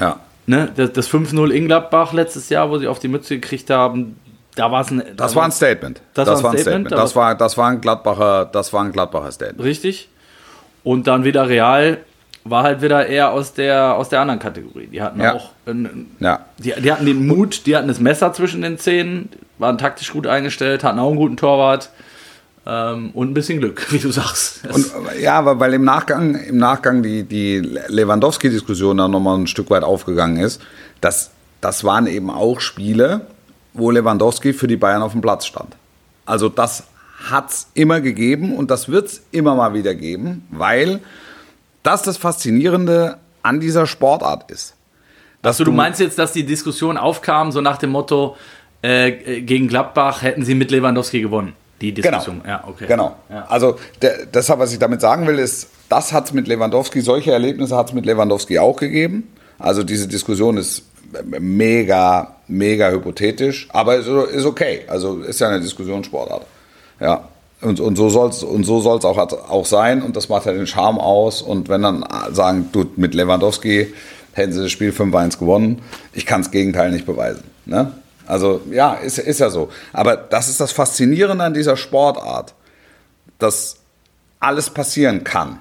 Ja. 0.00 0.20
Ne? 0.46 0.70
Das, 0.76 0.92
das 0.92 1.10
5-0 1.10 1.50
in 1.50 1.66
Gladbach 1.66 2.12
letztes 2.12 2.48
Jahr, 2.50 2.70
wo 2.70 2.78
sie 2.78 2.86
auf 2.86 3.00
die 3.00 3.08
Mütze 3.08 3.34
gekriegt 3.34 3.68
haben, 3.68 4.16
da 4.58 4.70
war 4.72 4.80
es 4.82 4.90
ein. 4.90 5.02
Das 5.16 5.32
da 5.32 5.36
war 5.38 5.44
ein 5.44 5.52
Statement. 5.52 6.00
Das 6.14 6.42
war 6.42 6.52
ein 6.52 6.58
Statement, 6.58 6.92
Das 6.92 7.12
aber- 7.12 7.20
war, 7.20 7.34
das 7.34 7.56
war 7.56 7.68
ein 7.70 7.80
Gladbacher, 7.80 8.44
das 8.46 8.72
war 8.72 8.82
ein 8.84 8.92
Gladbacher 8.92 9.32
Statement. 9.32 9.62
Richtig. 9.64 10.08
Und 10.84 11.06
dann 11.06 11.24
wieder 11.24 11.48
Real 11.48 11.98
war 12.44 12.62
halt 12.62 12.80
wieder 12.80 13.06
eher 13.06 13.30
aus 13.32 13.52
der, 13.52 13.94
aus 13.96 14.08
der 14.08 14.20
anderen 14.20 14.40
Kategorie. 14.40 14.86
Die 14.86 15.02
hatten 15.02 15.20
Ja. 15.20 15.34
auch, 15.34 15.50
ein, 15.66 16.06
Ja. 16.18 16.40
die, 16.58 16.72
die 16.80 16.90
hatten 16.92 17.04
den 17.04 17.26
Mut, 17.26 17.66
die 17.66 17.76
hatten 17.76 17.88
das 17.88 18.00
Messer 18.00 18.32
zwischen 18.32 18.62
den 18.62 18.78
Zähnen, 18.78 19.28
waren 19.58 19.76
taktisch 19.76 20.12
gut 20.12 20.26
eingestellt, 20.26 20.82
hatten 20.82 20.98
auch 20.98 21.08
einen 21.08 21.18
guten 21.18 21.36
Torwart 21.36 21.90
ähm, 22.66 23.10
und 23.12 23.30
ein 23.30 23.34
bisschen 23.34 23.58
Glück, 23.60 23.86
wie 23.92 23.98
du 23.98 24.10
sagst. 24.10 24.60
Das- 24.64 24.76
Und, 24.76 24.86
ja, 25.20 25.58
weil 25.60 25.74
im 25.74 25.84
Nachgang, 25.84 26.36
im 26.36 26.56
Nachgang 26.56 27.02
die, 27.02 27.24
die 27.24 27.58
Lewandowski-Diskussion 27.88 28.96
dann 28.96 29.10
nochmal 29.10 29.36
ein 29.38 29.46
Stück 29.46 29.68
weit 29.70 29.82
aufgegangen 29.84 30.38
ist, 30.38 30.62
das, 31.02 31.30
das 31.60 31.84
waren 31.84 32.06
eben 32.06 32.30
auch 32.30 32.60
Spiele, 32.60 33.22
wo 33.78 33.90
Lewandowski 33.90 34.52
für 34.52 34.66
die 34.66 34.76
Bayern 34.76 35.02
auf 35.02 35.12
dem 35.12 35.20
Platz 35.20 35.46
stand. 35.46 35.76
Also 36.26 36.48
das 36.48 36.84
hat's 37.30 37.68
immer 37.74 38.00
gegeben 38.00 38.54
und 38.56 38.70
das 38.70 38.88
wird's 38.88 39.22
immer 39.30 39.54
mal 39.54 39.74
wieder 39.74 39.94
geben, 39.94 40.46
weil 40.50 41.00
das 41.82 42.02
das 42.02 42.16
Faszinierende 42.16 43.16
an 43.42 43.60
dieser 43.60 43.86
Sportart 43.86 44.50
ist. 44.50 44.74
Also 45.42 45.64
du 45.64 45.72
meinst 45.72 46.00
jetzt, 46.00 46.18
dass 46.18 46.32
die 46.32 46.44
Diskussion 46.44 46.96
aufkam, 46.96 47.52
so 47.52 47.60
nach 47.60 47.78
dem 47.78 47.90
Motto, 47.90 48.36
äh, 48.82 49.40
gegen 49.40 49.68
Gladbach 49.68 50.22
hätten 50.22 50.44
sie 50.44 50.54
mit 50.54 50.70
Lewandowski 50.70 51.20
gewonnen. 51.20 51.54
Die 51.80 51.94
Genau. 51.94 52.18
Diskussion. 52.18 52.42
Ja, 52.46 52.64
okay. 52.66 52.86
Genau. 52.88 53.16
Ja. 53.30 53.46
Also 53.48 53.76
der, 54.02 54.26
deshalb, 54.26 54.58
was 54.58 54.72
ich 54.72 54.78
damit 54.80 55.00
sagen 55.00 55.26
will, 55.26 55.38
ist, 55.38 55.68
das 55.88 56.12
hat 56.12 56.26
es 56.26 56.32
mit 56.32 56.48
Lewandowski, 56.48 57.00
solche 57.00 57.30
Erlebnisse 57.32 57.76
hat 57.76 57.88
es 57.88 57.94
mit 57.94 58.04
Lewandowski 58.04 58.58
auch 58.58 58.76
gegeben. 58.76 59.32
Also 59.58 59.84
diese 59.84 60.08
Diskussion 60.08 60.56
ist 60.56 60.84
mega, 61.38 62.36
mega 62.48 62.90
hypothetisch, 62.90 63.68
aber 63.72 63.96
ist, 63.96 64.06
ist 64.06 64.44
okay. 64.44 64.82
Also 64.88 65.20
ist 65.20 65.40
ja 65.40 65.48
eine 65.48 65.60
Diskussionssportart. 65.60 66.46
Ja. 67.00 67.28
Und, 67.60 67.80
und 67.80 67.96
so 67.96 68.08
soll 68.08 68.30
es 68.30 68.44
und 68.44 68.64
so 68.64 68.80
soll's 68.80 69.04
auch, 69.04 69.18
auch 69.18 69.66
sein 69.66 70.02
und 70.02 70.14
das 70.14 70.28
macht 70.28 70.46
ja 70.46 70.52
den 70.52 70.66
Charme 70.66 70.98
aus. 70.98 71.42
Und 71.42 71.68
wenn 71.68 71.82
dann 71.82 72.04
sagen, 72.30 72.68
du 72.72 72.86
mit 72.96 73.14
Lewandowski 73.14 73.92
hätten 74.32 74.52
sie 74.52 74.62
das 74.62 74.70
Spiel 74.70 74.92
5-1 74.92 75.38
gewonnen, 75.38 75.82
ich 76.12 76.24
kann 76.24 76.42
das 76.42 76.52
Gegenteil 76.52 76.92
nicht 76.92 77.04
beweisen. 77.04 77.42
Ne? 77.66 77.92
Also 78.26 78.60
ja, 78.70 78.94
ist, 78.94 79.18
ist 79.18 79.40
ja 79.40 79.50
so. 79.50 79.70
Aber 79.92 80.16
das 80.16 80.48
ist 80.48 80.60
das 80.60 80.70
Faszinierende 80.70 81.42
an 81.42 81.54
dieser 81.54 81.76
Sportart, 81.76 82.54
dass 83.38 83.78
alles 84.38 84.70
passieren 84.70 85.24
kann. 85.24 85.58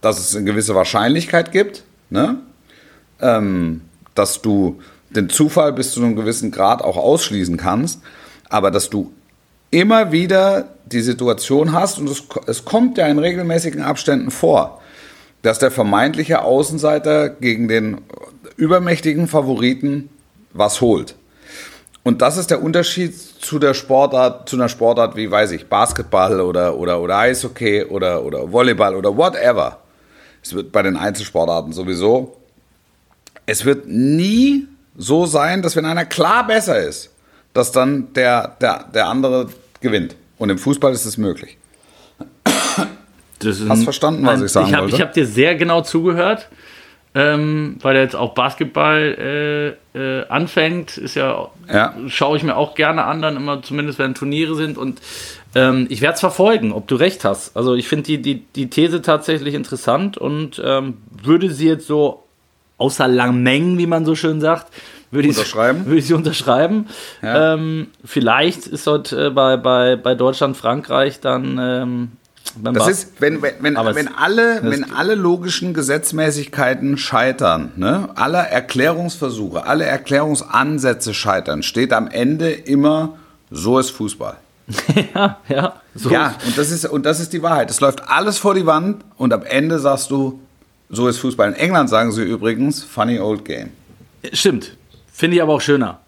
Dass 0.00 0.20
es 0.20 0.36
eine 0.36 0.44
gewisse 0.44 0.74
Wahrscheinlichkeit 0.74 1.50
gibt, 1.50 1.82
ne? 2.10 2.38
ähm, 3.20 3.80
dass 4.18 4.42
du 4.42 4.80
den 5.10 5.28
Zufall 5.28 5.72
bis 5.72 5.92
zu 5.92 6.02
einem 6.02 6.16
gewissen 6.16 6.50
Grad 6.50 6.82
auch 6.82 6.96
ausschließen 6.96 7.56
kannst, 7.56 8.00
aber 8.48 8.70
dass 8.70 8.90
du 8.90 9.12
immer 9.70 10.12
wieder 10.12 10.68
die 10.86 11.00
Situation 11.00 11.72
hast, 11.72 11.98
und 11.98 12.08
es, 12.08 12.22
es 12.46 12.64
kommt 12.64 12.98
ja 12.98 13.06
in 13.06 13.18
regelmäßigen 13.18 13.82
Abständen 13.82 14.30
vor, 14.30 14.80
dass 15.42 15.58
der 15.58 15.70
vermeintliche 15.70 16.42
Außenseiter 16.42 17.28
gegen 17.28 17.68
den 17.68 17.98
übermächtigen 18.56 19.28
Favoriten 19.28 20.08
was 20.52 20.80
holt. 20.80 21.14
Und 22.02 22.22
das 22.22 22.36
ist 22.36 22.50
der 22.50 22.62
Unterschied 22.62 23.16
zu 23.16 23.58
der 23.58 23.74
Sportart, 23.74 24.48
zu 24.48 24.56
einer 24.56 24.68
Sportart 24.68 25.16
wie, 25.16 25.30
weiß 25.30 25.50
ich, 25.50 25.66
Basketball 25.66 26.40
oder, 26.40 26.76
oder, 26.76 27.00
oder 27.00 27.18
Eishockey 27.18 27.84
oder, 27.84 28.24
oder 28.24 28.52
Volleyball 28.52 28.94
oder 28.94 29.16
whatever. 29.16 29.78
Es 30.42 30.54
wird 30.54 30.70
bei 30.70 30.82
den 30.82 30.96
Einzelsportarten 30.96 31.72
sowieso. 31.72 32.36
Es 33.46 33.64
wird 33.64 33.86
nie 33.86 34.66
so 34.96 35.26
sein, 35.26 35.62
dass 35.62 35.76
wenn 35.76 35.84
einer 35.84 36.04
klar 36.04 36.46
besser 36.46 36.78
ist, 36.80 37.12
dass 37.54 37.72
dann 37.72 38.12
der, 38.14 38.56
der, 38.60 38.84
der 38.92 39.06
andere 39.06 39.48
gewinnt. 39.80 40.16
Und 40.38 40.50
im 40.50 40.58
Fußball 40.58 40.92
ist 40.92 41.04
es 41.04 41.16
möglich. 41.16 41.56
Das 43.38 43.60
ist 43.60 43.68
Hast 43.68 43.84
verstanden, 43.84 44.24
was 44.26 44.42
ich 44.42 44.50
sagen 44.50 44.68
ich 44.68 44.74
hab, 44.74 44.82
wollte? 44.82 44.96
Ich 44.96 45.00
habe 45.02 45.12
dir 45.12 45.26
sehr 45.26 45.54
genau 45.56 45.82
zugehört, 45.82 46.48
ähm, 47.14 47.76
weil 47.82 47.96
er 47.96 48.02
jetzt 48.02 48.16
auch 48.16 48.34
Basketball 48.34 49.76
äh, 49.94 49.98
äh, 49.98 50.26
anfängt. 50.28 50.96
Ist 50.96 51.14
ja, 51.14 51.48
Ja. 51.72 51.94
schaue 52.08 52.36
ich 52.36 52.42
mir 52.42 52.56
auch 52.56 52.74
gerne 52.74 53.04
an, 53.04 53.22
dann 53.22 53.36
immer 53.36 53.62
zumindest 53.62 53.98
wenn 53.98 54.14
Turniere 54.14 54.54
sind 54.54 54.78
und 54.78 55.00
ähm, 55.54 55.86
ich 55.90 56.00
werde 56.00 56.14
es 56.14 56.20
verfolgen, 56.20 56.72
ob 56.72 56.88
du 56.88 56.96
recht 56.96 57.24
hast. 57.24 57.56
Also 57.56 57.74
ich 57.74 57.88
finde 57.88 58.04
die, 58.04 58.20
die, 58.20 58.40
die 58.54 58.68
These 58.68 59.02
tatsächlich 59.02 59.54
interessant 59.54 60.18
und 60.18 60.60
ähm, 60.64 60.98
würde 61.22 61.50
sie 61.50 61.68
jetzt 61.68 61.86
so 61.86 62.25
außer 62.78 63.08
Lameng, 63.08 63.78
wie 63.78 63.86
man 63.86 64.04
so 64.04 64.14
schön 64.14 64.40
sagt, 64.40 64.72
würde 65.10 65.28
ich, 65.28 65.54
würde 65.56 65.96
ich 65.96 66.06
sie 66.06 66.14
unterschreiben. 66.14 66.86
Ja. 67.22 67.54
Ähm, 67.54 67.88
vielleicht 68.04 68.66
ist 68.66 68.86
dort 68.86 69.12
äh, 69.12 69.30
bei, 69.30 69.56
bei, 69.56 69.96
bei 69.96 70.14
Deutschland, 70.14 70.56
Frankreich 70.56 71.20
dann 71.20 71.58
ähm, 71.60 72.12
Das 72.62 72.88
ist, 72.88 73.20
wenn, 73.20 73.42
wenn, 73.42 73.54
wenn, 73.60 73.76
wenn, 73.76 74.08
alle, 74.14 74.60
wenn 74.62 74.92
alle 74.92 75.14
logischen 75.14 75.74
Gesetzmäßigkeiten 75.74 76.98
scheitern, 76.98 77.72
ne, 77.76 78.10
alle 78.14 78.38
Erklärungsversuche, 78.38 79.64
alle 79.64 79.84
Erklärungsansätze 79.84 81.14
scheitern, 81.14 81.62
steht 81.62 81.92
am 81.92 82.08
Ende 82.08 82.50
immer, 82.50 83.16
so 83.50 83.78
ist 83.78 83.90
Fußball. 83.90 84.36
ja, 85.14 85.38
ja. 85.48 85.80
So 85.94 86.10
Ja, 86.10 86.34
und 86.44 86.58
das, 86.58 86.72
ist, 86.72 86.84
und 86.86 87.06
das 87.06 87.20
ist 87.20 87.32
die 87.32 87.42
Wahrheit. 87.42 87.70
Es 87.70 87.80
läuft 87.80 88.08
alles 88.08 88.38
vor 88.38 88.54
die 88.54 88.66
Wand 88.66 89.04
und 89.16 89.32
am 89.32 89.44
Ende 89.44 89.78
sagst 89.78 90.10
du, 90.10 90.40
so 90.88 91.08
ist 91.08 91.18
Fußball. 91.18 91.48
In 91.48 91.54
England 91.54 91.88
sagen 91.90 92.12
sie 92.12 92.22
übrigens, 92.22 92.82
funny 92.84 93.18
old 93.18 93.44
game. 93.44 93.70
Stimmt. 94.32 94.76
Finde 95.12 95.36
ich 95.36 95.42
aber 95.42 95.54
auch 95.54 95.60
schöner. 95.60 96.00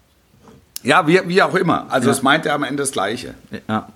Ja, 0.83 1.05
wie, 1.07 1.19
wie 1.25 1.41
auch 1.41 1.55
immer. 1.55 1.87
Also 1.89 2.09
es 2.09 2.21
meint 2.21 2.45
ja 2.45 2.55
am 2.55 2.63
Ende 2.63 2.83
das 2.83 2.91
Gleiche. 2.91 3.33
Ja. 3.67 3.89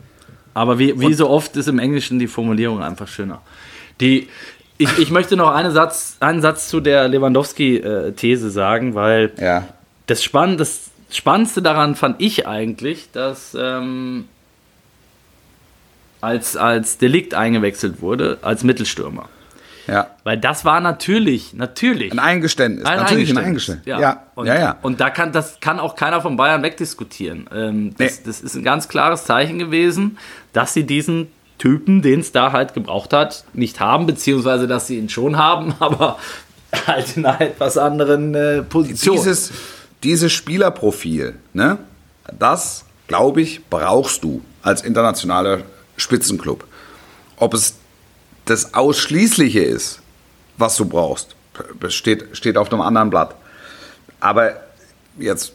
Aber 0.53 0.79
wie, 0.79 0.99
wie 0.99 1.13
so 1.13 1.29
oft 1.29 1.55
ist 1.55 1.67
im 1.67 1.79
Englischen 1.79 2.19
die 2.19 2.27
Formulierung 2.27 2.81
einfach 2.83 3.07
schöner. 3.07 3.41
Die, 4.01 4.27
ich, 4.77 4.97
ich 4.97 5.09
möchte 5.11 5.35
noch 5.37 5.51
einen 5.53 5.71
Satz, 5.71 6.17
einen 6.19 6.41
Satz 6.41 6.67
zu 6.67 6.79
der 6.81 7.07
Lewandowski-These 7.07 8.49
sagen, 8.49 8.95
weil 8.95 9.31
Ja. 9.39 9.67
das, 10.07 10.23
Spann, 10.23 10.57
das 10.57 10.89
Spannendste 11.09 11.61
daran 11.61 11.95
fand 11.95 12.21
ich 12.21 12.45
eigentlich, 12.47 13.09
dass 13.13 13.55
ähm, 13.59 14.25
als, 16.21 16.55
als 16.57 16.97
Delikt 16.97 17.33
eingewechselt 17.33 18.01
wurde, 18.01 18.39
als 18.41 18.63
Mittelstürmer. 18.63 19.29
Ja. 19.87 20.07
Weil 20.23 20.37
das 20.37 20.63
war 20.65 20.79
natürlich, 20.79 21.53
natürlich. 21.53 22.11
Ein 22.11 22.19
Eingeständnis. 22.19 22.85
Ein 22.85 22.99
Natürlich 22.99 23.31
ein 23.31 23.37
Eingeständnis, 23.37 23.87
Eingeständnis. 23.87 24.01
Ja. 24.01 24.23
Und, 24.35 24.47
ja, 24.47 24.59
ja. 24.59 24.77
und 24.81 25.01
da 25.01 25.09
kann, 25.09 25.31
das 25.31 25.59
kann 25.59 25.79
auch 25.79 25.95
keiner 25.95 26.21
von 26.21 26.37
Bayern 26.37 26.63
wegdiskutieren. 26.63 27.49
Ähm, 27.53 27.95
das, 27.97 28.19
Nee. 28.19 28.23
das 28.25 28.41
ist 28.41 28.55
ein 28.55 28.63
ganz 28.63 28.87
klares 28.87 29.25
Zeichen 29.25 29.59
gewesen, 29.59 30.17
dass 30.53 30.73
sie 30.73 30.85
diesen 30.85 31.27
Typen, 31.57 32.01
den 32.01 32.21
es 32.21 32.31
da 32.31 32.51
halt 32.51 32.73
gebraucht 32.73 33.13
hat, 33.13 33.45
nicht 33.53 33.79
haben, 33.79 34.05
beziehungsweise 34.05 34.67
dass 34.67 34.87
sie 34.87 34.97
ihn 34.97 35.09
schon 35.09 35.37
haben, 35.37 35.75
aber 35.79 36.17
halt 36.87 37.17
in 37.17 37.25
einer 37.25 37.41
etwas 37.41 37.77
anderen 37.77 38.33
äh, 38.35 38.63
Position. 38.63 39.15
Dieses, 39.15 39.51
dieses 40.03 40.31
Spielerprofil, 40.31 41.35
ne, 41.53 41.77
das, 42.39 42.85
glaube 43.07 43.41
ich, 43.41 43.65
brauchst 43.69 44.23
du 44.23 44.41
als 44.61 44.81
internationaler 44.81 45.59
Spitzenclub. 45.97 46.65
Ob 47.37 47.53
es 47.53 47.75
das 48.45 48.73
Ausschließliche 48.73 49.61
ist, 49.61 50.01
was 50.57 50.75
du 50.77 50.85
brauchst, 50.85 51.35
steht, 51.89 52.25
steht 52.33 52.57
auf 52.57 52.71
einem 52.71 52.81
anderen 52.81 53.09
Blatt. 53.09 53.35
Aber 54.19 54.53
jetzt 55.17 55.53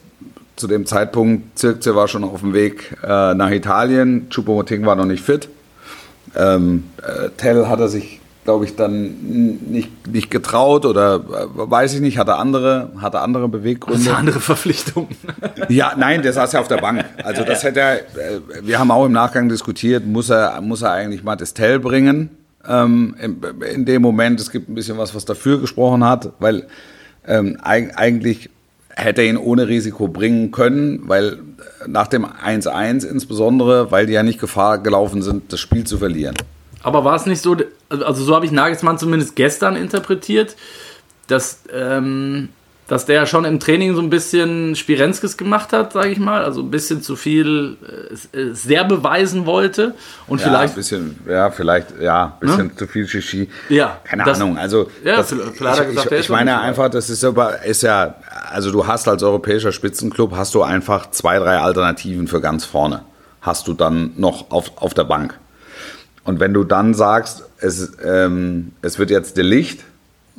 zu 0.57 0.67
dem 0.67 0.87
Zeitpunkt, 0.87 1.59
Zirkze 1.59 1.95
war 1.95 2.09
schon 2.09 2.25
auf 2.25 2.41
dem 2.41 2.53
Weg 2.53 2.97
äh, 3.03 3.35
nach 3.35 3.51
Italien, 3.51 4.29
Choupo-Moting 4.31 4.85
war 4.85 4.97
noch 4.97 5.05
nicht 5.05 5.23
fit. 5.23 5.49
Ähm, 6.37 6.85
äh, 7.03 7.31
Tell 7.37 7.67
hat 7.67 7.81
er 7.81 7.89
sich, 7.89 8.21
glaube 8.45 8.65
ich, 8.65 8.75
dann 8.75 9.63
nicht, 9.71 10.09
nicht 10.09 10.31
getraut 10.31 10.85
oder 10.85 11.17
äh, 11.17 11.21
weiß 11.55 11.95
ich 11.95 12.01
nicht, 12.01 12.19
hatte 12.19 12.35
andere, 12.35 12.91
hatte 13.01 13.21
andere 13.21 13.45
das 13.45 13.53
Beweggründe. 13.53 14.11
eine 14.11 14.19
andere 14.19 14.41
Verpflichtung. 14.41 15.09
Ja, 15.69 15.93
nein, 15.99 16.23
der 16.23 16.33
saß 16.33 16.53
ja 16.53 16.61
auf 16.61 16.69
der 16.69 16.79
Bank. 16.79 17.05
Also 17.23 17.45
das 17.45 17.63
hätte 17.63 17.81
er, 17.81 17.99
äh, 17.99 18.41
wir 18.63 18.79
haben 18.79 18.91
auch 18.91 19.05
im 19.05 19.13
Nachgang 19.13 19.49
diskutiert, 19.49 20.07
muss 20.07 20.31
er, 20.31 20.61
muss 20.63 20.81
er 20.83 20.93
eigentlich 20.93 21.23
Mattes 21.23 21.53
Tell 21.53 21.79
bringen 21.79 22.31
ähm, 22.67 23.15
in, 23.21 23.41
in 23.63 23.85
dem 23.85 24.03
Moment. 24.03 24.41
Es 24.41 24.51
gibt 24.51 24.69
ein 24.69 24.75
bisschen 24.75 24.99
was, 24.99 25.15
was 25.15 25.25
dafür 25.25 25.61
gesprochen 25.61 26.05
hat, 26.05 26.33
weil 26.39 26.67
ähm, 27.27 27.59
eig 27.63 27.97
eigentlich 27.97 28.51
hätte 28.97 29.23
er 29.23 29.29
ihn 29.29 29.37
ohne 29.37 29.69
Risiko 29.69 30.09
bringen 30.09 30.51
können, 30.51 31.09
weil 31.09 31.35
äh, 31.35 31.89
nach 31.89 32.09
dem 32.09 32.25
1-1 32.25 33.07
insbesondere, 33.07 33.91
weil 33.91 34.07
die 34.07 34.15
ja 34.15 34.23
nicht 34.23 34.41
Gefahr 34.41 34.79
gelaufen 34.79 35.23
sind, 35.23 35.53
das 35.53 35.61
Spiel 35.61 35.85
zu 35.85 35.99
verlieren. 35.99 36.35
Aber 36.83 37.05
war 37.05 37.17
es 37.17 37.27
nicht 37.27 37.43
so, 37.43 37.57
also 37.89 38.25
so 38.25 38.35
habe 38.35 38.47
ich 38.47 38.53
Nagelsmann 38.53 38.99
zumindest 38.99 39.37
gestern 39.37 39.77
interpretiert, 39.77 40.57
dass, 41.27 41.61
ähm, 41.73 42.49
dass 42.89 43.05
der 43.05 43.27
schon 43.27 43.45
im 43.45 43.61
Training 43.61 43.95
so 43.95 44.01
ein 44.01 44.09
bisschen 44.11 44.75
Spirenzkes 44.75 45.37
gemacht 45.37 45.73
hat, 45.73 45.93
sage 45.93 46.09
ich 46.09 46.19
mal, 46.19 46.43
also 46.43 46.63
ein 46.63 46.71
bisschen 46.71 47.03
zu 47.03 47.17
viel 47.17 47.77
äh, 48.33 48.39
äh, 48.39 48.55
sehr 48.55 48.85
beweisen 48.85 49.45
wollte 49.47 49.95
und 50.27 50.41
Ja, 50.41 50.47
vielleicht 50.49 50.73
ein 50.73 50.77
bisschen, 50.77 51.19
ja, 51.29 51.51
vielleicht, 51.51 52.01
ja, 52.01 52.37
ein 52.41 52.47
bisschen 52.49 52.77
zu 52.77 52.87
viel 52.87 53.07
Shishi. 53.07 53.49
Ja, 53.69 54.01
keine 54.05 54.25
das- 54.25 54.41
Ahnung. 54.41 54.57
Also, 54.59 54.91
Ja, 55.05 55.17
das, 55.19 55.31
ich, 55.33 55.39
gesagt, 55.59 56.13
ich, 56.13 56.19
ich 56.21 56.29
meine 56.31 56.59
einfach, 56.61 56.89
das 56.89 57.11
ist 57.11 57.23
aber, 57.25 57.63
ist 57.63 57.83
ja, 57.83 58.15
also 58.51 58.73
du 58.73 58.87
hast 58.87 59.07
als 59.07 59.23
europäischer 59.23 59.71
Spitzenclub 59.71 60.35
hast 60.35 60.55
du 60.55 60.63
einfach 60.63 61.11
zwei, 61.11 61.39
drei 61.39 61.59
Alternativen 61.59 62.27
für 62.27 62.41
ganz 62.41 62.65
vorne. 62.65 63.03
Hast 63.43 63.69
du 63.69 63.75
dann 63.75 64.13
noch 64.17 64.51
auf, 64.51 64.73
auf 64.77 64.95
der 64.95 65.05
Bank. 65.05 65.39
Und 66.25 66.41
wenn 66.41 66.53
du 66.55 66.65
dann 66.65 66.95
sagst, 66.95 67.45
es, 67.59 67.93
ähm, 68.05 68.73
es 68.83 68.99
wird 68.99 69.11
jetzt 69.11 69.37
der 69.37 69.45
Licht, 69.45 69.81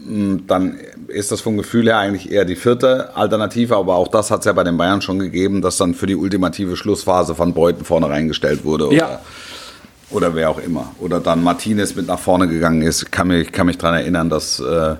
dann 0.05 0.77
ist 1.07 1.31
das 1.31 1.41
vom 1.41 1.57
Gefühl 1.57 1.87
her 1.87 1.97
eigentlich 1.97 2.31
eher 2.31 2.45
die 2.45 2.55
vierte 2.55 3.15
Alternative, 3.15 3.75
aber 3.75 3.95
auch 3.95 4.07
das 4.07 4.31
hat 4.31 4.39
es 4.39 4.45
ja 4.45 4.53
bei 4.53 4.63
den 4.63 4.77
Bayern 4.77 5.01
schon 5.01 5.19
gegeben, 5.19 5.61
dass 5.61 5.77
dann 5.77 5.93
für 5.93 6.07
die 6.07 6.15
ultimative 6.15 6.75
Schlussphase 6.77 7.35
von 7.35 7.53
Beuten 7.53 7.83
vorne 7.83 8.09
reingestellt 8.09 8.63
wurde. 8.63 8.87
Oder, 8.87 8.95
Ja. 8.95 9.19
oder 10.11 10.33
wer 10.35 10.49
auch 10.49 10.59
immer. 10.59 10.91
Oder 10.99 11.19
dann 11.19 11.43
Martinez 11.43 11.95
mit 11.95 12.07
nach 12.07 12.19
vorne 12.19 12.47
gegangen 12.47 12.81
ist. 12.81 13.03
Ich 13.03 13.11
kann 13.11 13.27
mich, 13.27 13.51
kann 13.51 13.67
mich 13.67 13.77
daran 13.77 13.99
erinnern, 13.99 14.29
dass, 14.29 14.59
äh, 14.59 14.95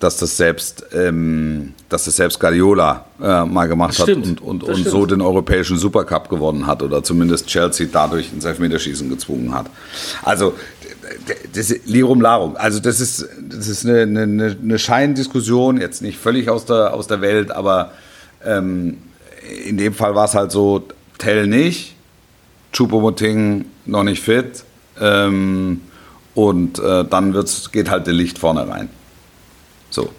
dass 0.00 0.16
das 0.16 0.36
selbst, 0.38 0.86
ähm, 0.94 1.74
dass 1.90 2.04
das 2.06 2.16
selbst 2.16 2.40
Guardiola 2.40 3.04
äh, 3.20 3.44
mal 3.44 3.66
gemacht 3.68 3.98
hat 3.98 4.08
und, 4.08 4.40
und, 4.40 4.62
das 4.62 4.68
und 4.70 4.76
stimmt. 4.78 4.88
so 4.90 5.04
den 5.06 5.20
europäischen 5.20 5.76
Supercup 5.76 6.30
gewonnen 6.30 6.66
hat 6.66 6.82
oder 6.82 7.02
zumindest 7.02 7.46
Chelsea 7.48 7.86
dadurch 7.92 8.32
ins 8.32 8.46
Elfmeterschießen 8.46 9.10
gezwungen 9.10 9.54
hat. 9.54 9.66
Also 10.22 10.54
das 11.54 11.74
Lirum 11.86 12.20
Larum. 12.20 12.56
Also 12.56 12.80
das 12.80 13.00
ist, 13.00 13.28
das 13.40 13.68
ist 13.68 13.86
eine, 13.86 14.02
eine, 14.02 14.56
eine 14.62 14.78
Scheindiskussion, 14.78 15.80
jetzt 15.80 16.02
nicht 16.02 16.18
völlig 16.18 16.48
aus 16.48 16.64
der, 16.64 16.94
aus 16.94 17.06
der 17.06 17.20
Welt, 17.20 17.50
aber 17.50 17.92
ähm, 18.44 18.98
in 19.66 19.76
dem 19.76 19.94
Fall 19.94 20.14
war 20.14 20.24
es 20.24 20.34
halt 20.34 20.50
so, 20.50 20.86
Tell 21.18 21.46
nicht, 21.46 21.94
Choupo-Moting 22.72 23.66
noch 23.86 24.02
nicht 24.02 24.22
fit 24.22 24.64
ähm, 25.00 25.80
und 26.34 26.78
äh, 26.80 27.04
dann 27.04 27.34
wird's, 27.34 27.70
geht 27.70 27.88
halt 27.88 28.06
der 28.06 28.14
Licht 28.14 28.38
vorne 28.38 28.68
rein. 28.68 28.88
So, 29.90 30.10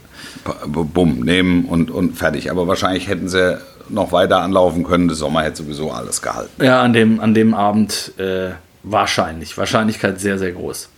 bumm, 0.65 1.19
nehmen 1.19 1.65
und, 1.65 1.91
und 1.91 2.17
fertig. 2.17 2.49
Aber 2.49 2.67
wahrscheinlich 2.67 3.07
hätten 3.07 3.27
sie 3.27 3.59
noch 3.89 4.11
weiter 4.11 4.41
anlaufen 4.41 4.83
können. 4.83 5.07
Der 5.07 5.17
Sommer 5.17 5.43
hätte 5.43 5.63
sowieso 5.63 5.91
alles 5.91 6.21
gehalten. 6.21 6.63
Ja, 6.63 6.81
an 6.81 6.93
dem, 6.93 7.19
an 7.19 7.33
dem 7.33 7.53
Abend 7.53 8.13
äh, 8.17 8.51
wahrscheinlich. 8.85 9.57
Wahrscheinlichkeit 9.57 10.19
sehr, 10.19 10.37
sehr 10.37 10.51
groß. 10.51 10.89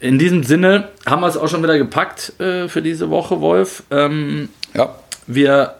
In 0.00 0.18
diesem 0.18 0.42
Sinne 0.42 0.88
haben 1.06 1.20
wir 1.22 1.28
es 1.28 1.36
auch 1.36 1.48
schon 1.48 1.62
wieder 1.62 1.78
gepackt 1.78 2.38
äh, 2.40 2.68
für 2.68 2.82
diese 2.82 3.10
Woche, 3.10 3.40
Wolf. 3.40 3.82
Ähm, 3.90 4.48
Ja, 4.74 4.94
wir 5.26 5.76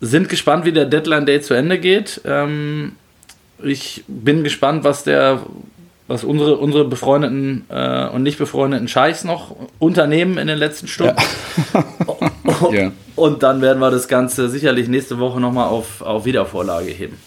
sind 0.00 0.28
gespannt, 0.28 0.64
wie 0.64 0.72
der 0.72 0.84
Deadline 0.84 1.26
Day 1.26 1.40
zu 1.40 1.54
Ende 1.54 1.78
geht. 1.78 2.20
Ähm, 2.24 2.96
ich 3.62 4.04
bin 4.08 4.44
gespannt, 4.44 4.84
was 4.84 5.04
der, 5.04 5.42
was 6.08 6.24
unsere, 6.24 6.56
unsere 6.56 6.84
befreundeten 6.84 7.64
äh, 7.68 8.08
und 8.08 8.22
nicht 8.22 8.38
befreundeten 8.38 8.88
Scheichs 8.88 9.24
noch 9.24 9.54
unternehmen 9.78 10.38
in 10.38 10.48
den 10.48 10.58
letzten 10.58 10.88
Stunden. 10.88 11.16
Ja. 12.72 12.92
Und 13.16 13.42
dann 13.42 13.60
werden 13.60 13.78
wir 13.78 13.90
das 13.90 14.08
Ganze 14.08 14.48
sicherlich 14.48 14.88
nächste 14.88 15.18
Woche 15.18 15.38
nochmal 15.38 15.68
auf, 15.68 16.00
auf 16.00 16.24
Wiedervorlage 16.24 16.90
heben. 16.90 17.18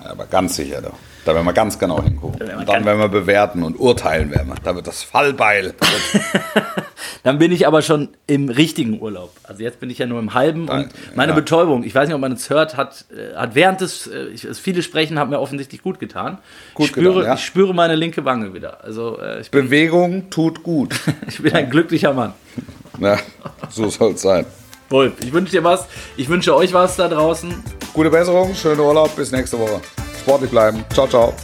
aber 0.00 0.26
ganz 0.26 0.56
sicher 0.56 0.80
doch. 0.80 0.94
Da 1.26 1.34
werden 1.34 1.44
wir 1.44 1.52
ganz 1.52 1.76
genau 1.78 2.00
hingucken. 2.00 2.46
wir 2.46 2.56
Und 2.56 2.68
dann 2.68 2.84
werden 2.84 3.00
wir 3.00 3.08
bewerten 3.08 3.64
und 3.64 3.80
urteilen 3.80 4.30
werden 4.30 4.46
wir. 4.46 4.54
Da 4.62 4.76
wird 4.76 4.86
das 4.86 5.02
Fallbeil. 5.02 5.74
Dann 7.24 7.38
bin 7.40 7.50
ich 7.50 7.66
aber 7.66 7.82
schon 7.82 8.10
im 8.28 8.48
richtigen 8.48 9.00
Urlaub. 9.00 9.32
Also 9.42 9.64
jetzt 9.64 9.80
bin 9.80 9.90
ich 9.90 9.98
ja 9.98 10.06
nur 10.06 10.20
im 10.20 10.34
halben 10.34 10.68
und 10.68 10.90
meine 11.16 11.32
ja. 11.32 11.34
Betäubung, 11.34 11.82
ich 11.82 11.92
weiß 11.92 12.06
nicht, 12.06 12.14
ob 12.14 12.20
man 12.20 12.30
es 12.30 12.48
hört, 12.48 12.76
hat, 12.76 13.06
äh, 13.10 13.34
hat 13.34 13.56
während 13.56 13.80
des, 13.80 14.06
äh, 14.06 14.26
ich, 14.26 14.42
das 14.42 14.60
viele 14.60 14.80
Sprechen 14.84 15.18
hat 15.18 15.28
mir 15.28 15.40
offensichtlich 15.40 15.82
gut 15.82 15.98
getan. 15.98 16.38
Gut 16.74 16.86
ich, 16.86 16.92
spüre, 16.92 17.14
getan, 17.14 17.26
ja. 17.26 17.34
ich 17.34 17.44
spüre 17.44 17.74
meine 17.74 17.96
linke 17.96 18.24
Wange 18.24 18.54
wieder. 18.54 18.84
Also 18.84 19.18
äh, 19.20 19.40
ich, 19.40 19.50
bin, 19.50 19.64
Bewegung 19.64 20.30
tut 20.30 20.62
gut. 20.62 20.94
ich 21.26 21.42
bin 21.42 21.52
ein 21.54 21.68
glücklicher 21.68 22.12
Mann. 22.12 22.34
Ja, 22.98 23.18
so 23.68 23.90
soll 23.90 24.12
es 24.12 24.22
sein. 24.22 24.46
Wolf, 24.88 25.14
ich 25.20 25.32
wünsche 25.32 25.50
dir 25.52 25.64
was. 25.64 25.86
Ich 26.16 26.28
wünsche 26.28 26.54
euch 26.54 26.72
was 26.72 26.96
da 26.96 27.08
draußen. 27.08 27.52
Gute 27.92 28.10
Besserung, 28.10 28.54
schönen 28.54 28.80
Urlaub, 28.80 29.14
bis 29.16 29.32
nächste 29.32 29.58
Woche. 29.58 29.80
Sportlich 30.20 30.50
bleiben. 30.50 30.84
Ciao, 30.92 31.08
ciao. 31.08 31.34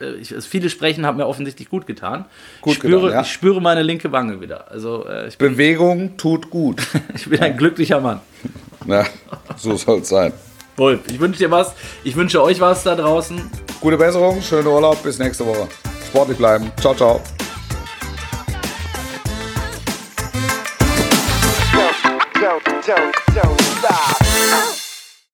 Äh, 0.00 0.14
Ich, 0.20 0.28
das 0.28 0.46
viele 0.46 0.70
Sprechen 0.70 1.06
hat 1.06 1.16
mir 1.16 1.26
offensichtlich 1.26 1.68
gut 1.68 1.86
getan. 1.86 2.26
Gut 2.60 2.74
ich, 2.74 2.78
spüre, 2.78 3.00
getan, 3.00 3.12
ja. 3.14 3.20
ich 3.22 3.32
spüre 3.32 3.60
meine 3.60 3.82
linke 3.82 4.12
Wange 4.12 4.40
wieder. 4.40 4.70
Also 4.70 5.06
äh, 5.06 5.28
ich, 5.28 5.38
bin, 5.38 5.52
Bewegung 5.52 6.16
tut 6.16 6.50
gut. 6.50 6.82
ich 7.14 7.28
bin 7.28 7.40
ein 7.40 7.56
glücklicher 7.56 8.00
Mann. 8.00 8.20
Ja, 8.86 9.06
so 9.56 9.78
soll 9.78 10.00
es 10.00 10.10
sein. 10.10 10.34
Wolf, 10.76 11.00
ich 11.08 11.20
wünsche 11.20 11.38
dir 11.38 11.50
was. 11.50 11.74
Ich 12.02 12.16
wünsche 12.16 12.42
euch 12.42 12.60
was 12.60 12.82
da 12.82 12.94
draußen. 12.94 13.50
Gute 13.80 13.96
Besserung, 13.96 14.40
schönen 14.42 14.66
Urlaub, 14.66 15.02
bis 15.02 15.18
nächste 15.18 15.46
Woche. 15.46 15.68
Sportlich 16.06 16.38
bleiben. 16.38 16.70
Ciao, 16.80 16.94
ciao. 16.94 17.20